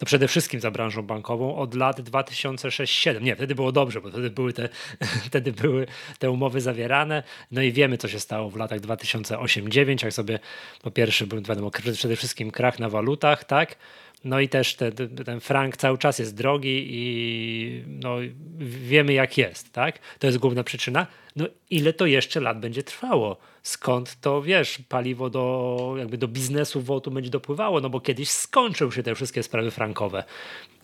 no 0.00 0.06
przede 0.06 0.28
wszystkim 0.28 0.60
za 0.60 0.70
branżą 0.70 1.02
bankową 1.02 1.56
od 1.56 1.74
lat 1.74 2.00
2006-2007. 2.00 3.22
Nie, 3.22 3.36
wtedy 3.36 3.54
było 3.54 3.72
dobrze, 3.72 4.00
bo 4.00 4.10
wtedy 4.10 4.30
były, 4.30 4.52
te, 4.52 4.68
wtedy 5.28 5.52
były 5.52 5.86
te 6.18 6.30
umowy 6.30 6.60
zawierane. 6.60 7.22
No 7.50 7.62
i 7.62 7.72
wiemy, 7.72 7.98
co 7.98 8.08
się 8.08 8.20
stało 8.20 8.50
w 8.50 8.56
latach 8.56 8.80
2008-2009, 8.80 10.04
jak 10.04 10.12
sobie 10.12 10.38
po 10.82 10.90
pierwsze 10.90 11.26
był 11.26 11.42
wiadomo, 11.42 11.70
przede 11.94 12.16
wszystkim 12.16 12.50
na 12.78 12.88
walutach, 12.88 13.44
tak? 13.44 13.76
No 14.24 14.40
i 14.40 14.48
też 14.48 14.74
te, 14.74 14.92
ten 15.24 15.40
frank 15.40 15.76
cały 15.76 15.98
czas 15.98 16.18
jest 16.18 16.34
drogi 16.34 16.86
i 16.90 17.84
no, 17.86 18.16
wiemy 18.58 19.12
jak 19.12 19.38
jest, 19.38 19.72
tak? 19.72 19.98
To 20.18 20.26
jest 20.26 20.38
główna 20.38 20.64
przyczyna. 20.64 21.06
No 21.36 21.46
ile 21.70 21.92
to 21.92 22.06
jeszcze 22.06 22.40
lat 22.40 22.60
będzie 22.60 22.82
trwało? 22.82 23.36
Skąd 23.62 24.20
to, 24.20 24.42
wiesz, 24.42 24.78
paliwo 24.88 25.30
do, 25.30 25.94
jakby 25.98 26.18
do 26.18 26.28
biznesu 26.28 26.80
WOTU 26.80 27.10
będzie 27.10 27.30
dopływało? 27.30 27.80
No 27.80 27.90
bo 27.90 28.00
kiedyś 28.00 28.30
skończyły 28.30 28.92
się 28.92 29.02
te 29.02 29.14
wszystkie 29.14 29.42
sprawy 29.42 29.70
frankowe. 29.70 30.24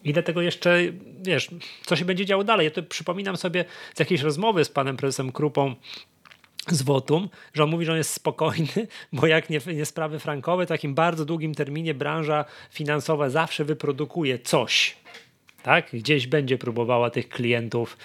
Ile 0.04 0.22
tego 0.22 0.42
jeszcze, 0.42 0.78
wiesz, 1.22 1.50
co 1.86 1.96
się 1.96 2.04
będzie 2.04 2.26
działo 2.26 2.44
dalej? 2.44 2.64
Ja 2.64 2.70
to 2.70 2.82
przypominam 2.82 3.36
sobie 3.36 3.64
z 3.94 3.98
jakiejś 3.98 4.20
rozmowy 4.20 4.64
z 4.64 4.68
panem 4.68 4.96
prezesem 4.96 5.32
Krupą 5.32 5.74
z 6.68 6.82
Wotum, 6.82 7.28
że 7.54 7.64
on 7.64 7.70
mówi, 7.70 7.84
że 7.84 7.92
on 7.92 7.98
jest 7.98 8.12
spokojny, 8.12 8.86
bo 9.12 9.26
jak 9.26 9.50
nie, 9.50 9.60
nie 9.74 9.86
sprawy 9.86 10.18
frankowe, 10.18 10.66
w 10.66 10.68
takim 10.68 10.94
bardzo 10.94 11.24
długim 11.24 11.54
terminie 11.54 11.94
branża 11.94 12.44
finansowa 12.70 13.30
zawsze 13.30 13.64
wyprodukuje 13.64 14.38
coś. 14.38 14.96
Tak? 15.62 15.88
Gdzieś 15.92 16.26
będzie 16.26 16.58
próbowała 16.58 17.10
tych 17.10 17.28
klientów 17.28 17.96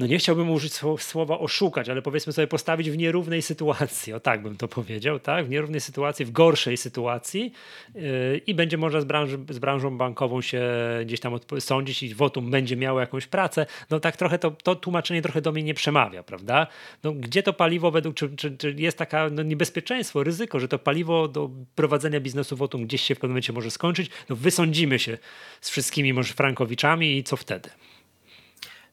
no 0.00 0.06
nie 0.06 0.18
chciałbym 0.18 0.50
użyć 0.50 0.72
słowa 0.98 1.38
oszukać, 1.38 1.88
ale 1.88 2.02
powiedzmy 2.02 2.32
sobie 2.32 2.46
postawić 2.46 2.90
w 2.90 2.96
nierównej 2.96 3.42
sytuacji, 3.42 4.12
o 4.12 4.20
tak 4.20 4.42
bym 4.42 4.56
to 4.56 4.68
powiedział, 4.68 5.18
tak? 5.18 5.46
w 5.46 5.50
nierównej 5.50 5.80
sytuacji, 5.80 6.24
w 6.24 6.30
gorszej 6.30 6.76
sytuacji 6.76 7.52
yy, 7.94 8.40
i 8.46 8.54
będzie 8.54 8.78
można 8.78 9.00
z, 9.00 9.04
branży, 9.04 9.38
z 9.50 9.58
branżą 9.58 9.98
bankową 9.98 10.40
się 10.40 10.62
gdzieś 11.04 11.20
tam 11.20 11.38
sądzić 11.58 12.02
i 12.02 12.14
wotum 12.14 12.50
będzie 12.50 12.76
miało 12.76 13.00
jakąś 13.00 13.26
pracę, 13.26 13.66
no 13.90 14.00
tak 14.00 14.16
trochę 14.16 14.38
to, 14.38 14.50
to 14.50 14.74
tłumaczenie 14.74 15.22
trochę 15.22 15.40
do 15.40 15.52
mnie 15.52 15.62
nie 15.62 15.74
przemawia, 15.74 16.22
prawda? 16.22 16.66
No, 17.02 17.12
gdzie 17.12 17.42
to 17.42 17.52
paliwo 17.52 17.90
według, 17.90 18.14
czy, 18.14 18.36
czy, 18.36 18.56
czy 18.56 18.74
jest 18.78 18.98
taka 18.98 19.30
no, 19.30 19.42
niebezpieczeństwo, 19.42 20.24
ryzyko, 20.24 20.60
że 20.60 20.68
to 20.68 20.78
paliwo 20.78 21.28
do 21.28 21.50
prowadzenia 21.74 22.20
biznesu 22.20 22.56
wotum 22.56 22.86
gdzieś 22.86 23.02
się 23.02 23.14
w 23.14 23.18
pewnym 23.18 23.30
momencie 23.30 23.52
może 23.52 23.70
skończyć, 23.70 24.10
no 24.28 24.36
wysądzimy 24.36 24.98
się 24.98 25.18
z 25.60 25.70
wszystkimi 25.70 26.12
może 26.12 26.34
frankowiczami 26.34 27.16
i 27.16 27.24
co 27.24 27.36
wtedy? 27.36 27.70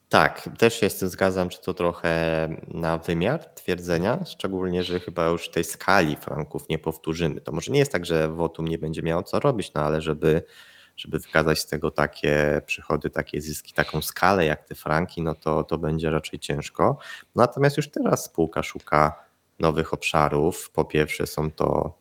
Tak, 0.10 0.50
też 0.58 0.80
się 0.80 0.90
z 0.90 1.00
tym 1.00 1.10
zgadzam, 1.10 1.52
że 1.52 1.58
to 1.58 1.74
trochę 1.74 2.50
na 2.68 2.98
wymiar 2.98 3.46
twierdzenia, 3.46 4.26
szczególnie, 4.26 4.84
że 4.84 5.00
chyba 5.00 5.28
już 5.28 5.50
tej 5.50 5.64
skali 5.64 6.16
franków 6.16 6.70
nie 6.70 6.80
powtórzymy. 6.80 7.42
To 7.42 7.52
może 7.52 7.72
nie 7.72 7.80
jest 7.80 7.92
tak, 7.92 8.06
że 8.06 8.30
Wotum 8.30 8.68
nie 8.68 8.78
będzie 8.78 9.02
miało 9.02 9.24
co 9.24 9.40
robić, 9.40 9.74
no 9.74 9.82
ale 9.82 10.02
żeby, 10.02 10.44
żeby 10.98 11.20
wykazać 11.20 11.60
z 11.60 11.68
tego 11.68 11.92
takie 11.92 12.62
przychody, 12.66 13.10
takie 13.10 13.42
zyski, 13.42 13.74
taką 13.74 14.02
skalę 14.02 14.46
jak 14.46 14.68
te 14.68 14.76
franki, 14.76 15.22
no 15.22 15.36
to, 15.36 15.64
to 15.64 15.78
będzie 15.78 16.10
raczej 16.10 16.40
ciężko. 16.40 16.98
Natomiast 17.36 17.78
już 17.78 17.92
teraz 17.92 18.26
spółka 18.26 18.64
szuka 18.64 19.24
nowych 19.60 19.94
obszarów. 19.94 20.70
Po 20.70 20.86
pierwsze 20.86 21.28
są 21.28 21.52
to 21.52 21.98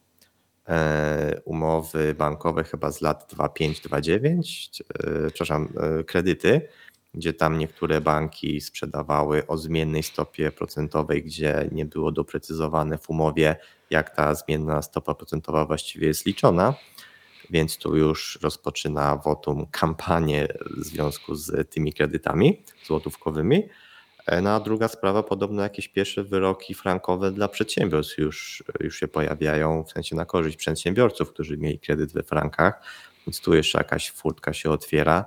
e, 0.69 1.41
umowy 1.45 2.15
bankowe 2.15 2.65
chyba 2.65 2.91
z 2.91 3.01
lat 3.01 3.33
2,5-2,9, 3.33 4.83
e, 5.27 5.31
przepraszam, 5.31 5.69
e, 6.01 6.05
kredyty 6.05 6.69
gdzie 7.17 7.35
tam 7.35 7.59
niektóre 7.59 8.01
banki 8.01 8.61
sprzedawały 8.61 9.47
o 9.47 9.57
zmiennej 9.57 10.03
stopie 10.03 10.53
procentowej, 10.53 11.23
gdzie 11.23 11.69
nie 11.73 11.85
było 11.85 12.13
doprecyzowane 12.13 12.99
w 12.99 13.11
umowie, 13.11 13.57
jak 13.91 14.17
ta 14.17 14.35
zmienna 14.35 14.83
stopa 14.83 15.15
procentowa 15.15 15.67
właściwie 15.67 16.07
jest 16.07 16.27
liczona. 16.27 16.75
Więc 17.51 17.79
tu 17.79 17.97
już 17.97 18.39
rozpoczyna 18.43 19.17
Wotum 19.17 19.67
kampanię 19.71 20.49
w 20.77 20.85
związku 20.85 21.35
z 21.35 21.71
tymi 21.71 21.93
kredytami 21.93 22.63
złotówkowymi. 22.87 23.63
No 24.43 24.51
a 24.51 24.61
druga 24.61 24.89
sprawa, 24.89 25.23
podobno 25.23 25.63
jakieś 25.63 25.89
pierwsze 25.89 26.25
wyroki 26.25 26.75
frankowe 26.75 27.33
dla 27.33 27.49
przedsiębiorstw 27.49 28.19
już, 28.19 28.65
już 28.81 29.01
się 29.01 29.09
pojawiają, 29.09 29.85
w 29.85 29.93
sensie 29.93 30.17
na 30.17 30.25
korzyść 30.25 30.57
przedsiębiorców, 30.57 31.33
którzy 31.33 31.57
mieli 31.59 31.79
kredyt 31.79 32.13
we 32.13 32.23
frankach, 32.23 32.83
więc 33.27 33.41
tu 33.41 33.55
jeszcze 33.55 33.79
jakaś 33.79 34.11
furtka 34.11 34.53
się 34.53 34.71
otwiera. 34.71 35.25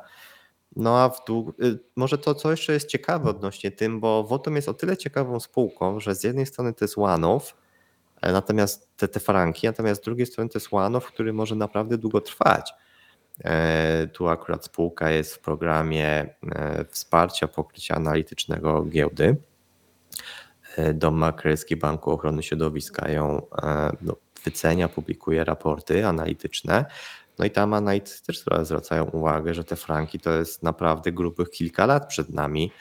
No 0.76 1.00
a 1.00 1.10
w 1.10 1.26
dług... 1.26 1.60
Y, 1.64 1.80
może 1.96 2.18
to, 2.18 2.36
co 2.36 2.52
jeszcze 2.52 2.74
jest 2.74 2.88
ciekawe 2.88 3.30
odnośnie 3.30 3.72
tym, 3.72 4.00
bo 4.00 4.24
Wotum 4.24 4.56
jest 4.56 4.70
o 4.70 4.74
tyle 4.74 4.98
ciekawą 4.98 5.40
spółką, 5.40 6.00
że 6.00 6.16
z 6.16 6.24
jednej 6.24 6.46
strony 6.46 6.74
to 6.74 6.86
jest 6.86 6.96
e, 8.22 8.32
natomiast 8.32 8.98
te, 8.98 9.08
te 9.08 9.20
franki, 9.20 9.68
natomiast 9.68 10.02
z 10.02 10.06
drugiej 10.06 10.26
strony 10.26 10.50
to 10.50 10.60
jest 10.60 10.68
one-off, 10.72 11.08
który 11.08 11.34
może 11.34 11.56
naprawdę 11.56 11.98
długo 11.98 12.22
trwać. 12.22 12.74
E, 13.44 14.08
tu 14.08 14.28
akurat 14.28 14.66
spółka 14.66 15.10
jest 15.10 15.36
w 15.36 15.40
programie 15.40 16.36
e, 16.52 16.86
wsparcia 16.90 17.48
pokrycia 17.48 17.96
analitycznego 17.96 18.86
giełdy. 18.86 19.36
Dom 20.94 21.16
Maklerski 21.16 21.76
Banku 21.76 22.12
Ochrony 22.12 22.44
Środowiska 22.44 23.10
ją 23.10 23.42
no, 24.02 24.16
wycenia, 24.44 24.90
publikuje 24.90 25.44
raporty 25.44 26.06
analityczne. 26.06 26.86
No 27.40 27.46
i 27.46 27.52
tam 27.52 27.74
analitycy 27.74 28.24
też 28.24 28.44
zwracają 28.64 29.06
uwagę, 29.06 29.54
że 29.54 29.64
te 29.64 29.76
franki 29.76 30.20
to 30.20 30.32
jest 30.32 30.64
naprawdę 30.64 31.12
grubych 31.12 31.50
kilka 31.50 31.86
lat 31.86 32.08
przed 32.08 32.30
nami. 32.30 32.72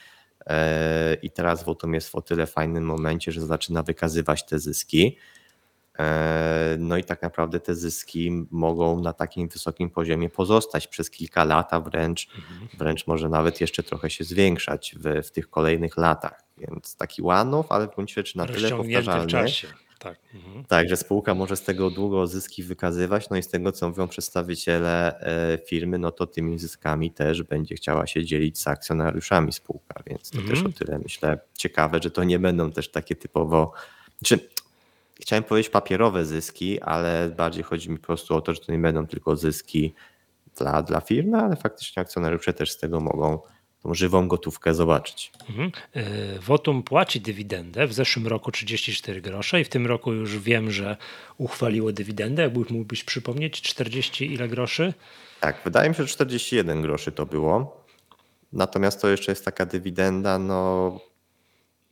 E, 0.46 1.14
I 1.22 1.30
teraz 1.30 1.64
Wotum 1.64 1.94
jest 1.94 2.09
w 2.09 2.14
o 2.14 2.22
tyle 2.22 2.46
fajnym 2.46 2.84
momencie, 2.84 3.32
że 3.32 3.40
zaczyna 3.40 3.82
wykazywać 3.82 4.46
te 4.46 4.59
zyski. 4.59 5.16
E, 5.98 6.76
no 6.78 6.96
i 6.96 7.04
tak 7.04 7.22
naprawdę 7.22 7.61
te 7.61 7.74
zyski 7.74 8.46
mogą 8.50 9.00
na 9.00 9.12
takim 9.12 9.48
wysokim 9.48 9.90
poziomie 9.90 10.30
pozostać 10.30 10.86
przez 10.86 11.11
kilka 11.11 11.44
lat, 11.44 11.74
a 11.74 11.80
wręcz, 11.80 12.28
mhm. 12.36 12.68
wręcz 12.78 13.06
może 13.06 13.28
nawet 13.28 13.61
jeszcze 13.61 13.82
trochę 13.82 14.11
się 14.11 14.24
zwiększać 14.24 14.94
w, 14.98 15.26
w 15.26 15.30
tych 15.30 15.50
kolejnych 15.50 15.96
latach. 15.96 16.42
Więc 16.59 16.96
taki 16.96 17.22
one 17.22 17.62
ale 17.68 17.86
w 17.86 17.94
gruncie 17.94 18.14
rzeczy 18.14 18.38
na 18.38 18.46
tyle 18.46 18.70
powtarzalny. 18.70 19.50
Tak. 19.99 20.18
Mhm. 20.34 20.64
tak, 20.64 20.88
że 20.88 20.96
spółka 20.96 21.34
może 21.34 21.57
z 21.57 21.62
tego 21.62 21.90
długo 21.90 22.26
zyski 22.26 22.62
wykazywać, 22.62 23.30
no 23.30 23.36
i 23.36 23.42
z 23.42 23.49
tego 23.49 23.72
co 23.72 23.88
mówią 23.88 24.09
przedstawiciele 24.09 25.20
e, 25.20 25.59
firmy, 25.66 25.99
no 25.99 26.11
to 26.11 26.26
tymi 26.26 26.59
zyskami 26.59 27.11
też 27.11 27.42
będzie 27.42 27.74
chciała 27.74 28.07
się 28.07 28.24
dzielić 28.24 28.59
z 28.59 28.68
akcjonariuszami 28.68 29.53
spółka, 29.53 30.03
więc 30.07 30.30
to 30.30 30.38
mhm. 30.38 30.57
też 30.57 30.66
o 30.66 30.78
tyle 30.78 30.99
myślę 30.99 31.38
ciekawe, 31.55 32.01
że 32.03 32.11
to 32.11 32.24
nie 32.24 32.38
będą 32.38 32.72
też 32.72 32.90
takie 32.90 33.16
typowo, 33.16 33.72
czy 34.24 34.49
chciałem 35.20 35.44
powiedzieć 35.44 35.72
papierowe 35.72 36.24
zyski, 36.24 36.80
ale 36.80 37.28
bardziej 37.36 37.62
chodzi 37.62 37.90
mi 37.90 37.99
po 37.99 38.07
prostu 38.07 38.34
o 38.34 38.40
to, 38.40 38.55
że 38.55 38.61
to 38.61 38.72
nie 38.72 38.78
będą 38.78 39.07
tylko 39.07 39.36
zyski 39.36 39.94
dla, 40.57 40.82
dla 40.82 41.01
firmy, 41.01 41.38
ale 41.38 41.57
faktycznie 41.57 42.03
akcjonariusze 42.03 42.53
też 42.53 42.70
z 42.70 42.78
tego 42.78 43.01
mogą 43.01 43.38
tą 43.83 43.95
żywą 43.95 44.29
gotówkę 44.29 44.74
zobaczyć. 44.74 45.33
Mhm. 45.49 45.72
E, 45.95 46.39
Wotum 46.39 46.83
płaci 46.83 47.20
dywidendę, 47.20 47.87
w 47.87 47.93
zeszłym 47.93 48.26
roku 48.26 48.53
34 48.53 49.20
grosze 49.20 49.61
i 49.61 49.64
w 49.64 49.68
tym 49.68 49.87
roku 49.87 50.12
już 50.12 50.39
wiem, 50.39 50.70
że 50.70 50.97
uchwaliło 51.39 51.93
dywidendę. 51.93 52.43
Jakbyś 52.43 52.70
mógłbyś 52.70 53.05
przypomnieć, 53.05 53.62
40 53.62 54.33
ile 54.33 54.49
groszy? 54.49 54.95
Tak, 55.41 55.61
wydaje 55.64 55.89
mi 55.89 55.95
się, 55.95 56.03
że 56.03 56.09
41 56.09 56.83
groszy 56.83 57.12
to 57.12 57.26
było. 57.26 57.85
Natomiast 58.53 59.01
to 59.03 59.09
jeszcze 59.09 59.33
jest 59.33 59.45
taka 59.45 59.66
dywidenda, 59.66 60.39
no 60.39 61.01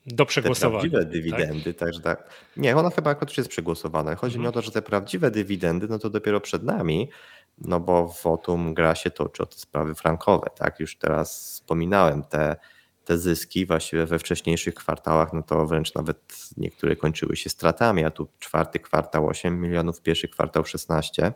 do 0.06 0.26
przegłosowania. 0.26 0.82
Te 0.82 0.90
prawdziwe 0.90 1.12
dywidendy, 1.12 1.74
tak? 1.74 1.80
także 1.80 2.00
tak. 2.00 2.30
Nie, 2.56 2.76
ona 2.76 2.90
chyba 2.90 3.10
akurat 3.10 3.30
już 3.30 3.38
jest 3.38 3.50
przegłosowana. 3.50 4.14
Chodzi 4.14 4.36
mhm. 4.36 4.42
mi 4.42 4.48
o 4.48 4.52
to, 4.52 4.62
że 4.62 4.70
te 4.70 4.82
prawdziwe 4.82 5.30
dywidendy, 5.30 5.88
no 5.88 5.98
to 5.98 6.10
dopiero 6.10 6.40
przed 6.40 6.62
nami, 6.62 7.10
no 7.58 7.80
bo 7.80 8.08
w 8.08 8.22
Wotum 8.22 8.74
gra 8.74 8.94
się 8.94 9.10
toczy 9.10 9.42
o 9.42 9.46
te 9.46 9.56
sprawy 9.56 9.94
frankowe, 9.94 10.50
tak? 10.58 10.80
Już 10.80 10.96
teraz 10.96 11.50
wspominałem 11.52 12.22
te, 12.22 12.56
te 13.04 13.18
zyski 13.18 13.66
właściwie 13.66 14.06
we 14.06 14.18
wcześniejszych 14.18 14.74
kwartałach, 14.74 15.32
no 15.32 15.42
to 15.42 15.66
wręcz 15.66 15.94
nawet 15.94 16.18
niektóre 16.56 16.96
kończyły 16.96 17.36
się 17.36 17.50
stratami, 17.50 18.04
a 18.04 18.10
tu 18.10 18.28
czwarty 18.38 18.78
kwartał 18.78 19.26
8 19.26 19.60
milionów, 19.60 20.02
pierwszy 20.02 20.28
kwartał 20.28 20.64
16 20.64 21.32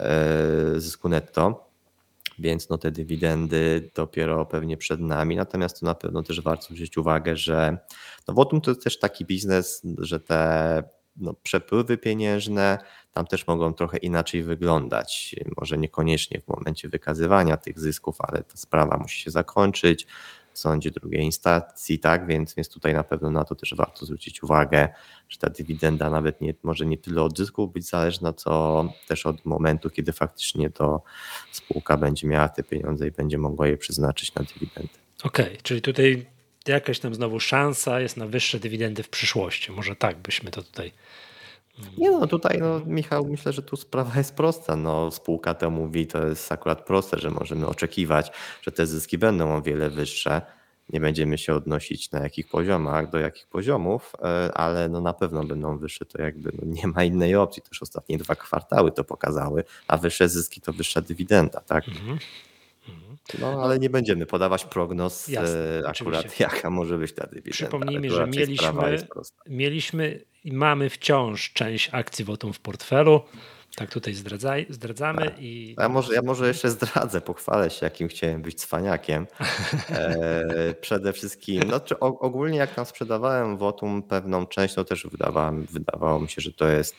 e, 0.00 0.10
zysku 0.76 1.08
netto. 1.08 1.73
Więc 2.38 2.68
no 2.68 2.78
te 2.78 2.90
dywidendy 2.90 3.90
dopiero 3.94 4.46
pewnie 4.46 4.76
przed 4.76 5.00
nami. 5.00 5.36
Natomiast 5.36 5.80
to 5.80 5.86
na 5.86 5.94
pewno 5.94 6.22
też 6.22 6.40
warto 6.40 6.74
wziąć 6.74 6.96
uwagę, 6.96 7.36
że 7.36 7.78
no 8.28 8.34
Votum 8.34 8.60
to 8.60 8.74
też 8.74 8.98
taki 8.98 9.24
biznes, 9.24 9.82
że 9.98 10.20
te 10.20 10.82
no, 11.16 11.34
przepływy 11.34 11.98
pieniężne 11.98 12.78
tam 13.12 13.26
też 13.26 13.46
mogą 13.46 13.74
trochę 13.74 13.98
inaczej 13.98 14.42
wyglądać. 14.42 15.36
Może 15.56 15.78
niekoniecznie 15.78 16.40
w 16.40 16.48
momencie 16.48 16.88
wykazywania 16.88 17.56
tych 17.56 17.80
zysków, 17.80 18.16
ale 18.18 18.42
ta 18.42 18.56
sprawa 18.56 18.96
musi 18.96 19.22
się 19.22 19.30
zakończyć 19.30 20.06
w 20.54 20.58
sądzie 20.58 20.90
drugiej 20.90 21.22
instancji, 21.22 21.98
tak? 21.98 22.26
Więc, 22.26 22.54
więc 22.54 22.68
tutaj 22.68 22.94
na 22.94 23.04
pewno 23.04 23.30
na 23.30 23.44
to 23.44 23.54
też 23.54 23.74
warto 23.74 24.06
zwrócić 24.06 24.42
uwagę, 24.42 24.88
że 25.28 25.38
ta 25.38 25.50
dywidenda 25.50 26.10
nawet 26.10 26.40
nie, 26.40 26.54
może 26.62 26.86
nie 26.86 26.98
tyle 26.98 27.22
od 27.22 27.38
zysków 27.38 27.72
być 27.72 27.88
zależna, 27.88 28.32
co 28.32 28.84
też 29.08 29.26
od 29.26 29.44
momentu, 29.44 29.90
kiedy 29.90 30.12
faktycznie 30.12 30.70
to 30.70 31.02
spółka 31.52 31.96
będzie 31.96 32.26
miała 32.26 32.48
te 32.48 32.62
pieniądze 32.62 33.08
i 33.08 33.10
będzie 33.10 33.38
mogła 33.38 33.66
je 33.66 33.76
przeznaczyć 33.76 34.34
na 34.34 34.42
dywidendy. 34.42 34.94
Okej, 35.22 35.46
okay, 35.46 35.58
czyli 35.62 35.82
tutaj 35.82 36.26
jakaś 36.66 36.98
tam 36.98 37.14
znowu 37.14 37.40
szansa 37.40 38.00
jest 38.00 38.16
na 38.16 38.26
wyższe 38.26 38.60
dywidendy 38.60 39.02
w 39.02 39.08
przyszłości. 39.08 39.72
Może 39.72 39.96
tak 39.96 40.16
byśmy 40.16 40.50
to 40.50 40.62
tutaj. 40.62 40.92
Nie 41.98 42.10
no, 42.10 42.26
tutaj 42.26 42.58
no, 42.60 42.80
Michał, 42.86 43.26
myślę, 43.26 43.52
że 43.52 43.62
tu 43.62 43.76
sprawa 43.76 44.18
jest 44.18 44.34
prosta. 44.34 44.76
No, 44.76 45.10
spółka 45.10 45.54
to 45.54 45.70
mówi, 45.70 46.06
to 46.06 46.26
jest 46.26 46.52
akurat 46.52 46.84
proste, 46.84 47.18
że 47.18 47.30
możemy 47.30 47.66
oczekiwać, 47.66 48.32
że 48.62 48.72
te 48.72 48.86
zyski 48.86 49.18
będą 49.18 49.56
o 49.56 49.62
wiele 49.62 49.90
wyższe. 49.90 50.42
Nie 50.92 51.00
będziemy 51.00 51.38
się 51.38 51.54
odnosić 51.54 52.10
na 52.10 52.20
jakich 52.20 52.48
poziomach, 52.48 53.10
do 53.10 53.18
jakich 53.18 53.46
poziomów, 53.46 54.12
e, 54.22 54.52
ale 54.54 54.88
no 54.88 55.00
na 55.00 55.12
pewno 55.12 55.44
będą 55.44 55.78
wyższe, 55.78 56.04
to 56.04 56.22
jakby 56.22 56.52
no 56.62 56.72
nie 56.72 56.86
ma 56.86 57.04
innej 57.04 57.34
opcji. 57.36 57.62
Też 57.62 57.82
ostatnie 57.82 58.18
dwa 58.18 58.34
kwartały 58.34 58.92
to 58.92 59.04
pokazały, 59.04 59.64
a 59.88 59.96
wyższe 59.96 60.28
zyski 60.28 60.60
to 60.60 60.72
wyższa 60.72 61.00
dywidenda, 61.00 61.60
tak? 61.60 61.88
Mhm. 61.88 62.18
No, 63.38 63.62
ale 63.62 63.78
nie 63.78 63.90
będziemy 63.90 64.26
podawać 64.26 64.64
prognoz 64.64 65.28
Jasne, 65.28 65.58
e, 65.58 65.88
akurat 65.88 66.20
oczywiście. 66.20 66.44
jaka 66.54 66.70
może 66.70 66.98
być 66.98 67.12
ta 67.12 67.26
dywidenda. 67.26 67.52
Przypomnijmy, 67.52 68.10
że 68.10 68.26
mieliśmy, 68.26 69.06
mieliśmy 69.46 70.20
i 70.44 70.52
mamy 70.52 70.90
wciąż 70.90 71.52
część 71.52 71.90
akcji 71.92 72.24
Wotum 72.24 72.52
w 72.52 72.60
portfelu. 72.60 73.20
Tak 73.76 73.90
tutaj 73.90 74.14
zdradzaj, 74.14 74.66
zdradzamy. 74.70 75.24
Tak. 75.24 75.42
I... 75.42 75.76
Ja, 75.78 75.88
może, 75.88 76.14
ja 76.14 76.22
może 76.22 76.48
jeszcze 76.48 76.70
zdradzę, 76.70 77.20
pochwalę 77.20 77.70
się, 77.70 77.86
jakim 77.86 78.08
chciałem 78.08 78.42
być 78.42 78.54
cwaniakiem. 78.54 79.26
E, 79.90 80.74
przede 80.80 81.12
wszystkim, 81.12 81.62
no, 81.70 81.80
czy 81.80 81.98
ogólnie 81.98 82.58
jak 82.58 82.74
tam 82.74 82.86
sprzedawałem 82.86 83.56
Wotum 83.56 84.02
pewną 84.02 84.46
część, 84.46 84.74
to 84.74 84.84
też 84.84 85.06
wydawało 85.70 86.20
mi 86.20 86.28
się, 86.28 86.42
że 86.42 86.52
to 86.52 86.68
jest 86.68 86.96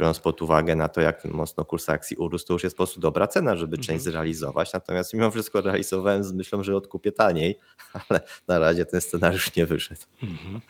biorąc 0.00 0.20
pod 0.20 0.42
uwagę 0.42 0.76
na 0.76 0.88
to, 0.88 1.00
jak 1.00 1.24
mocno 1.24 1.64
kurs 1.64 1.88
akcji 1.88 2.16
urósł, 2.16 2.46
to 2.46 2.52
już 2.52 2.64
jest 2.64 2.76
po 2.76 2.84
prostu 2.84 3.00
dobra 3.00 3.26
cena, 3.26 3.56
żeby 3.56 3.76
część 3.76 3.88
mhm. 3.88 4.00
zrealizować. 4.00 4.72
Natomiast 4.72 5.14
mimo 5.14 5.30
wszystko 5.30 5.60
realizowałem 5.60 6.24
z 6.24 6.32
myślą, 6.32 6.62
że 6.62 6.76
odkupię 6.76 7.12
taniej, 7.12 7.58
ale 8.08 8.20
na 8.48 8.58
razie 8.58 8.84
ten 8.86 9.00
scenariusz 9.00 9.56
nie 9.56 9.66
wyszedł. 9.66 10.00
Mhm. 10.22 10.60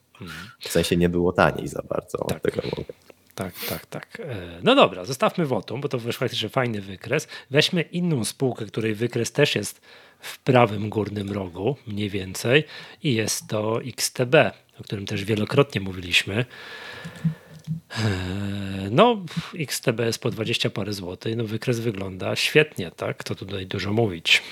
W 0.61 0.69
sensie 0.69 0.97
nie 0.97 1.09
było 1.09 1.33
taniej 1.33 1.69
za 1.69 1.83
bardzo 1.83 2.19
tak. 2.19 2.41
tego 2.41 2.63
mogę. 2.77 2.93
Tak, 3.35 3.55
tak, 3.69 3.87
tak. 3.87 4.21
E, 4.21 4.61
no 4.63 4.75
dobra, 4.75 5.05
zostawmy 5.05 5.47
Wotum, 5.47 5.81
bo 5.81 5.89
to 5.89 5.99
wyszło 5.99 6.19
faktycznie 6.19 6.49
fajny 6.49 6.81
wykres. 6.81 7.29
Weźmy 7.51 7.83
inną 7.83 8.25
spółkę, 8.25 8.67
której 8.67 8.95
wykres 8.95 9.33
też 9.33 9.55
jest 9.55 9.81
w 10.21 10.39
prawym 10.39 10.91
górnym 10.91 11.33
rogu, 11.33 11.77
mniej 11.87 12.11
więcej, 12.11 12.65
i 13.03 13.15
jest 13.15 13.49
to 13.49 13.83
XTB, 13.83 14.35
o 14.81 14.83
którym 14.85 15.07
też 15.07 15.25
wielokrotnie 15.25 15.81
mówiliśmy. 15.81 16.45
Eee, 17.99 18.91
no, 18.91 19.25
XTB 19.59 20.01
jest 20.01 20.23
po 20.23 20.31
20 20.31 20.71
parę 20.71 20.93
złotych, 20.93 21.37
no 21.37 21.45
wykres 21.45 21.81
wygląda 21.81 22.37
świetnie, 22.37 22.91
tak? 22.91 23.25
To 23.25 23.35
tutaj 23.35 23.67
dużo 23.67 23.93
mówić. 23.93 24.43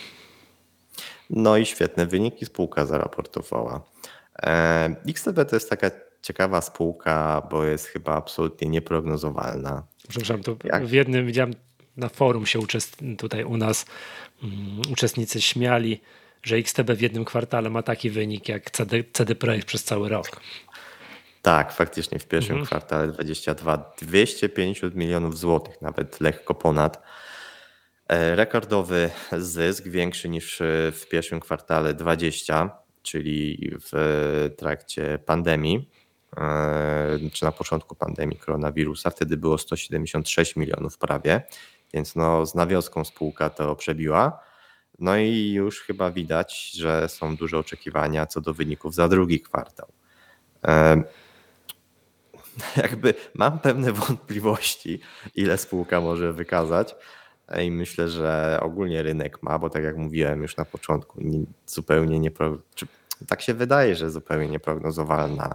No 1.30 1.56
i 1.56 1.66
świetne 1.66 2.06
wyniki 2.06 2.46
spółka 2.46 2.86
zaraportowała. 2.86 3.80
Eee, 4.42 4.94
XTB 5.08 5.44
to 5.50 5.56
jest 5.56 5.70
taka 5.70 5.90
ciekawa 6.22 6.60
spółka, 6.60 7.42
bo 7.50 7.64
jest 7.64 7.86
chyba 7.86 8.14
absolutnie 8.14 8.68
nieprognozowalna. 8.68 9.82
Przepraszam, 10.08 10.42
to 10.42 10.56
Jak? 10.64 10.86
w 10.86 10.92
jednym 10.92 11.26
widziałem 11.26 11.54
na 11.96 12.08
forum 12.08 12.46
się 12.46 12.60
tutaj 13.18 13.44
u 13.44 13.56
nas 13.56 13.86
um, 14.42 14.52
uczestnicy 14.92 15.40
śmiali, 15.40 16.00
że 16.42 16.56
XTB 16.56 16.90
w 16.90 17.00
jednym 17.00 17.24
kwartale 17.24 17.70
ma 17.70 17.82
taki 17.82 18.10
wynik 18.10 18.48
jak 18.48 18.70
CD, 18.70 19.04
CD 19.12 19.34
Projekt 19.34 19.66
przez 19.66 19.84
cały 19.84 20.08
rok. 20.08 20.40
Tak, 21.49 21.72
faktycznie 21.72 22.18
w 22.18 22.26
pierwszym 22.26 22.57
mhm. 22.57 22.66
kwartale 22.66 23.12
22 23.12 23.94
250 24.01 24.94
milionów 24.94 25.38
złotych, 25.38 25.82
nawet 25.82 26.20
lekko 26.20 26.55
ponad. 26.55 27.03
E, 28.09 28.36
rekordowy 28.36 29.11
zysk, 29.38 29.84
większy 29.84 30.28
niż 30.28 30.62
w 30.92 31.03
pierwszym 31.11 31.40
kwartale 31.40 31.94
20, 31.94 32.70
czyli 33.03 33.70
w 33.92 34.51
trakcie 34.57 35.18
pandemii, 35.26 35.88
e, 36.36 37.18
czy 37.32 37.44
na 37.44 37.53
początku 37.53 37.94
pandemii 37.94 38.38
koronawirusa. 38.38 39.11
Wtedy 39.11 39.36
było 39.36 39.59
176 39.59 40.57
milionów 40.57 40.99
prawie, 40.99 41.42
więc 41.94 42.16
no 42.16 42.46
z 42.46 42.55
nawioską 42.55 43.05
spółka 43.05 43.51
to 43.51 43.76
przebiła. 43.76 44.40
No 44.99 45.16
i 45.16 45.51
już 45.51 45.80
chyba 45.80 46.11
widać, 46.11 46.70
że 46.70 47.09
są 47.09 47.36
duże 47.36 47.59
oczekiwania 47.59 48.26
co 48.26 48.40
do 48.40 48.55
wyników 48.55 48.94
za 48.94 49.09
drugi 49.09 49.40
kwartał. 49.40 49.88
Jakby 52.76 53.14
mam 53.34 53.59
pewne 53.59 53.92
wątpliwości, 53.92 55.00
ile 55.34 55.59
spółka 55.59 56.00
może 56.00 56.32
wykazać. 56.32 56.96
I 57.62 57.70
myślę, 57.70 58.09
że 58.09 58.59
ogólnie 58.62 59.02
rynek 59.02 59.42
ma, 59.42 59.59
bo 59.59 59.70
tak 59.70 59.84
jak 59.84 59.96
mówiłem 59.96 60.42
już 60.42 60.56
na 60.56 60.64
początku, 60.64 61.20
nie, 61.20 61.44
zupełnie 61.66 62.20
nie, 62.20 62.30
tak 63.26 63.42
się 63.42 63.54
wydaje, 63.54 63.96
że 63.96 64.11
zupełnie 64.11 64.48
nieprognozowalna, 64.48 65.54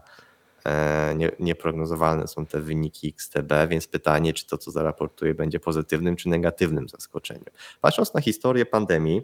e, 0.66 1.14
nie, 1.16 1.32
nieprognozowalne 1.39 2.28
są 2.28 2.45
te 2.45 2.60
wyniki 2.60 3.08
XTB, 3.08 3.54
więc 3.70 3.88
pytanie, 3.88 4.34
czy 4.34 4.47
to, 4.47 4.58
co 4.58 4.72
zaraportuje, 4.72 5.34
będzie 5.34 5.60
pozytywnym 5.60 6.16
czy 6.16 6.30
negatywnym 6.30 6.89
zaskoczeniem. 6.89 7.54
Patrząc 7.82 8.14
na 8.14 8.22
historię 8.22 8.66
pandemii, 8.66 9.22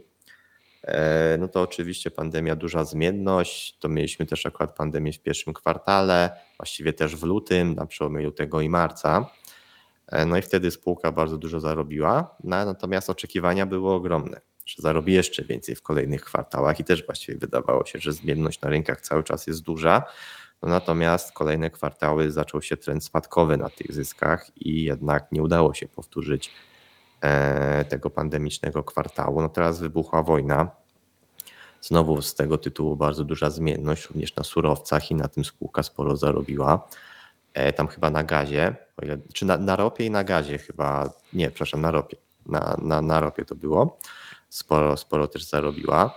no 1.37 1.47
to 1.47 1.61
oczywiście 1.61 2.11
pandemia, 2.11 2.55
duża 2.55 2.85
zmienność. 2.85 3.77
To 3.79 3.89
mieliśmy 3.89 4.25
też 4.25 4.45
akurat 4.45 4.75
pandemię 4.75 5.13
w 5.13 5.19
pierwszym 5.19 5.53
kwartale, 5.53 6.31
właściwie 6.57 6.93
też 6.93 7.15
w 7.15 7.23
lutym, 7.23 7.75
na 7.75 7.85
przełomie 7.85 8.23
lutego 8.23 8.61
i 8.61 8.69
marca. 8.69 9.29
E, 10.07 10.25
no 10.25 10.37
i 10.37 10.41
wtedy 10.41 10.71
spółka 10.71 11.11
bardzo 11.11 11.37
dużo 11.37 11.59
zarobiła, 11.59 12.35
no, 12.43 12.65
natomiast 12.65 13.09
oczekiwania 13.09 13.65
były 13.65 13.93
ogromne, 13.93 14.41
że 14.65 14.81
zarobi 14.81 15.13
jeszcze 15.13 15.43
więcej 15.43 15.75
w 15.75 15.81
kolejnych 15.81 16.23
kwartałach 16.23 16.79
i 16.79 16.83
też 16.83 17.05
właściwie 17.05 17.37
wydawało 17.37 17.85
się, 17.85 17.99
że 17.99 18.13
zmienność 18.13 18.61
na 18.61 18.69
rynkach 18.69 19.01
cały 19.01 19.23
czas 19.23 19.47
jest 19.47 19.61
duża. 19.61 20.03
No 20.61 20.69
natomiast 20.69 21.31
kolejne 21.31 21.69
kwartały 21.69 22.31
zaczął 22.31 22.61
się 22.61 22.77
trend 22.77 23.03
spadkowy 23.03 23.57
na 23.57 23.69
tych 23.69 23.93
zyskach 23.93 24.51
i 24.57 24.83
jednak 24.83 25.31
nie 25.31 25.43
udało 25.43 25.73
się 25.73 25.87
powtórzyć 25.87 26.51
E, 26.51 26.68
tego 27.89 28.09
pandemicznego 28.09 28.83
kwartału. 28.83 29.41
No 29.41 29.49
teraz 29.49 29.79
wybuchła 29.79 30.23
wojna. 30.23 30.71
Znowu 31.81 32.21
z 32.21 32.35
tego 32.35 32.57
tytułu 32.57 32.95
bardzo 32.95 33.23
duża 33.23 33.49
zmienność, 33.49 34.05
również 34.05 34.35
na 34.35 34.43
surowcach 34.43 35.11
i 35.11 35.15
na 35.15 35.27
tym 35.27 35.45
spółka 35.45 35.83
sporo 35.83 36.17
zarobiła. 36.17 36.87
E, 37.53 37.73
tam 37.73 37.87
chyba 37.87 38.09
na 38.09 38.23
gazie, 38.23 38.75
czy 39.33 39.45
na, 39.45 39.57
na 39.57 39.75
ropie 39.75 40.05
i 40.05 40.11
na 40.11 40.23
gazie 40.23 40.57
chyba, 40.57 41.09
nie, 41.33 41.49
przepraszam, 41.49 41.81
na 41.81 41.91
ropie. 41.91 42.17
Na, 42.45 42.77
na, 42.81 43.01
na 43.01 43.19
ropie 43.19 43.45
to 43.45 43.55
było. 43.55 43.97
Sporo, 44.49 44.97
sporo 44.97 45.27
też 45.27 45.43
zarobiła. 45.43 46.15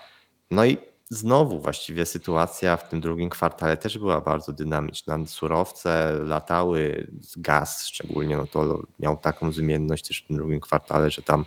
No 0.51 0.65
i 0.65 0.79
znowu 1.13 1.59
właściwie 1.59 2.07
sytuacja 2.07 2.77
w 2.77 2.89
tym 2.89 3.01
drugim 3.01 3.31
kwartale 3.31 3.77
też 3.77 3.99
była 3.99 4.21
bardzo 4.21 4.53
dynamiczna. 4.53 5.19
Surowce 5.27 6.13
latały, 6.25 7.07
gaz 7.37 7.87
szczególnie, 7.87 8.37
no 8.37 8.47
to 8.47 8.83
miał 8.99 9.17
taką 9.17 9.53
zmienność 9.53 10.09
też 10.09 10.23
w 10.23 10.27
tym 10.27 10.37
drugim 10.37 10.61
kwartale, 10.61 11.11
że 11.11 11.23
tam 11.23 11.45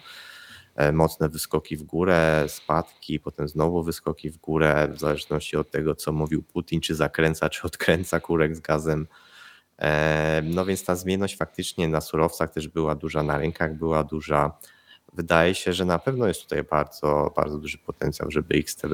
e, 0.76 0.92
mocne 0.92 1.30
wyskoki 1.30 1.78
w 1.78 1.84
górę, 1.84 2.46
spadki, 2.48 3.20
potem 3.20 3.48
znowu 3.48 3.84
wyskoki 3.84 4.30
w 4.30 4.38
górę, 4.38 4.88
w 4.92 5.00
zależności 5.00 5.58
od 5.58 5.72
tego, 5.72 5.96
co 5.96 6.12
mówił 6.12 6.44
Putin, 6.44 6.82
czy 6.82 6.96
zakręca, 6.96 7.50
czy 7.50 7.64
odkręca 7.64 8.20
kurek 8.20 8.56
z 8.56 8.60
gazem. 8.60 9.08
E, 9.82 10.42
no 10.46 10.66
więc 10.66 10.86
ta 10.86 10.96
zmienność 10.96 11.38
faktycznie 11.38 11.88
na 11.88 12.02
surowcach 12.02 12.54
też 12.54 12.68
była 12.68 12.96
duża, 12.96 13.24
na 13.24 13.38
rynkach 13.38 13.78
była 13.78 14.04
duża. 14.04 14.52
Wydaje 15.14 15.56
się, 15.56 15.74
że 15.74 15.86
na 15.86 16.00
pewno 16.00 16.28
jest 16.28 16.42
tutaj 16.42 16.64
bardzo, 16.64 17.34
bardzo 17.36 17.58
duży 17.58 17.78
potencjał, 17.78 18.32
żeby 18.32 18.56
XTB 18.56 18.94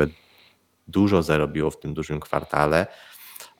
dużo 0.87 1.23
zarobiło 1.23 1.71
w 1.71 1.79
tym 1.79 1.93
dużym 1.93 2.19
kwartale, 2.19 2.87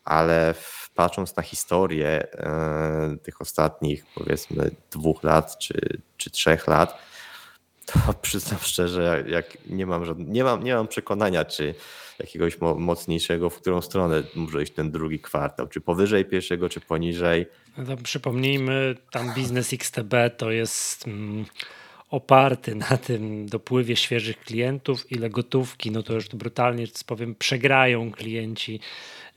ale 0.04 0.54
patrząc 0.96 1.36
na 1.36 1.44
historię 1.44 2.34
e, 2.34 3.18
tych 3.24 3.42
ostatnich 3.42 4.06
powiedzmy 4.16 4.72
dwóch 4.92 5.24
lat 5.24 5.58
czy, 5.58 6.02
czy 6.18 6.32
trzech 6.32 6.68
lat, 6.68 6.98
to 7.86 8.00
przyznam 8.22 8.60
szczerze, 8.60 9.24
jak 9.28 9.58
nie 9.70 9.86
mam, 9.86 10.04
nie 10.18 10.44
mam, 10.44 10.64
nie 10.64 10.76
mam 10.76 10.88
przekonania, 10.88 11.46
czy 11.46 11.76
jakiegoś 12.20 12.58
mocniejszego, 12.78 13.50
w 13.50 13.56
którą 13.62 13.82
stronę 13.82 14.24
może 14.36 14.64
iść 14.64 14.74
ten 14.74 14.92
drugi 14.92 15.20
kwartał, 15.20 15.68
czy 15.68 15.82
powyżej 15.82 16.26
pierwszego, 16.26 16.70
czy 16.70 16.82
poniżej. 16.82 17.46
No 17.78 17.98
przypomnijmy, 17.98 18.96
tam 19.12 19.34
biznes 19.34 19.74
XTB 19.74 20.14
to 20.38 20.52
jest 20.52 21.08
mm, 21.08 21.46
oparty 22.12 22.76
na 22.76 22.98
tym 22.98 23.46
dopływie 23.46 23.96
świeżych 23.96 24.40
klientów, 24.40 25.12
ile 25.12 25.30
gotówki, 25.30 25.92
no 25.92 26.04
to 26.04 26.14
już 26.14 26.30
brutalnie 26.30 26.86
powiem, 27.08 27.36
przegrają 27.36 28.12
klienci 28.12 28.80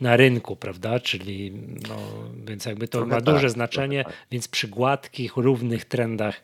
na 0.01 0.17
rynku, 0.17 0.57
prawda? 0.57 1.01
Czyli 1.01 1.53
no, 1.89 1.97
więc 2.47 2.65
jakby 2.65 2.89
to 2.89 3.07
ma 3.07 3.15
tak, 3.15 3.25
duże 3.25 3.51
znaczenie, 3.51 4.05
tak. 4.05 4.13
więc 4.31 4.49
przy 4.49 4.69
gładkich, 4.69 5.37
równych 5.37 5.85
trendach 5.85 6.43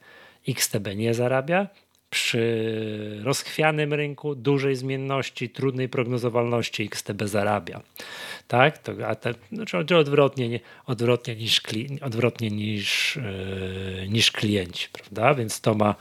XTB 0.49 0.87
nie 0.97 1.14
zarabia. 1.14 1.66
Przy 2.11 3.21
rozchwianym 3.25 3.95
rynku, 3.95 4.35
dużej 4.35 4.77
zmienności, 4.77 5.49
trudnej 5.49 5.89
prognozowalności 5.89 6.83
XTB 6.83 7.23
zarabia. 7.25 7.81
Tak? 8.49 8.79
To, 8.79 8.93
a 9.07 9.15
te, 9.15 9.35
znaczy 9.53 9.97
odwrotnie, 9.97 10.49
nie, 10.49 10.61
odwrotnie 10.87 11.37
niż, 11.37 11.63
odwrotnie 12.01 12.51
niż, 12.51 13.19
yy, 14.01 14.09
niż 14.09 14.33
klienci, 14.33 14.89
prawda? 14.93 15.35
Więc 15.35 15.61
to 15.61 15.75
ma 15.75 15.95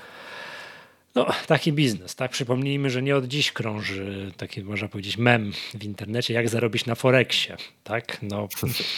no, 1.15 1.27
taki 1.47 1.73
biznes, 1.73 2.15
tak? 2.15 2.31
Przypomnijmy, 2.31 2.89
że 2.89 3.01
nie 3.01 3.15
od 3.15 3.25
dziś 3.25 3.51
krąży 3.51 4.31
taki, 4.37 4.63
można 4.63 4.87
powiedzieć, 4.87 5.17
mem 5.17 5.51
w 5.73 5.83
internecie, 5.83 6.33
jak 6.33 6.49
zarobić 6.49 6.85
na 6.85 6.95
Forexie, 6.95 7.57
tak? 7.83 8.17
No, 8.21 8.47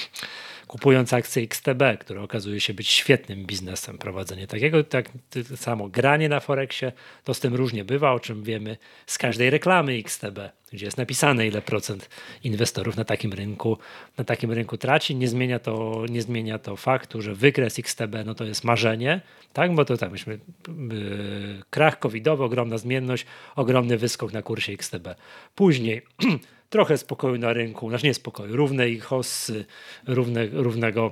kupując 0.72 1.14
akcje 1.14 1.44
XTB, 1.44 1.84
które 2.00 2.22
okazuje 2.22 2.60
się 2.60 2.74
być 2.74 2.88
świetnym 2.88 3.46
biznesem 3.46 3.98
prowadzenie 3.98 4.48
takiego, 4.48 4.84
tak 4.84 5.10
samo 5.56 5.90
granie 5.90 6.30
na 6.30 6.40
Forexie, 6.40 6.92
to 7.24 7.34
z 7.34 7.40
tym 7.40 7.56
różnie 7.56 7.86
bywa, 7.86 8.12
o 8.12 8.20
czym 8.20 8.44
wiemy 8.44 8.78
z 9.06 9.18
każdej 9.18 9.50
reklamy 9.50 9.94
XTB, 9.94 10.40
gdzie 10.74 10.86
jest 10.86 10.98
napisane 10.98 11.48
ile 11.48 11.62
procent 11.62 12.10
inwestorów 12.44 12.98
na 12.98 13.04
takim 13.04 13.34
rynku, 13.34 13.78
na 14.18 14.24
takim 14.24 14.52
rynku 14.52 14.78
traci. 14.78 15.16
Nie 15.16 15.28
zmienia 15.28 15.60
to, 15.60 16.06
nie 16.10 16.22
zmienia 16.22 16.60
to 16.60 16.76
faktu, 16.76 17.22
że 17.22 17.36
wykres 17.36 17.80
XTB 17.80 18.16
no 18.26 18.36
to 18.36 18.44
jest 18.44 18.64
marzenie, 18.64 19.22
tak? 19.54 19.76
bo 19.76 19.86
to 19.86 19.98
tak 19.98 20.12
myśmy, 20.12 20.40
yy, 20.68 21.64
krach 21.70 22.00
covidowy, 22.00 22.44
ogromna 22.44 22.78
zmienność, 22.78 23.26
ogromny 23.56 23.98
wyskok 23.98 24.34
na 24.34 24.42
kursie 24.42 24.74
XTB. 24.74 25.08
Później 25.56 26.02
trochę 26.72 26.98
spokoju 26.98 27.38
na 27.38 27.54
rynku, 27.54 27.90
znaczy 27.90 28.06
nie 28.06 28.14
spokoju, 28.14 28.56
równej 28.56 29.00
hossy, 29.00 29.66
równe, 30.08 30.48
równego 30.52 31.12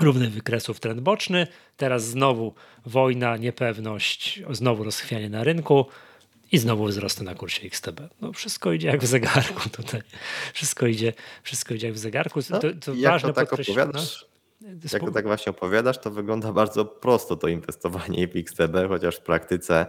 równych 0.00 0.32
wykresów 0.32 0.80
trend 0.80 1.00
boczny, 1.00 1.46
teraz 1.76 2.04
znowu 2.04 2.54
wojna, 2.86 3.36
niepewność, 3.36 4.42
znowu 4.50 4.84
rozchwianie 4.84 5.28
na 5.28 5.44
rynku 5.44 5.86
i 6.52 6.58
znowu 6.58 6.86
wzrosty 6.86 7.24
na 7.24 7.34
kursie 7.34 7.66
XTB. 7.66 8.00
No 8.20 8.32
wszystko 8.32 8.72
idzie 8.72 8.88
jak 8.88 9.00
w 9.00 9.06
zegarku 9.06 9.68
tutaj. 9.68 10.00
Wszystko 10.52 10.86
idzie, 10.86 11.12
wszystko 11.42 11.74
idzie 11.74 11.86
jak 11.86 11.96
w 11.96 11.98
zegarku. 11.98 12.40
No, 12.50 12.58
to, 12.58 12.68
to 12.80 12.94
jak 12.94 13.12
ważne 13.12 13.28
to 13.28 13.34
tak 13.34 13.52
opowiadasz, 13.52 14.26
no? 14.60 14.68
Jak 14.92 15.02
to 15.02 15.10
tak 15.10 15.26
właśnie 15.26 15.50
opowiadasz, 15.50 15.98
to 15.98 16.10
wygląda 16.10 16.52
bardzo 16.52 16.84
prosto 16.84 17.36
to 17.36 17.48
inwestowanie 17.48 18.28
w 18.28 18.36
XTB, 18.36 18.76
chociaż 18.88 19.16
w 19.16 19.20
praktyce 19.20 19.86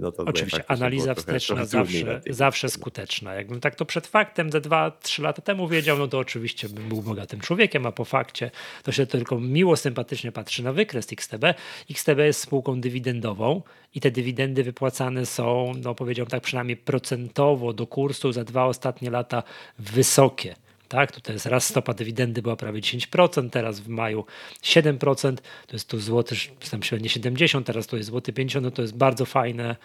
no 0.00 0.12
to 0.12 0.24
Oczywiście 0.24 0.70
analiza 0.70 1.14
wsteczna 1.14 1.64
zawsze, 1.64 2.20
zawsze 2.30 2.68
skuteczna. 2.68 3.34
Jakbym 3.34 3.60
tak 3.60 3.74
to 3.74 3.84
przed 3.84 4.06
faktem 4.06 4.52
ze 4.52 4.60
2-3 4.60 5.22
lata 5.22 5.42
temu 5.42 5.68
wiedział, 5.68 5.98
no 5.98 6.08
to 6.08 6.18
oczywiście 6.18 6.68
bym 6.68 6.88
był 6.88 7.02
bogatym 7.02 7.40
człowiekiem, 7.40 7.86
a 7.86 7.92
po 7.92 8.04
fakcie 8.04 8.50
to 8.82 8.92
się 8.92 9.06
tylko 9.06 9.40
miło, 9.40 9.76
sympatycznie 9.76 10.32
patrzy 10.32 10.62
na 10.62 10.72
wykres 10.72 11.12
XTB. 11.12 11.44
XTB 11.90 12.18
jest 12.18 12.40
spółką 12.40 12.80
dywidendową 12.80 13.62
i 13.94 14.00
te 14.00 14.10
dywidendy 14.10 14.64
wypłacane 14.64 15.26
są, 15.26 15.72
no 15.82 15.94
powiedziałbym 15.94 16.30
tak 16.30 16.42
przynajmniej 16.42 16.76
procentowo 16.76 17.72
do 17.72 17.86
kursu 17.86 18.32
za 18.32 18.44
dwa 18.44 18.64
ostatnie 18.64 19.10
lata 19.10 19.42
wysokie. 19.78 20.54
Tak? 20.92 21.12
Tutaj 21.12 21.34
jest 21.34 21.46
raz 21.46 21.68
stopa 21.68 21.94
dywidendy 21.94 22.42
była 22.42 22.56
prawie 22.56 22.80
10%, 22.80 23.50
teraz 23.50 23.80
w 23.80 23.88
maju 23.88 24.24
7%, 24.62 25.36
to 25.66 25.72
jest 25.72 25.88
tu 25.88 25.98
złoty, 25.98 26.34
tam 26.70 26.82
średnie 26.82 27.08
70, 27.08 27.66
teraz 27.66 27.86
to 27.86 27.96
jest 27.96 28.08
złoty 28.08 28.32
50, 28.32 28.64
no 28.64 28.70
to 28.70 28.82
jest 28.82 28.96
bardzo 28.96 29.26
fajne, 29.26 29.76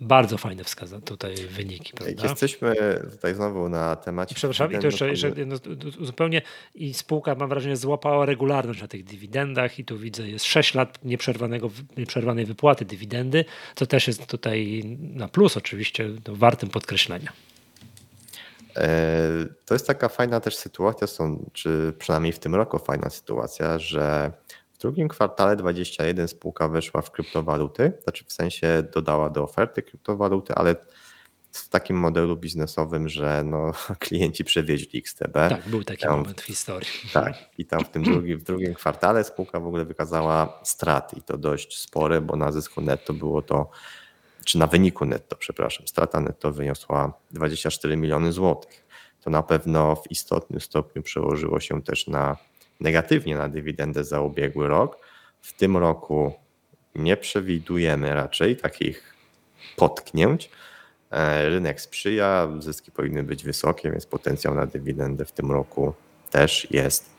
bardzo 0.00 0.38
fajne 0.38 0.64
wskazane 0.64 1.02
tutaj 1.02 1.34
wyniki. 1.36 1.92
Prawda? 1.92 2.28
Jesteśmy 2.28 2.74
tutaj 3.10 3.34
znowu 3.34 3.68
na 3.68 3.96
temacie. 3.96 4.34
Przepraszam, 4.34 4.72
i 4.72 4.78
to 4.78 4.86
jeszcze, 4.86 5.08
jeszcze 5.08 5.32
no, 5.46 5.56
zupełnie 6.00 6.42
i 6.74 6.94
spółka 6.94 7.34
mam 7.34 7.48
wrażenie 7.48 7.76
złapała 7.76 8.26
regularność 8.26 8.80
na 8.80 8.88
tych 8.88 9.04
dywidendach 9.04 9.78
i 9.78 9.84
tu 9.84 9.98
widzę 9.98 10.28
jest 10.28 10.44
6 10.44 10.74
lat 10.74 11.04
nieprzerwanego, 11.04 11.70
nieprzerwanej 11.96 12.46
wypłaty 12.46 12.84
dywidendy, 12.84 13.44
co 13.74 13.86
też 13.86 14.06
jest 14.06 14.26
tutaj 14.26 14.82
na 14.98 15.28
plus 15.28 15.56
oczywiście, 15.56 16.10
no, 16.28 16.36
wartym 16.36 16.68
podkreślenia. 16.68 17.32
E, 18.76 19.28
to 19.64 19.74
jest 19.74 19.86
taka 19.86 20.08
fajna 20.08 20.40
też 20.40 20.56
sytuacja, 20.56 21.06
czy 21.52 21.92
przynajmniej 21.98 22.32
w 22.32 22.38
tym 22.38 22.54
roku 22.54 22.78
fajna 22.78 23.10
sytuacja, 23.10 23.78
że 23.78 24.32
w 24.72 24.78
drugim 24.78 25.08
kwartale 25.08 25.56
21 25.56 26.28
spółka 26.28 26.68
weszła 26.68 27.02
w 27.02 27.10
kryptowaluty, 27.10 27.92
znaczy 28.02 28.24
w 28.24 28.32
sensie 28.32 28.82
dodała 28.94 29.30
do 29.30 29.42
oferty 29.42 29.82
kryptowaluty, 29.82 30.54
ale 30.54 30.76
w 31.52 31.68
takim 31.68 31.96
modelu 31.96 32.36
biznesowym, 32.36 33.08
że 33.08 33.42
no, 33.44 33.72
klienci 33.98 34.44
przewieźli 34.44 34.98
XTB. 34.98 35.32
Tak, 35.32 35.68
był 35.68 35.84
taki 35.84 36.02
tam, 36.02 36.16
moment 36.16 36.40
w 36.40 36.44
historii. 36.44 36.88
Tak, 37.12 37.34
i 37.58 37.66
tam 37.66 37.84
w 37.84 37.88
tym 37.88 38.02
drugim, 38.12 38.38
w 38.38 38.42
drugim 38.42 38.74
kwartale 38.74 39.24
spółka 39.24 39.60
w 39.60 39.66
ogóle 39.66 39.84
wykazała 39.84 40.60
straty 40.64 41.16
i 41.16 41.22
to 41.22 41.38
dość 41.38 41.80
spore, 41.80 42.20
bo 42.20 42.36
na 42.36 42.52
zysku 42.52 42.80
netto 42.80 43.12
było 43.12 43.42
to 43.42 43.70
czy 44.44 44.58
na 44.58 44.66
wyniku 44.66 45.04
netto, 45.04 45.36
przepraszam, 45.36 45.88
strata 45.88 46.20
netto 46.20 46.52
wyniosła 46.52 47.12
24 47.30 47.96
miliony 47.96 48.32
złotych. 48.32 48.84
To 49.20 49.30
na 49.30 49.42
pewno 49.42 49.96
w 49.96 50.10
istotnym 50.10 50.60
stopniu 50.60 51.02
przełożyło 51.02 51.60
się 51.60 51.82
też 51.82 52.06
na 52.06 52.36
negatywnie 52.80 53.36
na 53.36 53.48
dywidendę 53.48 54.04
za 54.04 54.20
ubiegły 54.20 54.68
rok. 54.68 54.98
W 55.40 55.52
tym 55.52 55.76
roku 55.76 56.32
nie 56.94 57.16
przewidujemy 57.16 58.14
raczej 58.14 58.56
takich 58.56 59.14
potknięć. 59.76 60.50
E, 61.10 61.48
rynek 61.48 61.80
sprzyja, 61.80 62.48
zyski 62.58 62.90
powinny 62.90 63.22
być 63.22 63.44
wysokie, 63.44 63.90
więc 63.90 64.06
potencjał 64.06 64.54
na 64.54 64.66
dywidendę 64.66 65.24
w 65.24 65.32
tym 65.32 65.52
roku 65.52 65.94
też 66.30 66.70
jest. 66.70 67.10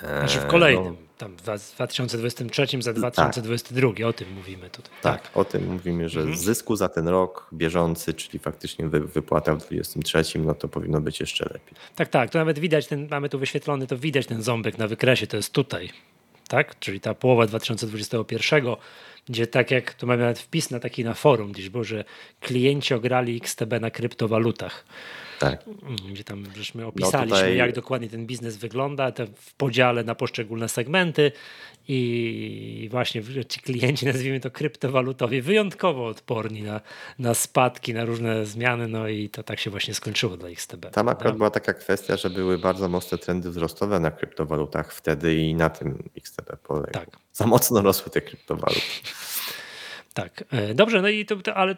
Znaczy 0.00 0.38
w 0.38 0.46
kolejnym. 0.46 0.96
No, 1.00 1.11
tam 1.22 1.36
w 1.36 1.42
2023, 1.42 2.66
za 2.82 2.92
2022, 2.92 3.92
tak. 3.92 4.06
o 4.06 4.12
tym 4.12 4.32
mówimy 4.34 4.70
tutaj. 4.70 4.92
Tak, 5.02 5.22
tak. 5.22 5.36
o 5.36 5.44
tym 5.44 5.72
mówimy, 5.72 6.08
że 6.08 6.20
mhm. 6.20 6.38
zysku 6.38 6.76
za 6.76 6.88
ten 6.88 7.08
rok 7.08 7.48
bieżący, 7.52 8.14
czyli 8.14 8.38
faktycznie 8.38 8.88
wypłata 8.88 9.54
w 9.54 9.58
2023, 9.58 10.38
no 10.38 10.54
to 10.54 10.68
powinno 10.68 11.00
być 11.00 11.20
jeszcze 11.20 11.44
lepiej. 11.44 11.74
Tak, 11.96 12.08
tak, 12.08 12.30
to 12.30 12.38
nawet 12.38 12.58
widać, 12.58 12.86
ten, 12.86 13.08
mamy 13.10 13.28
tu 13.28 13.38
wyświetlony, 13.38 13.86
to 13.86 13.98
widać 13.98 14.26
ten 14.26 14.42
ząbek 14.42 14.78
na 14.78 14.88
wykresie, 14.88 15.26
to 15.26 15.36
jest 15.36 15.52
tutaj, 15.52 15.90
tak, 16.48 16.78
czyli 16.78 17.00
ta 17.00 17.14
połowa 17.14 17.46
2021, 17.46 18.64
gdzie 19.28 19.46
tak 19.46 19.70
jak, 19.70 19.94
tu 19.94 20.06
mamy 20.06 20.22
nawet 20.22 20.38
wpis 20.38 20.70
na 20.70 20.80
taki 20.80 21.04
na 21.04 21.14
forum 21.14 21.52
gdzieś 21.52 21.68
było, 21.68 21.84
że 21.84 22.04
klienci 22.40 22.94
ograli 22.94 23.36
XTB 23.36 23.80
na 23.80 23.90
kryptowalutach. 23.90 24.84
Tak. 25.50 25.66
Mm, 25.66 25.96
gdzie 26.12 26.24
tam 26.24 26.44
żeśmy 26.56 26.86
opisaliśmy, 26.86 27.30
no 27.30 27.36
tutaj... 27.36 27.56
jak 27.56 27.72
dokładnie 27.72 28.08
ten 28.08 28.26
biznes 28.26 28.56
wygląda, 28.56 29.12
te 29.12 29.26
w 29.26 29.54
podziale 29.54 30.04
na 30.04 30.14
poszczególne 30.14 30.68
segmenty 30.68 31.32
i 31.88 32.88
właśnie 32.90 33.22
ci 33.48 33.60
klienci, 33.60 34.06
nazwijmy 34.06 34.40
to 34.40 34.50
kryptowalutowi, 34.50 35.42
wyjątkowo 35.42 36.06
odporni 36.06 36.62
na, 36.62 36.80
na 37.18 37.34
spadki, 37.34 37.94
na 37.94 38.04
różne 38.04 38.46
zmiany, 38.46 38.88
no 38.88 39.08
i 39.08 39.28
to 39.28 39.42
tak 39.42 39.60
się 39.60 39.70
właśnie 39.70 39.94
skończyło 39.94 40.36
dla 40.36 40.48
XTB. 40.48 40.90
Tam 40.90 41.08
akurat 41.08 41.36
była 41.36 41.50
taka 41.50 41.74
kwestia, 41.74 42.16
że 42.16 42.30
były 42.30 42.58
bardzo 42.58 42.88
mocne 42.88 43.18
trendy 43.18 43.50
wzrostowe 43.50 44.00
na 44.00 44.10
kryptowalutach 44.10 44.92
wtedy 44.94 45.34
i 45.34 45.54
na 45.54 45.70
tym 45.70 46.02
XTB. 46.16 46.56
Tak. 46.92 47.10
Za 47.32 47.46
mocno 47.46 47.82
rosły 47.82 48.10
te 48.10 48.20
kryptowaluty. 48.20 48.80
Tak, 50.14 50.44
e, 50.50 50.74
dobrze, 50.74 51.02
no 51.02 51.08
i 51.08 51.26
to, 51.26 51.36
to, 51.36 51.54
ale 51.54 51.76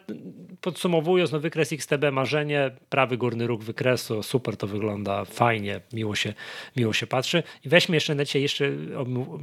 podsumowując, 0.61 1.31
no 1.31 1.39
wykres 1.39 1.73
XTB 1.73 2.11
marzenie, 2.11 2.71
prawy 2.89 3.17
górny 3.17 3.47
róg 3.47 3.63
wykresu, 3.63 4.23
super 4.23 4.57
to 4.57 4.67
wygląda, 4.67 5.25
fajnie, 5.25 5.81
miło 5.93 6.15
się, 6.15 6.33
miło 6.75 6.93
się 6.93 7.07
patrzy. 7.07 7.43
I 7.65 7.69
weźmy 7.69 7.95
jeszcze 7.95 8.15
na 8.15 8.23
jeszcze, 8.35 8.71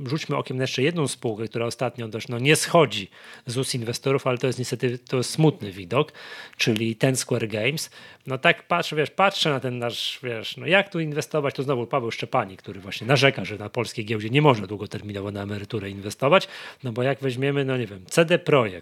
rzućmy 0.07 0.37
okiem 0.37 0.57
na 0.57 0.63
jeszcze 0.63 0.83
jedną 0.83 1.09
spółkę, 1.09 1.49
która 1.49 1.67
ostatnio 1.67 2.09
dość 2.09 2.29
no, 2.29 2.39
nie 2.39 2.57
schodzi 2.57 3.11
z 3.47 3.57
ust 3.57 3.75
inwestorów, 3.75 4.27
ale 4.27 4.39
to 4.39 4.47
jest 4.47 4.59
niestety 4.59 4.99
to 4.99 5.17
jest 5.17 5.31
smutny 5.31 5.73
widok, 5.73 6.13
czyli 6.57 6.97
Ten 6.97 7.17
Square 7.17 7.49
Games. 7.49 7.91
No 8.27 8.39
tak 8.39 8.67
patrzę, 8.67 8.97
wiesz, 8.97 9.11
patrzę 9.11 9.51
na 9.51 9.61
ten 9.61 9.79
nasz, 9.79 10.19
wiesz, 10.23 10.57
no 10.57 10.67
jak 10.67 10.89
tu 10.89 11.01
inwestować, 11.01 11.55
to 11.55 11.63
znowu 11.63 11.87
Paweł 11.87 12.11
Szczepani, 12.11 12.57
który 12.57 12.81
właśnie 12.81 13.07
narzeka, 13.07 13.45
że 13.45 13.59
na 13.59 13.69
polskiej 13.69 14.05
giełdzie 14.05 14.31
nie 14.31 14.43
można 14.43 14.67
długoterminowo 14.67 15.31
na 15.31 15.43
emeryturę 15.43 15.91
inwestować, 15.91 16.49
no 16.83 16.93
bo 16.93 17.03
jak 17.03 17.21
weźmiemy, 17.21 17.65
no 17.65 17.77
nie 17.77 17.87
wiem, 17.87 18.05
CD 18.07 18.39
Projekt, 18.39 18.82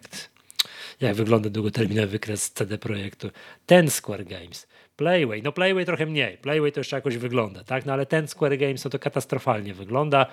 jak 1.01 1.15
wygląda 1.15 1.51
długoterminowy 1.51 2.07
wykres 2.07 2.51
CD 2.51 2.79
Projektu, 2.79 3.31
ten 3.67 3.91
Square 3.91 4.25
Games, 4.25 4.67
Playway, 4.97 5.43
no 5.43 5.53
Playway 5.53 5.85
trochę 5.85 6.07
mniej, 6.07 6.39
Playway 6.39 6.73
to 6.73 6.81
jeszcze 6.81 6.97
jakoś 6.97 7.17
wygląda, 7.17 7.65
tak, 7.65 7.87
no 7.87 7.93
ale 7.93 8.07
ten 8.07 8.29
Square 8.29 8.59
Games 8.59 8.85
no 8.85 8.91
to 8.91 8.99
katastrofalnie 8.99 9.75
wygląda, 9.75 10.27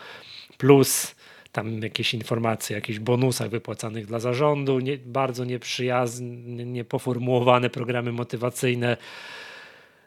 plus 0.58 1.16
tam 1.52 1.82
jakieś 1.82 2.14
informacje 2.14 2.76
o 2.76 2.78
jakichś 2.78 3.00
bonusach 3.00 3.50
wypłacanych 3.50 4.06
dla 4.06 4.20
zarządu, 4.20 4.80
nie, 4.80 4.98
bardzo 4.98 5.46
nieprzyjazne, 5.46 6.28
niepoformułowane 6.66 7.70
programy 7.70 8.12
motywacyjne, 8.12 8.98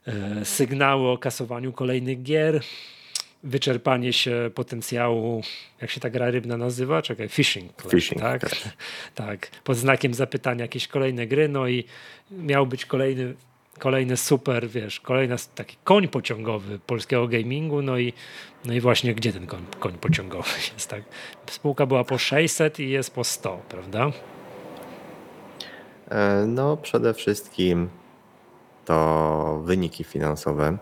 e, 0.06 0.44
sygnały 0.44 1.08
o 1.08 1.18
kasowaniu 1.18 1.72
kolejnych 1.72 2.22
gier. 2.22 2.60
Wyczerpanie 3.42 4.12
się 4.12 4.50
potencjału, 4.54 5.42
jak 5.80 5.90
się 5.90 6.00
ta 6.00 6.10
gra 6.10 6.30
rybna 6.30 6.56
nazywa? 6.56 7.02
Czekaj, 7.02 7.28
Fishing. 7.28 7.72
Clash, 7.82 7.90
fishing 7.92 8.20
tak? 8.20 8.42
tak. 9.14 9.50
Pod 9.64 9.76
znakiem 9.76 10.14
zapytania 10.14 10.62
jakieś 10.62 10.88
kolejne 10.88 11.26
gry, 11.26 11.48
no 11.48 11.68
i 11.68 11.84
miał 12.30 12.66
być 12.66 12.84
kolejny 12.86 13.34
kolejny 13.78 14.16
super, 14.16 14.68
wiesz, 14.68 15.00
kolejny 15.00 15.36
taki 15.54 15.76
koń 15.84 16.08
pociągowy 16.08 16.78
polskiego 16.78 17.28
gamingu, 17.28 17.82
no 17.82 17.98
i, 17.98 18.12
no 18.64 18.74
i 18.74 18.80
właśnie 18.80 19.14
gdzie 19.14 19.32
ten 19.32 19.46
koń, 19.46 19.66
koń 19.78 19.92
pociągowy 19.92 20.48
jest, 20.74 20.88
tak? 20.88 21.02
Spółka 21.50 21.86
była 21.86 22.04
po 22.04 22.18
600 22.18 22.80
i 22.80 22.90
jest 22.90 23.14
po 23.14 23.24
100, 23.24 23.62
prawda? 23.68 24.10
E, 26.10 26.44
no 26.46 26.76
przede 26.76 27.14
wszystkim 27.14 27.88
to 28.84 29.62
wyniki 29.64 30.04
finansowe, 30.04 30.78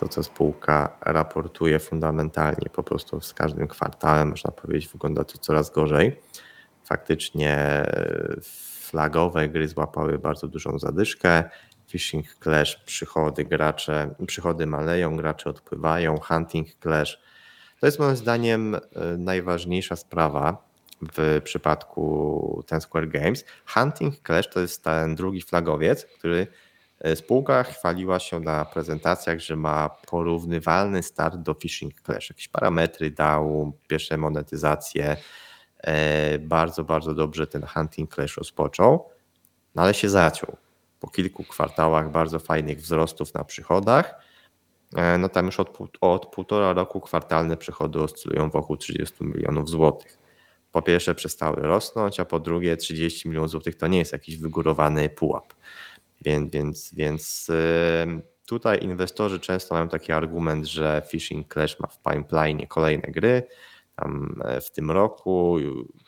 to 0.00 0.08
co 0.08 0.22
spółka 0.22 0.96
raportuje 1.00 1.78
fundamentalnie, 1.78 2.70
po 2.72 2.82
prostu 2.82 3.20
z 3.20 3.34
każdym 3.34 3.68
kwartałem, 3.68 4.28
można 4.28 4.50
powiedzieć, 4.50 4.88
wygląda 4.88 5.24
to 5.24 5.38
coraz 5.38 5.70
gorzej. 5.70 6.20
Faktycznie 6.84 7.84
flagowe 8.88 9.48
gry 9.48 9.68
złapały 9.68 10.18
bardzo 10.18 10.48
dużą 10.48 10.78
zadyszkę. 10.78 11.44
Fishing 11.88 12.26
Clash, 12.42 12.76
przychody 12.76 13.44
gracze, 13.44 14.14
przychody 14.26 14.66
maleją, 14.66 15.16
gracze 15.16 15.50
odpływają, 15.50 16.18
Hunting 16.18 16.68
Clash. 16.82 17.20
To 17.80 17.86
jest 17.86 17.98
moim 17.98 18.16
zdaniem 18.16 18.74
e, 18.74 18.80
najważniejsza 19.18 19.96
sprawa 19.96 20.68
w 21.12 21.40
przypadku 21.44 22.64
Ten 22.66 22.80
Square 22.80 23.08
Games. 23.08 23.44
Hunting 23.66 24.14
Clash 24.26 24.48
to 24.48 24.60
jest 24.60 24.84
ten 24.84 25.14
drugi 25.14 25.42
flagowiec, 25.42 26.04
który 26.04 26.40
e, 26.40 26.46
spółka 27.14 27.62
chwaliła 27.62 28.18
się 28.18 28.40
na 28.40 28.64
prezentacjach, 28.64 29.40
że 29.40 29.56
ma 29.56 29.88
porównywalny 29.88 31.02
start 31.02 31.36
do 31.36 31.54
Fishing 31.54 32.00
Clash. 32.02 32.30
Jakieś 32.30 32.48
parametry 32.48 33.10
dał, 33.10 33.72
pierwsze 33.88 34.16
monetyzacje. 34.16 35.16
E, 35.82 36.38
bardzo, 36.38 36.84
bardzo 36.84 37.14
dobrze 37.14 37.46
ten 37.46 37.66
Hunting 37.66 38.14
Clash 38.14 38.36
rozpoczął, 38.36 39.08
no 39.74 39.82
ale 39.82 39.94
się 39.94 40.08
zaciął 40.08 40.56
po 41.00 41.08
kilku 41.08 41.44
kwartałach 41.44 42.10
bardzo 42.10 42.38
fajnych 42.38 42.80
wzrostów 42.80 43.34
na 43.34 43.44
przychodach. 43.44 44.14
E, 44.96 45.18
no 45.18 45.28
tam 45.28 45.46
już 45.46 45.60
od, 45.60 45.78
od 46.00 46.26
półtora 46.26 46.72
roku 46.72 47.00
kwartalne 47.00 47.56
przychody 47.56 48.00
oscylują 48.00 48.50
wokół 48.50 48.76
30 48.76 49.24
milionów 49.24 49.68
złotych. 49.68 50.18
Po 50.72 50.82
pierwsze 50.82 51.14
przestały 51.14 51.62
rosnąć, 51.62 52.20
a 52.20 52.24
po 52.24 52.40
drugie 52.40 52.76
30 52.76 53.28
milionów 53.28 53.50
złotych 53.50 53.76
to 53.76 53.86
nie 53.86 53.98
jest 53.98 54.12
jakiś 54.12 54.38
wygórowany 54.38 55.08
pułap. 55.08 55.54
Więc, 56.20 56.52
więc, 56.52 56.94
więc 56.94 57.46
tutaj 58.46 58.84
inwestorzy 58.84 59.40
często 59.40 59.74
mają 59.74 59.88
taki 59.88 60.12
argument, 60.12 60.66
że 60.66 61.02
Fishing 61.10 61.52
Clash 61.52 61.80
ma 61.80 61.88
w 61.88 62.02
pipeline 62.02 62.66
kolejne 62.66 63.12
gry. 63.12 63.42
Tam 63.96 64.40
e, 64.44 64.60
w 64.60 64.70
tym 64.70 64.90
roku 64.90 65.58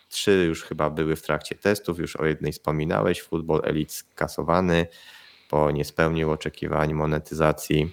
Trzy 0.08 0.44
już 0.48 0.62
chyba 0.62 0.90
były 0.90 1.16
w 1.16 1.22
trakcie 1.22 1.54
testów, 1.54 1.98
już 1.98 2.16
o 2.16 2.26
jednej 2.26 2.52
wspominałeś. 2.52 3.22
Football 3.22 3.60
Elite 3.64 3.92
skasowany, 3.92 4.86
bo 5.50 5.70
nie 5.70 5.84
spełnił 5.84 6.30
oczekiwań 6.30 6.94
monetyzacji. 6.94 7.92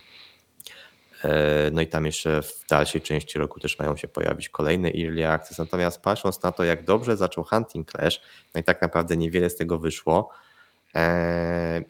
E, 1.24 1.72
no 1.72 1.82
i 1.82 1.88
tam 1.88 2.06
jeszcze 2.06 2.42
w 2.42 2.66
dalszej 2.70 3.02
części 3.02 3.40
roku 3.40 3.60
też 3.60 3.80
mają 3.80 3.98
się 3.98 4.08
pojawić 4.08 4.50
kolejne 4.50 4.90
early 4.90 5.28
access. 5.28 5.58
Natomiast 5.58 6.02
patrząc 6.02 6.44
na 6.44 6.52
to, 6.52 6.64
jak 6.64 6.84
dobrze 6.84 7.18
zaczął 7.18 7.44
Hunting 7.44 7.92
Clash, 7.92 8.22
no 8.56 8.62
i 8.62 8.64
tak 8.64 8.82
naprawdę 8.82 9.18
niewiele 9.18 9.50
z 9.50 9.56
tego 9.56 9.78
wyszło, 9.78 10.30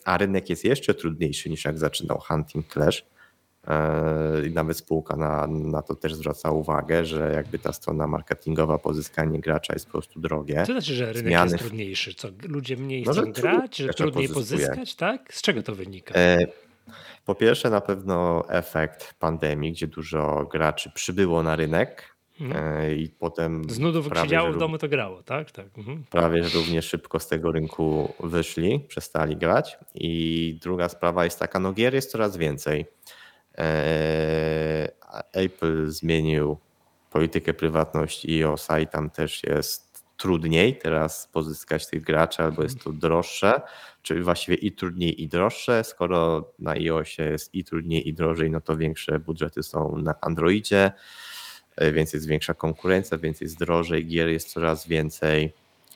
a 0.06 0.18
rynek 0.18 0.50
jest 0.50 0.66
jeszcze 0.66 0.93
trudniejszy 0.93 1.50
niż 1.50 1.66
jak 1.66 1.78
zaczynał 1.78 2.20
Hunting 2.20 2.74
Clash, 2.74 3.06
E, 3.68 4.48
I 4.48 4.52
nawet 4.52 4.78
spółka 4.78 5.16
na, 5.16 5.48
na 5.48 5.82
to 5.82 5.95
też 5.95 6.16
zwraca 6.16 6.52
uwagę, 6.52 7.06
że 7.06 7.32
jakby 7.36 7.60
ta 7.60 7.74
strona 7.74 8.08
marketingowa, 8.08 8.78
pozyskanie 8.78 9.39
gracza 9.39 9.74
jest 9.74 9.86
po 9.86 9.91
prostu 9.91 10.20
drogie. 10.20 10.64
Co 10.68 10.72
znaczy, 10.72 10.93
że 10.93 11.06
rynek 11.06 11.28
Zmiany... 11.28 11.52
jest 11.52 11.64
trudniejszy? 11.64 12.14
Co, 12.14 12.28
ludzie 12.43 12.78
mniej 12.78 13.04
no, 13.04 13.12
chcą 13.12 13.26
że 13.26 13.32
grać, 13.32 13.78
że 13.78 13.93
trudniej 13.93 14.30
pozyskuje. 14.30 14.68
pozyskać, 14.68 14.95
tak? 14.95 15.34
Z 15.34 15.41
czego 15.41 15.64
to 15.64 15.76
wynika? 15.76 16.16
E, 16.16 16.38
po 17.26 17.36
pierwsze 17.36 17.70
na 17.70 17.82
pewno 17.82 18.43
efekt 18.50 19.14
pandemii, 19.14 19.72
gdzie 19.72 19.88
dużo 19.88 20.48
graczy 20.52 20.91
przybyło 20.95 21.43
na 21.43 21.56
rynek, 21.56 22.16
mhm. 22.42 22.82
e, 22.82 22.96
I 22.96 23.10
potem. 23.10 23.70
Z 23.70 23.80
nudów 23.80 24.10
siedziało 24.22 24.52
w 24.52 24.58
domu, 24.58 24.78
to 24.78 24.88
grało, 24.88 25.24
tak? 25.24 25.52
tak. 25.52 25.78
Mhm. 25.78 26.04
Prawie 26.10 26.44
że 26.44 26.58
równie 26.58 26.82
szybko 26.82 27.20
z 27.20 27.28
tego 27.28 27.52
rynku 27.52 28.14
wyszli, 28.20 28.80
przestali 28.80 29.38
grać. 29.38 29.78
I 29.96 30.58
druga 30.62 30.90
sprawa 30.90 31.26
jest 31.26 31.40
taka, 31.40 31.60
no 31.60 31.74
gier 31.74 31.94
jest 31.94 32.12
coraz 32.12 32.38
więcej. 32.38 32.86
E, 33.58 34.92
Apple 35.34 35.90
zmienił 35.90 36.58
politykę 37.12 37.54
prywatności 37.54 38.44
iOS-a 38.44 38.80
i 38.80 38.88
tam 38.88 39.10
też 39.10 39.44
jest 39.44 39.88
trudniej 40.18 40.78
teraz 40.78 41.28
pozyskać 41.28 41.88
tych 41.88 42.04
graczy, 42.04 42.44
albo 42.44 42.64
jest 42.64 42.84
to 42.84 42.92
droższe, 42.92 43.62
czyli 44.02 44.24
właściwie 44.24 44.58
i 44.58 44.72
trudniej 44.72 45.22
i 45.22 45.28
droższe. 45.28 45.84
Skoro 45.84 46.52
na 46.60 46.72
iOSie 46.72 47.24
jest 47.24 47.56
i 47.56 47.64
trudniej 47.64 48.10
i 48.10 48.14
drożej, 48.14 48.52
no 48.52 48.62
to 48.62 48.78
większe 48.78 49.20
budżety 49.20 49.64
są 49.64 49.98
na 49.98 50.16
Androidzie, 50.22 50.92
więc 51.94 52.14
jest 52.14 52.28
większa 52.28 52.54
konkurencja, 52.54 53.18
więc 53.18 53.42
jest 53.42 53.60
drożej, 53.60 54.06
gier 54.06 54.28
jest 54.28 54.50
coraz 54.50 54.88
więcej. 54.88 55.54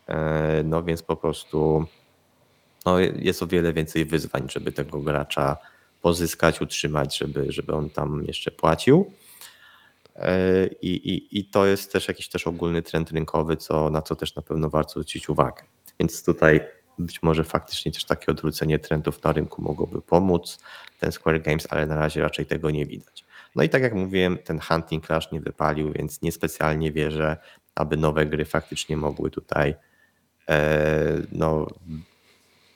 E, 0.08 0.62
no 0.66 0.84
więc 0.84 1.04
po 1.04 1.16
prostu 1.16 1.86
no 2.86 3.00
jest 3.00 3.44
o 3.44 3.48
wiele 3.48 3.74
więcej 3.74 4.06
wyzwań, 4.06 4.48
żeby 4.50 4.72
tego 4.72 5.00
gracza 5.00 5.58
pozyskać, 6.02 6.62
utrzymać, 6.62 7.18
żeby, 7.18 7.52
żeby 7.52 7.74
on 7.74 7.90
tam 7.90 8.24
jeszcze 8.28 8.52
płacił. 8.52 9.12
E, 10.16 10.68
I, 10.68 11.14
i, 11.14 11.40
I 11.40 11.46
to 11.46 11.66
jest 11.66 11.92
też 11.92 12.08
jakiś 12.08 12.30
też 12.30 12.48
ogólny 12.48 12.82
trend 12.82 13.12
rynkowy, 13.12 13.58
co, 13.58 13.90
na 13.90 14.02
co 14.02 14.16
też 14.16 14.36
na 14.36 14.42
pewno 14.42 14.70
warto 14.70 14.92
zwrócić 14.92 15.30
uwagę. 15.30 15.64
Więc 16.00 16.24
tutaj 16.24 16.62
być 17.00 17.24
może 17.24 17.44
faktycznie 17.44 17.92
też 17.92 18.06
takie 18.06 18.32
odwrócenie 18.32 18.80
trendów 18.80 19.24
na 19.24 19.32
rynku 19.32 19.62
mogłoby 19.62 20.02
pomóc, 20.02 20.60
ten 21.00 21.12
Square 21.12 21.42
Games, 21.42 21.68
ale 21.70 21.88
na 21.88 21.96
razie 21.96 22.22
raczej 22.22 22.46
tego 22.46 22.72
nie 22.72 22.86
widać. 22.86 23.26
No 23.56 23.64
i 23.64 23.70
tak 23.70 23.82
jak 23.82 23.94
mówiłem, 23.94 24.38
ten 24.38 24.60
Hunting 24.60 25.06
Clash 25.06 25.32
nie 25.32 25.42
wypalił, 25.42 25.94
więc 25.94 26.22
niespecjalnie 26.22 26.92
wierzę, 26.92 27.38
aby 27.76 27.98
nowe 27.98 28.26
gry 28.26 28.46
faktycznie 28.46 28.98
mogły 28.98 29.32
tutaj 29.32 29.76
e, 30.50 31.22
no, 31.32 31.68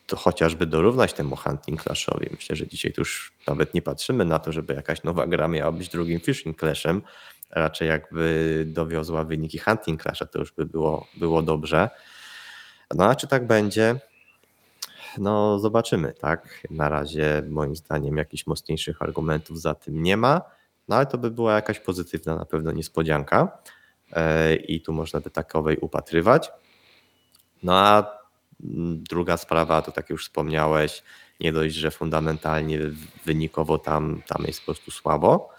to 0.08 0.16
chociażby 0.16 0.66
dorównać 0.66 1.14
temu 1.14 1.36
Hunting 1.36 1.84
Clashowi. 1.84 2.28
Myślę, 2.32 2.56
że 2.56 2.68
dzisiaj 2.68 2.94
tu 2.94 3.02
już 3.02 3.34
nawet 3.48 3.74
nie 3.74 3.82
patrzymy 3.82 4.26
na 4.26 4.40
to, 4.40 4.52
żeby 4.52 4.74
jakaś 4.74 5.04
nowa 5.04 5.28
gra 5.28 5.48
miała 5.48 5.72
być 5.72 5.90
drugim 5.90 6.20
Fishing 6.20 6.60
Clashem. 6.60 7.02
Raczej 7.52 7.88
jakby 7.88 8.64
dowiozła 8.68 9.24
wyniki 9.24 9.60
Hunting 9.60 10.02
Clasha, 10.02 10.26
to 10.26 10.40
już 10.40 10.52
by 10.52 10.66
było, 10.66 11.08
było 11.18 11.42
dobrze. 11.42 11.90
No 12.96 13.06
a 13.10 13.16
czy 13.16 13.28
tak 13.28 13.48
będzie? 13.48 13.96
No 15.18 15.60
zobaczymy, 15.60 16.14
tak? 16.14 16.68
Na 16.70 16.90
razie 16.90 17.44
moim 17.50 17.76
zdaniem 17.76 18.18
jakichś 18.18 18.48
mocniejszych 18.48 19.02
argumentów 19.02 19.62
za 19.62 19.76
tym 19.76 20.04
nie 20.04 20.18
ma, 20.18 20.42
no 20.88 20.96
ale 20.96 21.06
to 21.06 21.18
by 21.18 21.32
była 21.32 21.54
jakaś 21.54 21.80
pozytywna 21.80 22.36
na 22.36 22.46
pewno 22.46 22.72
niespodzianka 22.72 23.58
e, 24.12 24.56
i 24.56 24.82
tu 24.82 24.94
można 24.94 25.20
by 25.20 25.30
takowej 25.30 25.78
upatrywać. 25.78 26.52
No 27.64 27.78
a 27.78 28.16
Druga 29.10 29.38
sprawa, 29.38 29.82
to 29.82 29.92
tak 29.92 30.10
już 30.10 30.26
wspomniałeś, 30.26 31.04
nie 31.40 31.54
dość, 31.54 31.76
że 31.76 31.92
fundamentalnie 31.92 32.80
wynikowo 33.26 33.78
tam, 33.78 34.22
tam 34.28 34.46
jest 34.48 34.60
po 34.60 34.66
prostu 34.66 34.92
słabo, 34.92 35.50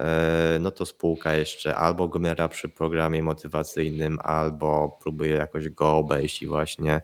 e, 0.00 0.58
no 0.60 0.70
to 0.70 0.86
spółka 0.86 1.34
jeszcze 1.34 1.76
albo 1.76 2.08
gmiera 2.08 2.48
przy 2.48 2.68
programie 2.68 3.22
motywacyjnym, 3.22 4.18
albo 4.22 4.98
próbuje 5.02 5.34
jakoś 5.34 5.68
go 5.68 5.96
obejść 5.96 6.42
i 6.42 6.46
właśnie 6.46 7.00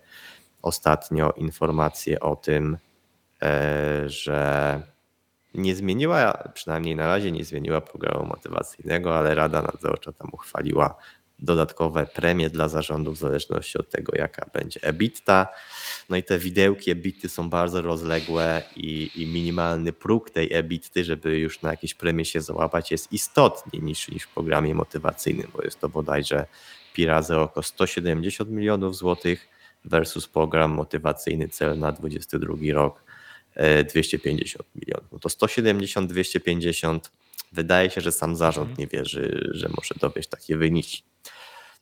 ostatnio 0.63 1.33
informacje 1.33 2.21
o 2.21 2.37
tym, 2.37 2.79
e, 3.43 4.03
że 4.07 4.83
nie 5.55 5.75
zmieniła, 5.75 6.49
przynajmniej 6.55 6.97
na 6.97 7.07
razie 7.07 7.33
nie 7.33 7.45
zmieniła 7.45 7.81
programu 7.81 8.27
motywacyjnego, 8.27 9.19
ale 9.19 9.35
Rada 9.35 9.63
Nadzorcza 9.63 10.13
tam 10.13 10.29
uchwaliła 10.33 10.97
dodatkowe 11.39 12.07
premie 12.07 12.51
dla 12.51 12.69
zarządów 12.69 13.17
w 13.17 13.21
zależności 13.21 13.79
od 13.79 13.91
tego, 13.91 14.13
jaka 14.17 14.51
będzie 14.53 14.81
EBITDA. 14.83 15.49
No 16.09 16.17
i 16.17 16.23
te 16.23 16.39
widełki 16.39 16.91
EBITDA 16.91 17.29
są 17.29 17.51
bardzo 17.51 17.83
rozległe 17.83 18.63
i, 18.77 19.11
i 19.17 19.27
minimalny 19.27 19.93
próg 19.93 20.31
tej 20.31 20.53
EBITDA, 20.53 21.03
żeby 21.03 21.39
już 21.39 21.63
na 21.63 21.71
jakieś 21.71 21.95
premie 21.95 22.25
się 22.25 22.41
załapać, 22.41 22.91
jest 22.91 23.13
istotnie 23.13 23.81
niższy 23.81 24.13
niż 24.13 24.23
w 24.23 24.35
programie 24.35 24.75
motywacyjnym, 24.75 25.47
bo 25.57 25.63
jest 25.63 25.81
to 25.81 25.89
bodajże 25.89 26.47
pi 26.95 27.07
razy 27.07 27.37
około 27.37 27.63
170 27.63 28.51
milionów 28.51 28.97
złotych 28.97 29.49
versus 29.85 30.29
program 30.29 30.71
motywacyjny 30.71 31.49
cel 31.49 31.79
na 31.79 31.93
22 31.93 32.55
rok 32.73 33.05
250 33.89 34.61
e, 34.61 34.79
milionów. 34.81 35.13
No 35.13 35.19
to 35.19 35.29
170, 35.29 36.11
250 36.11 37.11
wydaje 37.53 37.91
się, 37.91 38.01
że 38.01 38.13
sam 38.13 38.37
zarząd 38.37 38.71
mhm. 38.71 38.79
nie 38.79 38.87
wierzy, 38.87 39.51
że 39.53 39.69
może 39.69 39.95
dowieść 40.01 40.29
takie 40.29 40.57
wyniki 40.57 41.03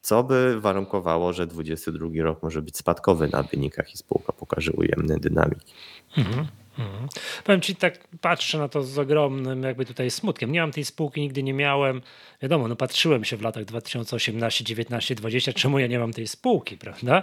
co 0.03 0.25
by 0.25 0.61
warunkowało, 0.61 1.33
że 1.33 1.47
2022 1.47 2.23
rok 2.23 2.43
może 2.43 2.63
być 2.63 2.77
spadkowy 2.77 3.29
na 3.29 3.43
wynikach 3.43 3.95
i 3.95 3.97
spółka 3.97 4.33
pokaże 4.33 4.73
ujemne 4.73 5.19
dynamiki. 5.19 5.73
Mhm. 6.19 6.47
Mhm. 6.79 7.09
Powiem 7.45 7.61
ci 7.61 7.77
tak, 7.77 8.09
patrzę 8.21 8.59
na 8.59 8.69
to 8.69 8.83
z 8.83 8.99
ogromnym 8.99 9.63
jakby 9.63 9.85
tutaj 9.85 10.11
smutkiem. 10.11 10.53
Nie 10.53 10.61
mam 10.61 10.73
tej 10.73 10.85
spółki, 10.85 11.21
nigdy 11.21 11.43
nie 11.43 11.55
miałem. 11.55 12.03
Wiadomo, 12.43 12.69
no 12.69 12.77
patrzyłem 12.77 13.25
się 13.25 13.37
w 13.37 13.43
latach 13.43 13.65
2018, 13.65 14.65
19, 14.65 15.15
20, 15.15 15.53
czemu 15.53 15.79
ja 15.79 15.87
nie 15.87 15.99
mam 15.99 16.13
tej 16.13 16.29
spółki, 16.29 16.77
prawda? 16.77 17.23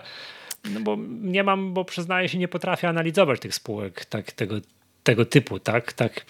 No 0.74 0.80
bo 0.80 0.98
nie 1.22 1.44
mam, 1.44 1.74
bo 1.74 1.86
przyznaję 1.86 2.30
się, 2.30 2.38
nie 2.38 2.48
potrafię 2.48 2.90
analizować 2.90 3.40
tych 3.40 3.56
spółek 3.56 4.06
tak, 4.06 4.32
tego, 4.32 4.56
tego 5.04 5.26
typu, 5.26 5.60
tak? 5.60 5.94
Tak, 5.94 6.26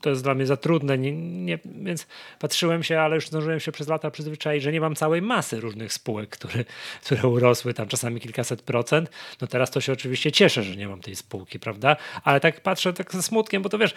to 0.00 0.10
jest 0.10 0.22
dla 0.22 0.34
mnie 0.34 0.46
za 0.46 0.56
trudne, 0.56 0.98
nie, 0.98 1.12
nie, 1.12 1.58
więc 1.64 2.06
patrzyłem 2.38 2.82
się, 2.82 3.00
ale 3.00 3.14
już 3.14 3.26
zdążyłem 3.26 3.60
się 3.60 3.72
przez 3.72 3.88
lata 3.88 4.10
przyzwyczaić, 4.10 4.62
że 4.62 4.72
nie 4.72 4.80
mam 4.80 4.94
całej 4.94 5.22
masy 5.22 5.60
różnych 5.60 5.92
spółek, 5.92 6.30
które, 6.30 6.64
które 7.04 7.28
urosły 7.28 7.74
tam 7.74 7.88
czasami 7.88 8.20
kilkaset 8.20 8.62
procent. 8.62 9.10
No 9.40 9.46
teraz 9.46 9.70
to 9.70 9.80
się 9.80 9.92
oczywiście 9.92 10.32
cieszę, 10.32 10.62
że 10.62 10.76
nie 10.76 10.88
mam 10.88 11.00
tej 11.00 11.16
spółki, 11.16 11.58
prawda? 11.58 11.96
Ale 12.24 12.40
tak 12.40 12.60
patrzę 12.60 12.92
tak 12.92 13.12
ze 13.12 13.22
smutkiem, 13.22 13.62
bo 13.62 13.68
to 13.68 13.78
wiesz, 13.78 13.94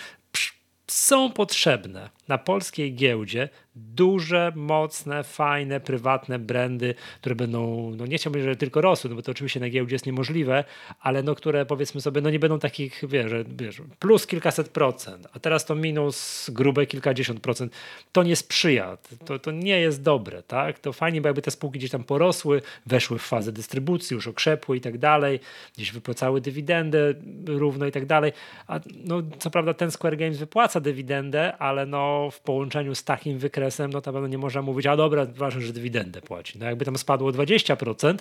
są 0.87 1.31
potrzebne 1.31 2.09
na 2.27 2.37
polskiej 2.37 2.95
giełdzie 2.95 3.49
duże, 3.75 4.51
mocne, 4.55 5.23
fajne, 5.23 5.79
prywatne 5.79 6.39
brandy, 6.39 6.95
które 7.21 7.35
będą, 7.35 7.91
no 7.97 8.05
nie 8.05 8.17
chciałbym, 8.17 8.43
że 8.43 8.55
tylko 8.55 8.81
rosły, 8.81 9.09
no 9.09 9.15
bo 9.15 9.21
to 9.21 9.31
oczywiście 9.31 9.59
na 9.59 9.69
giełdzie 9.69 9.95
jest 9.95 10.05
niemożliwe, 10.05 10.63
ale 10.99 11.23
no 11.23 11.35
które 11.35 11.65
powiedzmy 11.65 12.01
sobie, 12.01 12.21
no 12.21 12.29
nie 12.29 12.39
będą 12.39 12.59
takich, 12.59 13.01
wiesz, 13.07 13.31
wiesz 13.47 13.81
plus 13.99 14.27
kilkaset 14.27 14.69
procent, 14.69 15.27
a 15.33 15.39
teraz 15.39 15.65
to 15.65 15.75
minus 15.75 16.49
grube 16.53 16.85
kilkadziesiąt 16.85 17.39
procent, 17.39 17.73
to 18.11 18.23
nie 18.23 18.35
sprzyja, 18.35 18.97
to, 19.25 19.39
to 19.39 19.51
nie 19.51 19.79
jest 19.79 20.03
dobre, 20.03 20.43
tak? 20.43 20.79
To 20.79 20.93
fajnie, 20.93 21.21
bo 21.21 21.27
jakby 21.27 21.41
te 21.41 21.51
spółki 21.51 21.79
gdzieś 21.79 21.91
tam 21.91 22.03
porosły, 22.03 22.61
weszły 22.85 23.19
w 23.19 23.23
fazę 23.23 23.51
dystrybucji, 23.51 24.15
już 24.15 24.27
okrzepły 24.27 24.77
i 24.77 24.81
tak 24.81 24.97
dalej, 24.97 25.39
gdzieś 25.75 25.91
wypłacały 25.91 26.41
dywidendę 26.41 27.13
równo 27.45 27.85
i 27.85 27.91
tak 27.91 28.05
dalej, 28.05 28.31
a 28.67 28.79
no 29.05 29.21
co 29.39 29.51
prawda 29.51 29.73
ten 29.73 29.91
Square 29.91 30.17
Games 30.17 30.37
wypłaca 30.37 30.74
dywidendę, 30.81 31.57
ale 31.57 31.85
no 31.85 32.29
w 32.31 32.39
połączeniu 32.39 32.95
z 32.95 33.03
takim 33.03 33.39
wykresem, 33.39 33.93
no 33.93 34.01
to 34.01 34.13
pewno 34.13 34.27
nie 34.27 34.37
można 34.37 34.61
mówić, 34.61 34.85
a 34.85 34.95
dobra, 34.95 35.25
ważne, 35.25 35.61
że 35.61 35.73
dywidendę 35.73 36.21
płaci. 36.21 36.59
No 36.59 36.65
jakby 36.65 36.85
tam 36.85 36.97
spadło 36.97 37.31
20%, 37.31 38.17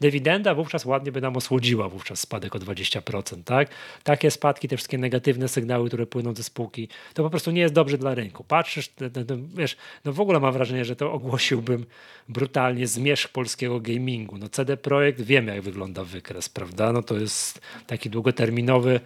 dywidenda 0.00 0.54
wówczas 0.54 0.84
ładnie 0.84 1.12
by 1.12 1.20
nam 1.20 1.36
osłodziła 1.36 1.88
wówczas 1.88 2.20
spadek 2.20 2.56
o 2.56 2.58
20%, 2.58 3.42
tak? 3.44 3.68
Takie 4.02 4.30
spadki, 4.30 4.68
te 4.68 4.76
wszystkie 4.76 4.98
negatywne 4.98 5.48
sygnały, 5.48 5.88
które 5.88 6.06
płyną 6.06 6.34
ze 6.34 6.42
spółki, 6.42 6.88
to 7.14 7.22
po 7.22 7.30
prostu 7.30 7.50
nie 7.50 7.60
jest 7.60 7.74
dobrze 7.74 7.98
dla 7.98 8.14
rynku. 8.14 8.44
Patrzysz, 8.44 8.90
wiesz, 9.54 9.76
no 10.04 10.12
w 10.12 10.20
ogóle 10.20 10.40
mam 10.40 10.52
wrażenie, 10.52 10.84
że 10.84 10.96
to 10.96 11.12
ogłosiłbym 11.12 11.86
brutalnie 12.28 12.86
zmierzch 12.86 13.28
polskiego 13.28 13.80
gamingu. 13.80 14.38
No 14.38 14.48
CD 14.48 14.76
Projekt, 14.76 15.20
wiemy 15.20 15.54
jak 15.54 15.62
wygląda 15.62 16.04
wykres, 16.04 16.48
prawda? 16.48 16.92
No 16.92 17.02
to 17.02 17.18
jest 17.18 17.60
taki 17.86 18.10
długoterminowy 18.10 19.00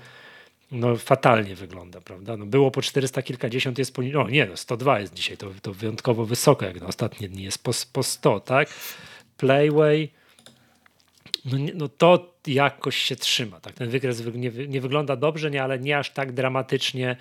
no 0.72 0.96
fatalnie 0.96 1.54
wygląda, 1.54 2.00
prawda? 2.00 2.36
No 2.36 2.46
było 2.46 2.70
po 2.70 2.82
400 2.82 3.22
kilkadziesiąt, 3.22 3.78
jest 3.78 3.94
po, 3.94 4.02
no 4.02 4.28
nie 4.28 4.46
no, 4.46 4.56
102 4.56 5.00
jest 5.00 5.14
dzisiaj, 5.14 5.36
to, 5.36 5.50
to 5.62 5.72
wyjątkowo 5.72 6.26
wysoko, 6.26 6.64
jak 6.64 6.80
na 6.80 6.86
ostatnie 6.86 7.28
dni 7.28 7.42
jest 7.42 7.62
po, 7.62 7.70
po 7.92 8.02
100, 8.02 8.40
tak? 8.40 8.68
Playway, 9.36 10.08
no, 11.44 11.58
no 11.74 11.88
to 11.88 12.34
jakoś 12.46 12.96
się 12.96 13.16
trzyma, 13.16 13.60
tak? 13.60 13.74
Ten 13.74 13.88
wykres 13.88 14.22
nie, 14.34 14.50
nie 14.50 14.80
wygląda 14.80 15.16
dobrze, 15.16 15.50
nie, 15.50 15.62
ale 15.62 15.78
nie 15.78 15.98
aż 15.98 16.10
tak 16.10 16.32
dramatycznie 16.32 17.16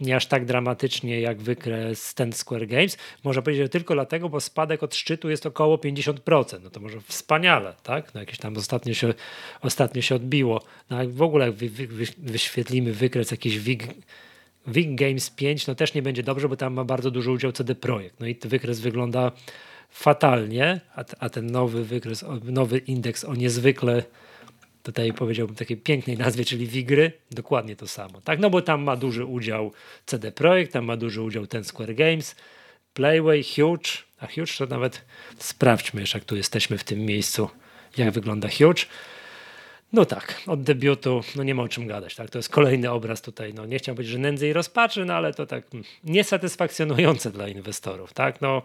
nie 0.00 0.16
aż 0.16 0.26
tak 0.26 0.44
dramatycznie 0.44 1.20
jak 1.20 1.42
wykres 1.42 2.14
ten 2.14 2.32
Square 2.32 2.66
Games. 2.66 2.98
Można 3.24 3.42
powiedzieć, 3.42 3.64
że 3.64 3.68
tylko 3.68 3.94
dlatego, 3.94 4.28
bo 4.28 4.40
spadek 4.40 4.82
od 4.82 4.94
szczytu 4.94 5.30
jest 5.30 5.46
około 5.46 5.76
50%. 5.76 6.60
No 6.62 6.70
to 6.70 6.80
może 6.80 7.00
wspaniale, 7.00 7.74
tak? 7.82 8.14
No 8.14 8.20
jakieś 8.20 8.38
tam 8.38 8.56
ostatnio 8.56 8.94
się, 8.94 9.14
ostatnio 9.62 10.02
się 10.02 10.14
odbiło. 10.14 10.62
No 10.90 10.98
jak 10.98 11.10
w 11.10 11.22
ogóle 11.22 11.46
jak 11.46 11.54
wy, 11.54 11.68
wy, 11.68 12.04
wyświetlimy 12.18 12.92
wykres 12.92 13.30
jakiś 13.30 13.58
WIG, 13.58 13.84
WIG 14.66 14.94
Games 14.94 15.30
5, 15.30 15.66
no 15.66 15.74
też 15.74 15.94
nie 15.94 16.02
będzie 16.02 16.22
dobrze, 16.22 16.48
bo 16.48 16.56
tam 16.56 16.74
ma 16.74 16.84
bardzo 16.84 17.10
duży 17.10 17.30
udział 17.30 17.52
CD 17.52 17.74
Projekt. 17.74 18.20
No 18.20 18.26
i 18.26 18.36
wykres 18.44 18.80
wygląda 18.80 19.32
fatalnie, 19.90 20.80
a, 20.94 21.04
a 21.18 21.28
ten 21.28 21.46
nowy 21.46 21.84
wykres, 21.84 22.24
nowy 22.44 22.78
indeks 22.78 23.24
o 23.24 23.34
niezwykle 23.34 24.02
tutaj 24.82 25.12
powiedziałbym 25.12 25.56
takiej 25.56 25.76
pięknej 25.76 26.18
nazwie, 26.18 26.44
czyli 26.44 26.66
Wigry, 26.66 27.12
dokładnie 27.30 27.76
to 27.76 27.88
samo. 27.88 28.20
Tak, 28.20 28.38
no 28.38 28.50
bo 28.50 28.62
tam 28.62 28.82
ma 28.82 28.96
duży 28.96 29.24
udział 29.24 29.72
CD 30.06 30.32
Projekt, 30.32 30.72
tam 30.72 30.84
ma 30.84 30.96
duży 30.96 31.22
udział 31.22 31.46
ten 31.46 31.64
Square 31.64 31.94
Games, 31.94 32.36
Playway, 32.94 33.42
Huge, 33.42 33.90
a 34.20 34.26
Huge 34.26 34.52
to 34.58 34.66
nawet 34.66 35.04
sprawdźmy 35.38 36.00
jeszcze, 36.00 36.18
jak 36.18 36.24
tu 36.24 36.36
jesteśmy 36.36 36.78
w 36.78 36.84
tym 36.84 37.00
miejscu, 37.00 37.50
jak 37.96 38.10
wygląda 38.10 38.48
Huge. 38.48 38.86
No 39.92 40.04
tak, 40.04 40.42
od 40.46 40.62
debiutu, 40.62 41.20
no 41.36 41.42
nie 41.42 41.54
ma 41.54 41.62
o 41.62 41.68
czym 41.68 41.86
gadać, 41.86 42.14
tak? 42.14 42.30
To 42.30 42.38
jest 42.38 42.48
kolejny 42.48 42.90
obraz 42.90 43.22
tutaj, 43.22 43.54
no 43.54 43.66
nie 43.66 43.78
chciałbym 43.78 43.96
powiedzieć, 43.96 44.12
że 44.12 44.18
nędzy 44.18 44.48
i 44.48 44.52
rozpaczy, 44.52 45.04
no 45.04 45.14
ale 45.14 45.34
to 45.34 45.46
tak 45.46 45.64
mm, 45.72 45.84
niesatysfakcjonujące 46.04 47.30
dla 47.30 47.48
inwestorów, 47.48 48.12
tak? 48.12 48.40
No 48.40 48.62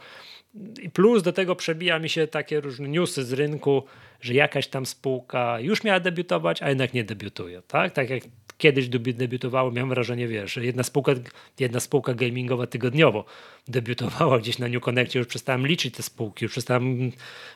plus 0.93 1.24
do 1.24 1.34
tego 1.34 1.56
przebija 1.56 1.99
mi 1.99 2.10
się 2.10 2.28
takie 2.28 2.60
różne 2.60 2.89
newsy 2.89 3.24
z 3.24 3.34
rynku, 3.34 3.84
że 4.22 4.34
jakaś 4.34 4.68
tam 4.68 4.86
spółka 4.86 5.60
już 5.60 5.84
miała 5.84 5.99
debiutować, 5.99 6.62
a 6.62 6.70
jednak 6.70 6.93
nie 6.93 7.03
debiutuje. 7.03 7.62
Tak, 7.68 7.93
tak 7.93 8.10
jak 8.10 8.24
kiedyś 8.58 8.89
debiutowało, 8.89 9.72
miałem 9.72 9.89
wrażenie, 9.89 10.28
wiesz, 10.28 10.53
że 10.53 10.66
jedna 10.66 10.84
spółka, 10.84 11.12
jedna 11.60 11.80
spółka 11.80 12.14
gamingowa 12.14 12.68
tygodniowo 12.68 13.26
debiutowała 13.68 14.39
gdzieś 14.39 14.60
na 14.60 14.68
New 14.68 14.84
Connectie, 14.84 15.20
już 15.20 15.28
przestałem 15.28 15.68
liczyć 15.68 15.95
te 15.95 16.03
spółki, 16.03 16.45
już 16.45 16.51
przestałem, 16.51 17.12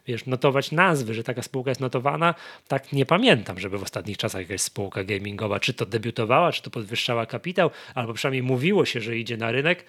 wiesz, 0.08 0.26
notować 0.26 0.72
nazwy, 0.72 1.14
że 1.14 1.24
taka 1.24 1.42
spółka 1.42 1.72
jest 1.72 1.82
notowana. 1.82 2.36
Tak 2.68 2.94
nie 2.94 3.06
pamiętam, 3.06 3.60
żeby 3.60 3.78
w 3.78 3.84
ostatnich 3.84 4.18
czasach 4.18 4.42
jakaś 4.42 4.62
spółka 4.62 5.04
gamingowa 5.04 5.60
czy 5.60 5.74
to 5.74 5.86
debiutowała, 5.86 6.52
czy 6.52 6.62
to 6.62 6.70
podwyższała 6.70 7.26
kapitał, 7.26 7.72
albo 7.96 8.14
przynajmniej 8.14 8.44
mówiło 8.44 8.86
się, 8.86 9.02
że 9.02 9.18
idzie 9.18 9.38
na 9.38 9.52
rynek. 9.52 9.86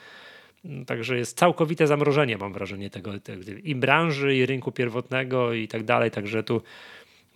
Także 0.86 1.18
jest 1.18 1.38
całkowite 1.38 1.86
zamrożenie, 1.86 2.38
mam 2.38 2.52
wrażenie, 2.52 2.90
tego, 2.90 3.20
tego 3.20 3.42
i 3.64 3.74
branży, 3.74 4.36
i 4.36 4.46
rynku 4.46 4.72
pierwotnego, 4.72 5.52
i 5.52 5.68
tak 5.68 5.84
dalej. 5.84 6.10
Także 6.10 6.42
tu 6.42 6.62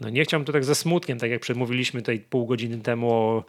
no 0.01 0.11
nie 0.11 0.25
chciałbym 0.25 0.47
tu 0.47 0.53
tak 0.53 0.65
ze 0.65 0.75
smutkiem, 0.75 1.19
tak 1.19 1.31
jak 1.31 1.41
przemówiliśmy 1.41 2.01
tutaj 2.01 2.21
pół 2.21 2.47
godziny 2.47 2.79
temu 2.79 3.13
o 3.13 3.45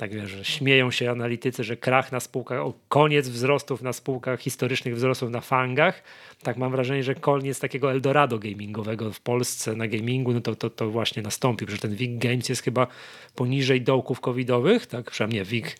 tak 0.00 0.14
wiesz, 0.14 0.38
śmieją 0.42 0.90
się 0.90 1.10
analitycy, 1.10 1.64
że 1.64 1.76
krach 1.76 2.12
na 2.12 2.20
spółkach, 2.20 2.60
o 2.60 2.72
koniec 2.88 3.28
wzrostów 3.28 3.82
na 3.82 3.92
spółkach, 3.92 4.40
historycznych 4.40 4.96
wzrostów 4.96 5.30
na 5.30 5.40
fangach. 5.40 6.02
Tak 6.42 6.56
mam 6.56 6.72
wrażenie, 6.72 7.02
że 7.02 7.14
koniec 7.14 7.60
takiego 7.60 7.92
Eldorado 7.92 8.38
gamingowego 8.38 9.12
w 9.12 9.20
Polsce 9.20 9.76
na 9.76 9.88
gamingu, 9.88 10.32
no 10.32 10.40
to, 10.40 10.56
to, 10.56 10.70
to 10.70 10.90
właśnie 10.90 11.22
nastąpił, 11.22 11.68
że 11.70 11.78
ten 11.78 11.94
WIG 11.94 12.18
Games 12.18 12.48
jest 12.48 12.62
chyba 12.62 12.86
poniżej 13.34 13.82
dołków 13.82 14.20
covidowych, 14.20 14.86
tak? 14.86 15.10
Przynajmniej 15.10 15.44
WIG 15.44 15.76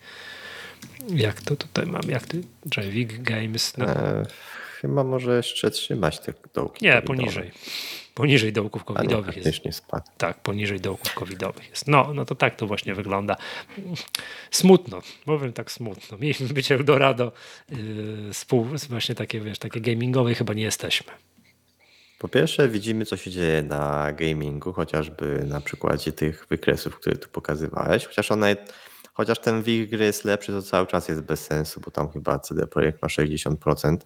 jak 1.15 1.41
to 1.41 1.55
tutaj 1.55 1.85
mam? 1.85 2.01
Jak 2.07 2.25
ty? 2.27 2.41
Javik 2.77 3.21
Games? 3.21 3.77
No. 3.77 3.85
E, 3.85 4.25
chyba 4.81 5.03
może 5.03 5.37
jeszcze 5.37 5.71
trzymać 5.71 6.19
te 6.19 6.33
dołki. 6.53 6.85
Nie, 6.85 7.01
poniżej. 7.01 7.51
Poniżej 8.13 8.53
dołków 8.53 8.83
covidowych 8.83 9.35
nie, 9.35 9.41
jest. 9.65 9.77
spadł. 9.77 10.05
Tak, 10.17 10.39
poniżej 10.39 10.79
dołków 10.79 11.13
covidowych 11.13 11.69
jest. 11.69 11.87
No, 11.87 12.11
no 12.13 12.25
to 12.25 12.35
tak 12.35 12.55
to 12.55 12.67
właśnie 12.67 12.95
wygląda. 12.95 13.35
Smutno, 14.51 15.01
powiem 15.25 15.53
tak 15.53 15.71
smutno. 15.71 16.17
Mieliśmy 16.17 16.47
być 16.47 16.71
Eldorado, 16.71 17.31
yy, 17.69 17.77
spół, 18.33 18.67
właśnie 18.89 19.15
takie, 19.15 19.39
wiesz, 19.39 19.59
takie 19.59 19.81
gamingowe 19.81 20.35
chyba 20.35 20.53
nie 20.53 20.63
jesteśmy. 20.63 21.13
Po 22.19 22.27
pierwsze 22.27 22.69
widzimy, 22.69 23.05
co 23.05 23.17
się 23.17 23.31
dzieje 23.31 23.61
na 23.61 24.11
gamingu, 24.11 24.73
chociażby 24.73 25.43
na 25.47 25.61
przykładzie 25.61 26.11
tych 26.11 26.47
wykresów, 26.49 26.95
które 26.95 27.15
tu 27.15 27.29
pokazywałeś, 27.29 28.05
chociaż 28.05 28.31
one 28.31 28.55
Chociaż 29.13 29.39
ten 29.39 29.63
WIG 29.63 29.89
gry 29.89 30.05
jest 30.05 30.25
lepszy, 30.25 30.51
to 30.51 30.61
cały 30.61 30.87
czas 30.87 31.07
jest 31.07 31.21
bez 31.21 31.45
sensu, 31.45 31.81
bo 31.85 31.91
tam 31.91 32.11
chyba 32.11 32.39
CD 32.39 32.67
Projekt 32.67 33.01
ma 33.01 33.07
60%. 33.07 33.97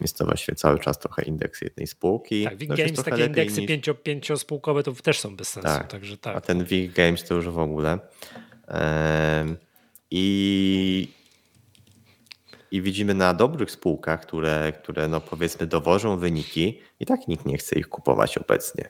Jest 0.00 0.18
to 0.18 0.24
właściwie 0.24 0.56
cały 0.56 0.78
czas 0.78 0.98
trochę 0.98 1.22
indeks 1.22 1.60
jednej 1.60 1.86
spółki. 1.86 2.44
Tak, 2.44 2.56
WIG 2.56 2.74
Games, 2.74 3.02
takie 3.02 3.26
indeksy 3.26 3.60
niż... 3.60 3.68
pięcio, 3.68 3.94
pięciospółkowe 3.94 4.82
to 4.82 4.92
też 4.92 5.20
są 5.20 5.36
bez 5.36 5.48
sensu. 5.48 5.68
Tak, 5.68 5.90
także 5.90 6.18
tak. 6.18 6.36
A 6.36 6.40
ten 6.40 6.64
WIG 6.64 6.92
Games 6.92 7.24
to 7.24 7.34
już 7.34 7.48
w 7.48 7.58
ogóle. 7.58 7.98
I, 10.10 11.08
i 12.70 12.82
widzimy 12.82 13.14
na 13.14 13.34
dobrych 13.34 13.70
spółkach, 13.70 14.20
które, 14.20 14.72
które 14.82 15.08
no 15.08 15.20
powiedzmy 15.20 15.66
dowożą 15.66 16.16
wyniki 16.16 16.80
i 17.00 17.06
tak 17.06 17.28
nikt 17.28 17.46
nie 17.46 17.58
chce 17.58 17.78
ich 17.78 17.88
kupować 17.88 18.38
obecnie. 18.38 18.88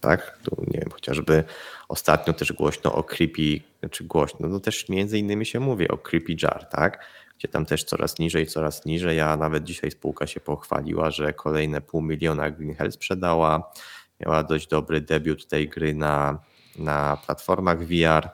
Tak? 0.00 0.38
Tu 0.42 0.64
nie 0.66 0.80
wiem, 0.80 0.90
chociażby 0.90 1.44
ostatnio 1.88 2.32
też 2.32 2.52
głośno 2.52 2.92
o 2.92 3.04
Creepy, 3.04 3.60
czy 3.90 4.04
głośno, 4.04 4.48
no 4.48 4.60
też 4.60 4.88
między 4.88 5.18
innymi 5.18 5.46
się 5.46 5.60
mówi 5.60 5.88
o 5.88 5.98
Creepy 5.98 6.36
Jar, 6.42 6.64
tak? 6.64 7.04
Gdzie 7.38 7.48
tam 7.48 7.66
też 7.66 7.84
coraz 7.84 8.18
niżej, 8.18 8.46
coraz 8.46 8.84
niżej, 8.84 9.20
a 9.20 9.36
nawet 9.36 9.64
dzisiaj 9.64 9.90
spółka 9.90 10.26
się 10.26 10.40
pochwaliła, 10.40 11.10
że 11.10 11.32
kolejne 11.32 11.80
pół 11.80 12.02
miliona 12.02 12.50
Green 12.50 12.74
Hell 12.74 12.92
sprzedała. 12.92 13.72
Miała 14.20 14.42
dość 14.42 14.68
dobry 14.68 15.00
debiut 15.00 15.46
tej 15.46 15.68
gry 15.68 15.94
na, 15.94 16.38
na 16.78 17.16
platformach 17.26 17.84
VR. 17.86 18.30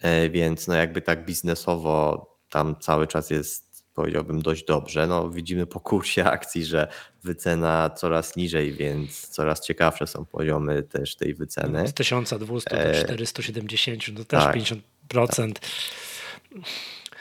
E, 0.00 0.30
więc 0.30 0.68
no 0.68 0.74
jakby 0.74 1.02
tak 1.02 1.24
biznesowo 1.24 2.26
tam 2.50 2.76
cały 2.80 3.06
czas 3.06 3.30
jest 3.30 3.67
powiedziałbym 3.98 4.42
dość 4.42 4.64
dobrze. 4.64 5.06
No, 5.06 5.30
widzimy 5.30 5.66
po 5.66 5.80
kursie 5.80 6.24
akcji, 6.24 6.64
że 6.64 6.88
wycena 7.22 7.90
coraz 7.90 8.36
niżej, 8.36 8.72
więc 8.72 9.28
coraz 9.28 9.66
ciekawsze 9.66 10.06
są 10.06 10.24
poziomy 10.24 10.82
też 10.82 11.16
tej 11.16 11.34
wyceny. 11.34 11.88
Z 11.88 11.94
1200 11.94 12.70
do 12.70 13.04
470, 13.04 14.08
e, 14.08 14.12
no 14.12 14.24
też 14.24 14.44
tak. 14.44 14.54
50, 14.54 14.82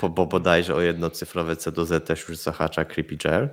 bo, 0.02 0.10
bo 0.10 0.26
bodajże 0.26 0.76
o 0.76 0.82
jednocyfrowe 0.82 1.56
C 1.56 1.72
do 1.72 1.86
Z 1.86 2.08
też 2.08 2.30
już 2.30 2.38
zahacza 2.38 2.86
Creepy 2.86 3.18
e, 3.26 3.50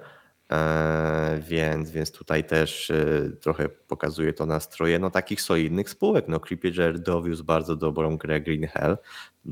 więc, 1.40 1.90
więc 1.90 2.12
tutaj 2.12 2.44
też 2.44 2.90
e, 2.90 3.30
trochę 3.40 3.68
pokazuje 3.68 4.32
to 4.32 4.46
nastroje 4.46 4.98
no, 4.98 5.10
takich 5.10 5.42
solidnych 5.42 5.90
spółek. 5.90 6.28
No, 6.28 6.40
Creepy 6.40 6.72
dowiózł 6.92 7.44
bardzo 7.44 7.76
dobrą 7.76 8.16
grę 8.16 8.40
Green 8.40 8.66
Hell, 8.66 8.98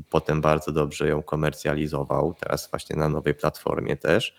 potem 0.09 0.41
bardzo 0.41 0.71
dobrze 0.71 1.07
ją 1.07 1.23
komercjalizował, 1.23 2.33
teraz 2.39 2.69
właśnie 2.69 2.95
na 2.95 3.09
nowej 3.09 3.33
platformie 3.33 3.97
też 3.97 4.35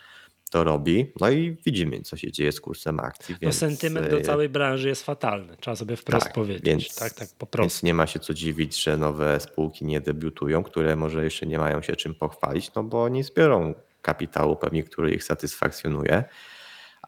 to 0.54 0.64
robi. 0.64 1.12
No 1.20 1.30
i 1.30 1.56
widzimy, 1.66 2.00
co 2.00 2.16
się 2.16 2.32
dzieje 2.32 2.52
z 2.52 2.60
kursem 2.60 3.00
akcji. 3.00 3.34
No, 3.34 3.38
więc... 3.40 3.60
No 3.60 3.68
sentyment 3.68 4.10
do 4.10 4.18
e, 4.18 4.20
całej 4.20 4.48
branży 4.48 4.88
jest 4.88 5.02
fatalny, 5.02 5.56
trzeba 5.56 5.76
sobie 5.76 5.96
wprost 5.96 6.24
tak, 6.26 6.34
powiedzieć. 6.34 6.64
Więc, 6.64 6.94
tak, 6.94 7.12
tak, 7.12 7.28
po 7.38 7.46
prostu. 7.46 7.62
Więc 7.62 7.82
nie 7.82 7.94
ma 7.94 8.06
się 8.06 8.20
co 8.20 8.34
dziwić, 8.34 8.82
że 8.82 8.96
nowe 8.96 9.40
spółki 9.40 9.84
nie 9.84 10.00
debiutują, 10.00 10.62
które 10.62 10.96
może 10.96 11.24
jeszcze 11.24 11.46
nie 11.46 11.58
mają 11.58 11.82
się 11.82 11.96
czym 11.96 12.14
pochwalić, 12.14 12.74
no 12.74 12.82
bo 12.82 13.08
nie 13.08 13.24
zbiorą 13.24 13.74
kapitału 14.02 14.56
pewnie, 14.56 14.82
który 14.82 15.14
ich 15.14 15.24
satysfakcjonuje. 15.24 16.24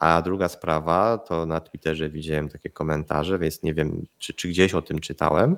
A 0.00 0.22
druga 0.22 0.48
sprawa, 0.48 1.18
to 1.18 1.46
na 1.46 1.60
Twitterze 1.60 2.08
widziałem 2.08 2.48
takie 2.48 2.70
komentarze, 2.70 3.38
więc 3.38 3.62
nie 3.62 3.74
wiem, 3.74 4.06
czy, 4.18 4.34
czy 4.34 4.48
gdzieś 4.48 4.74
o 4.74 4.82
tym 4.82 4.98
czytałem, 4.98 5.56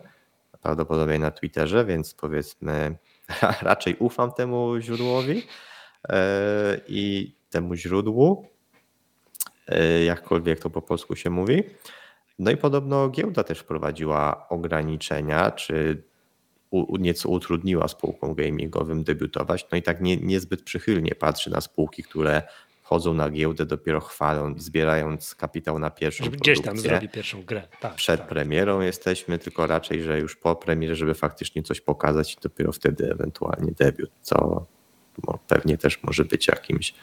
prawdopodobnie 0.62 1.18
na 1.18 1.30
Twitterze, 1.30 1.84
więc 1.84 2.14
powiedzmy, 2.14 2.96
raczej 3.62 3.96
ufam 3.98 4.32
temu 4.32 4.80
źródłowi. 4.80 5.42
E, 6.08 6.80
I 6.88 7.34
temu 7.50 7.74
źródłu, 7.74 8.46
e, 9.68 10.04
jakkolwiek 10.04 10.60
to 10.60 10.70
po 10.70 10.82
polsku 10.82 11.16
się 11.16 11.30
mówi. 11.30 11.64
No 12.38 12.50
i 12.50 12.56
podobno 12.56 13.08
giełda 13.08 13.44
też 13.44 13.58
wprowadziła 13.58 14.48
ograniczenia, 14.48 15.50
czy 15.50 16.02
nieco 16.98 17.28
utrudniła 17.28 17.88
spółkom 17.88 18.34
gamingowym 18.34 19.04
debiutować. 19.04 19.66
No 19.72 19.78
i 19.78 19.82
tak 19.82 20.00
nie, 20.00 20.16
niezbyt 20.16 20.62
przychylnie 20.62 21.14
patrzy 21.14 21.50
na 21.50 21.60
spółki, 21.60 22.02
które 22.02 22.42
wchodzą 22.88 23.14
na 23.14 23.30
giełdę 23.30 23.66
dopiero 23.66 24.00
chwaląc, 24.00 24.62
zbierając 24.62 25.34
kapitał 25.34 25.78
na 25.78 25.90
pierwszą 25.90 26.24
Żeby 26.24 26.36
Gdzieś 26.36 26.62
tam 26.62 26.78
zrobi 26.78 27.08
pierwszą 27.08 27.42
grę. 27.42 27.68
Tak, 27.80 27.94
Przed 27.94 28.20
tak. 28.20 28.28
premierą 28.28 28.80
jesteśmy, 28.80 29.38
tylko 29.38 29.66
raczej, 29.66 30.02
że 30.02 30.20
już 30.20 30.36
po 30.36 30.56
premierze, 30.56 30.94
żeby 30.94 31.14
faktycznie 31.14 31.62
coś 31.62 31.80
pokazać 31.80 32.34
i 32.34 32.36
dopiero 32.42 32.72
wtedy 32.72 33.10
ewentualnie 33.10 33.72
debiut, 33.72 34.10
co 34.20 34.66
pewnie 35.48 35.78
też 35.78 36.02
może 36.02 36.24
być 36.24 36.48
jakimś 36.48 36.94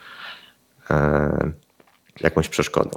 E, 0.89 1.51
jakąś 2.21 2.49
przeszkodą. 2.49 2.89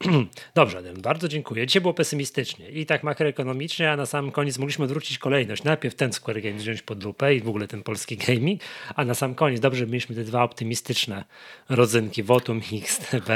Dobrze, 0.54 0.82
bardzo 1.02 1.28
dziękuję. 1.28 1.66
Dzisiaj 1.66 1.82
było 1.82 1.94
pesymistycznie 1.94 2.70
i 2.70 2.86
tak 2.86 3.02
makroekonomicznie, 3.02 3.90
a 3.90 3.96
na 3.96 4.06
sam 4.06 4.30
koniec 4.30 4.58
mogliśmy 4.58 4.84
odwrócić 4.84 5.18
kolejność. 5.18 5.64
Najpierw 5.64 5.94
ten 5.94 6.12
Square 6.12 6.42
Games 6.42 6.62
wziąć 6.62 6.82
pod 6.82 7.04
lupę 7.04 7.34
i 7.34 7.40
w 7.40 7.48
ogóle 7.48 7.68
ten 7.68 7.82
polski 7.82 8.16
gaming, 8.16 8.60
a 8.94 9.04
na 9.04 9.14
sam 9.14 9.34
koniec 9.34 9.60
dobrze 9.60 9.86
mieliśmy 9.86 10.16
te 10.16 10.24
dwa 10.24 10.42
optymistyczne 10.42 11.24
rodzynki, 11.68 12.22
Votum 12.22 12.60
i 12.72 12.78
XTB, 12.78 13.30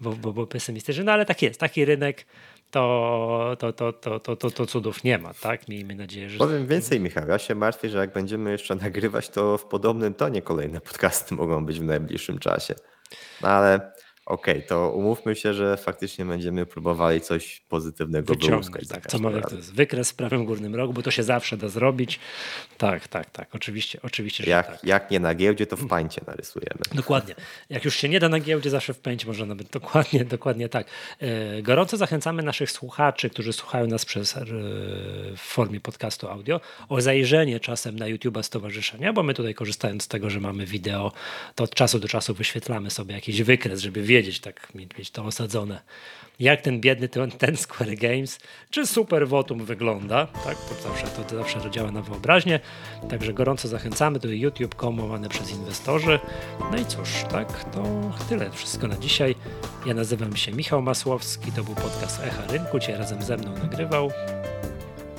bo, 0.00 0.12
bo 0.12 0.32
było 0.32 0.46
pesymistyczne, 0.46 1.04
no 1.04 1.12
ale 1.12 1.26
tak 1.26 1.42
jest, 1.42 1.60
taki 1.60 1.84
rynek 1.84 2.26
to, 2.70 3.56
to, 3.58 3.72
to, 3.72 3.92
to, 3.92 4.20
to, 4.20 4.36
to, 4.36 4.50
to 4.50 4.66
cudów 4.66 5.04
nie 5.04 5.18
ma, 5.18 5.34
tak? 5.34 5.68
Miejmy 5.68 5.94
nadzieję, 5.94 6.30
że... 6.30 6.38
Powiem 6.38 6.66
więcej, 6.66 7.00
Michał, 7.00 7.28
ja 7.28 7.38
się 7.38 7.54
martwię, 7.54 7.90
że 7.90 7.98
jak 7.98 8.12
będziemy 8.12 8.50
jeszcze 8.50 8.74
nagrywać, 8.74 9.28
to 9.28 9.58
w 9.58 9.64
podobnym 9.64 10.14
tonie 10.14 10.42
kolejne 10.42 10.80
podcasty 10.80 11.34
mogą 11.34 11.66
być 11.66 11.80
w 11.80 11.84
najbliższym 11.84 12.38
czasie. 12.38 12.74
No 13.42 13.48
ale 13.48 13.92
Okej, 14.28 14.54
okay, 14.54 14.68
to 14.68 14.90
umówmy 14.90 15.36
się, 15.36 15.54
że 15.54 15.76
faktycznie 15.76 16.24
będziemy 16.24 16.66
próbowali 16.66 17.20
coś 17.20 17.60
pozytywnego 17.68 18.34
wyłuskać. 18.34 18.88
Tak, 18.88 19.06
co 19.06 19.18
mamy, 19.18 19.40
to 19.40 19.56
jest 19.56 19.74
wykres 19.74 20.10
w 20.10 20.14
prawym 20.14 20.44
górnym 20.44 20.74
rogu, 20.74 20.92
bo 20.92 21.02
to 21.02 21.10
się 21.10 21.22
zawsze 21.22 21.56
da 21.56 21.68
zrobić. 21.68 22.20
Tak, 22.78 23.08
tak, 23.08 23.30
tak, 23.30 23.54
oczywiście, 23.54 23.98
oczywiście, 24.02 24.50
jak, 24.50 24.66
tak. 24.66 24.84
Jak 24.84 25.10
nie 25.10 25.20
na 25.20 25.34
giełdzie, 25.34 25.66
to 25.66 25.76
w 25.76 25.86
pańcie 25.86 26.20
narysujemy. 26.26 26.80
Dokładnie. 26.94 27.34
Jak 27.70 27.84
już 27.84 27.96
się 27.96 28.08
nie 28.08 28.20
da 28.20 28.28
na 28.28 28.40
giełdzie, 28.40 28.70
zawsze 28.70 28.94
w 28.94 28.98
pańcie 28.98 29.26
można 29.26 29.46
nawet. 29.46 29.70
Dokładnie, 29.70 30.24
dokładnie 30.36 30.68
tak. 30.68 30.86
E, 31.20 31.62
gorąco 31.62 31.96
zachęcamy 31.96 32.42
naszych 32.42 32.70
słuchaczy, 32.70 33.30
którzy 33.30 33.52
słuchają 33.52 33.86
nas 33.86 34.04
przez 34.04 34.36
e, 34.36 34.44
w 35.36 35.40
formie 35.40 35.80
podcastu 35.80 36.28
audio, 36.28 36.60
o 36.88 37.00
zajrzenie 37.00 37.60
czasem 37.60 37.98
na 37.98 38.06
YouTube'a 38.06 38.42
Stowarzyszenia, 38.42 39.12
bo 39.12 39.22
my 39.22 39.34
tutaj 39.34 39.54
korzystając 39.54 40.02
z 40.02 40.08
tego, 40.08 40.30
że 40.30 40.40
mamy 40.40 40.66
wideo, 40.66 41.12
to 41.54 41.64
od 41.64 41.74
czasu 41.74 41.98
do 41.98 42.08
czasu 42.08 42.34
wyświetlamy 42.34 42.90
sobie 42.90 43.14
jakiś 43.14 43.42
wykres, 43.42 43.80
żeby 43.80 44.02
wiedzieć, 44.02 44.17
wiedzieć, 44.18 44.40
tak 44.40 44.74
mieć 44.74 45.10
to 45.10 45.24
osadzone. 45.24 45.80
Jak 46.40 46.60
ten 46.60 46.80
biedny 46.80 47.08
ten, 47.08 47.30
ten 47.30 47.56
Square 47.56 47.96
Games, 47.96 48.38
czy 48.70 48.86
Super 48.86 49.28
Votum 49.28 49.64
wygląda, 49.64 50.26
tak? 50.26 50.56
To 50.56 50.88
zawsze, 50.88 51.06
to, 51.06 51.22
to 51.22 51.36
zawsze 51.36 51.70
działa 51.70 51.90
na 51.90 52.02
wyobraźnię. 52.02 52.60
Także 53.10 53.32
gorąco 53.32 53.68
zachęcamy 53.68 54.18
do 54.18 54.28
YouTube.com 54.28 55.00
łamane 55.00 55.28
przez 55.28 55.50
inwestorzy. 55.50 56.18
No 56.72 56.78
i 56.78 56.84
cóż, 56.84 57.08
tak, 57.30 57.64
to 57.64 57.82
tyle 58.28 58.50
wszystko 58.50 58.88
na 58.88 58.96
dzisiaj. 58.96 59.34
Ja 59.86 59.94
nazywam 59.94 60.36
się 60.36 60.52
Michał 60.52 60.82
Masłowski, 60.82 61.52
to 61.52 61.64
był 61.64 61.74
podcast 61.74 62.22
Echa 62.22 62.46
Rynku, 62.52 62.78
Cię 62.78 62.96
razem 62.98 63.22
ze 63.22 63.36
mną 63.36 63.54
nagrywał. 63.54 64.10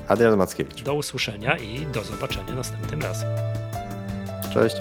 Adrian 0.08 0.38
Mackiewicz. 0.38 0.84
Do 0.84 0.94
usłyszenia 0.94 1.58
i 1.58 1.86
do 1.86 2.04
zobaczenia 2.04 2.54
następnym 2.54 3.02
razem. 3.02 3.30
Cześć. 4.54 4.76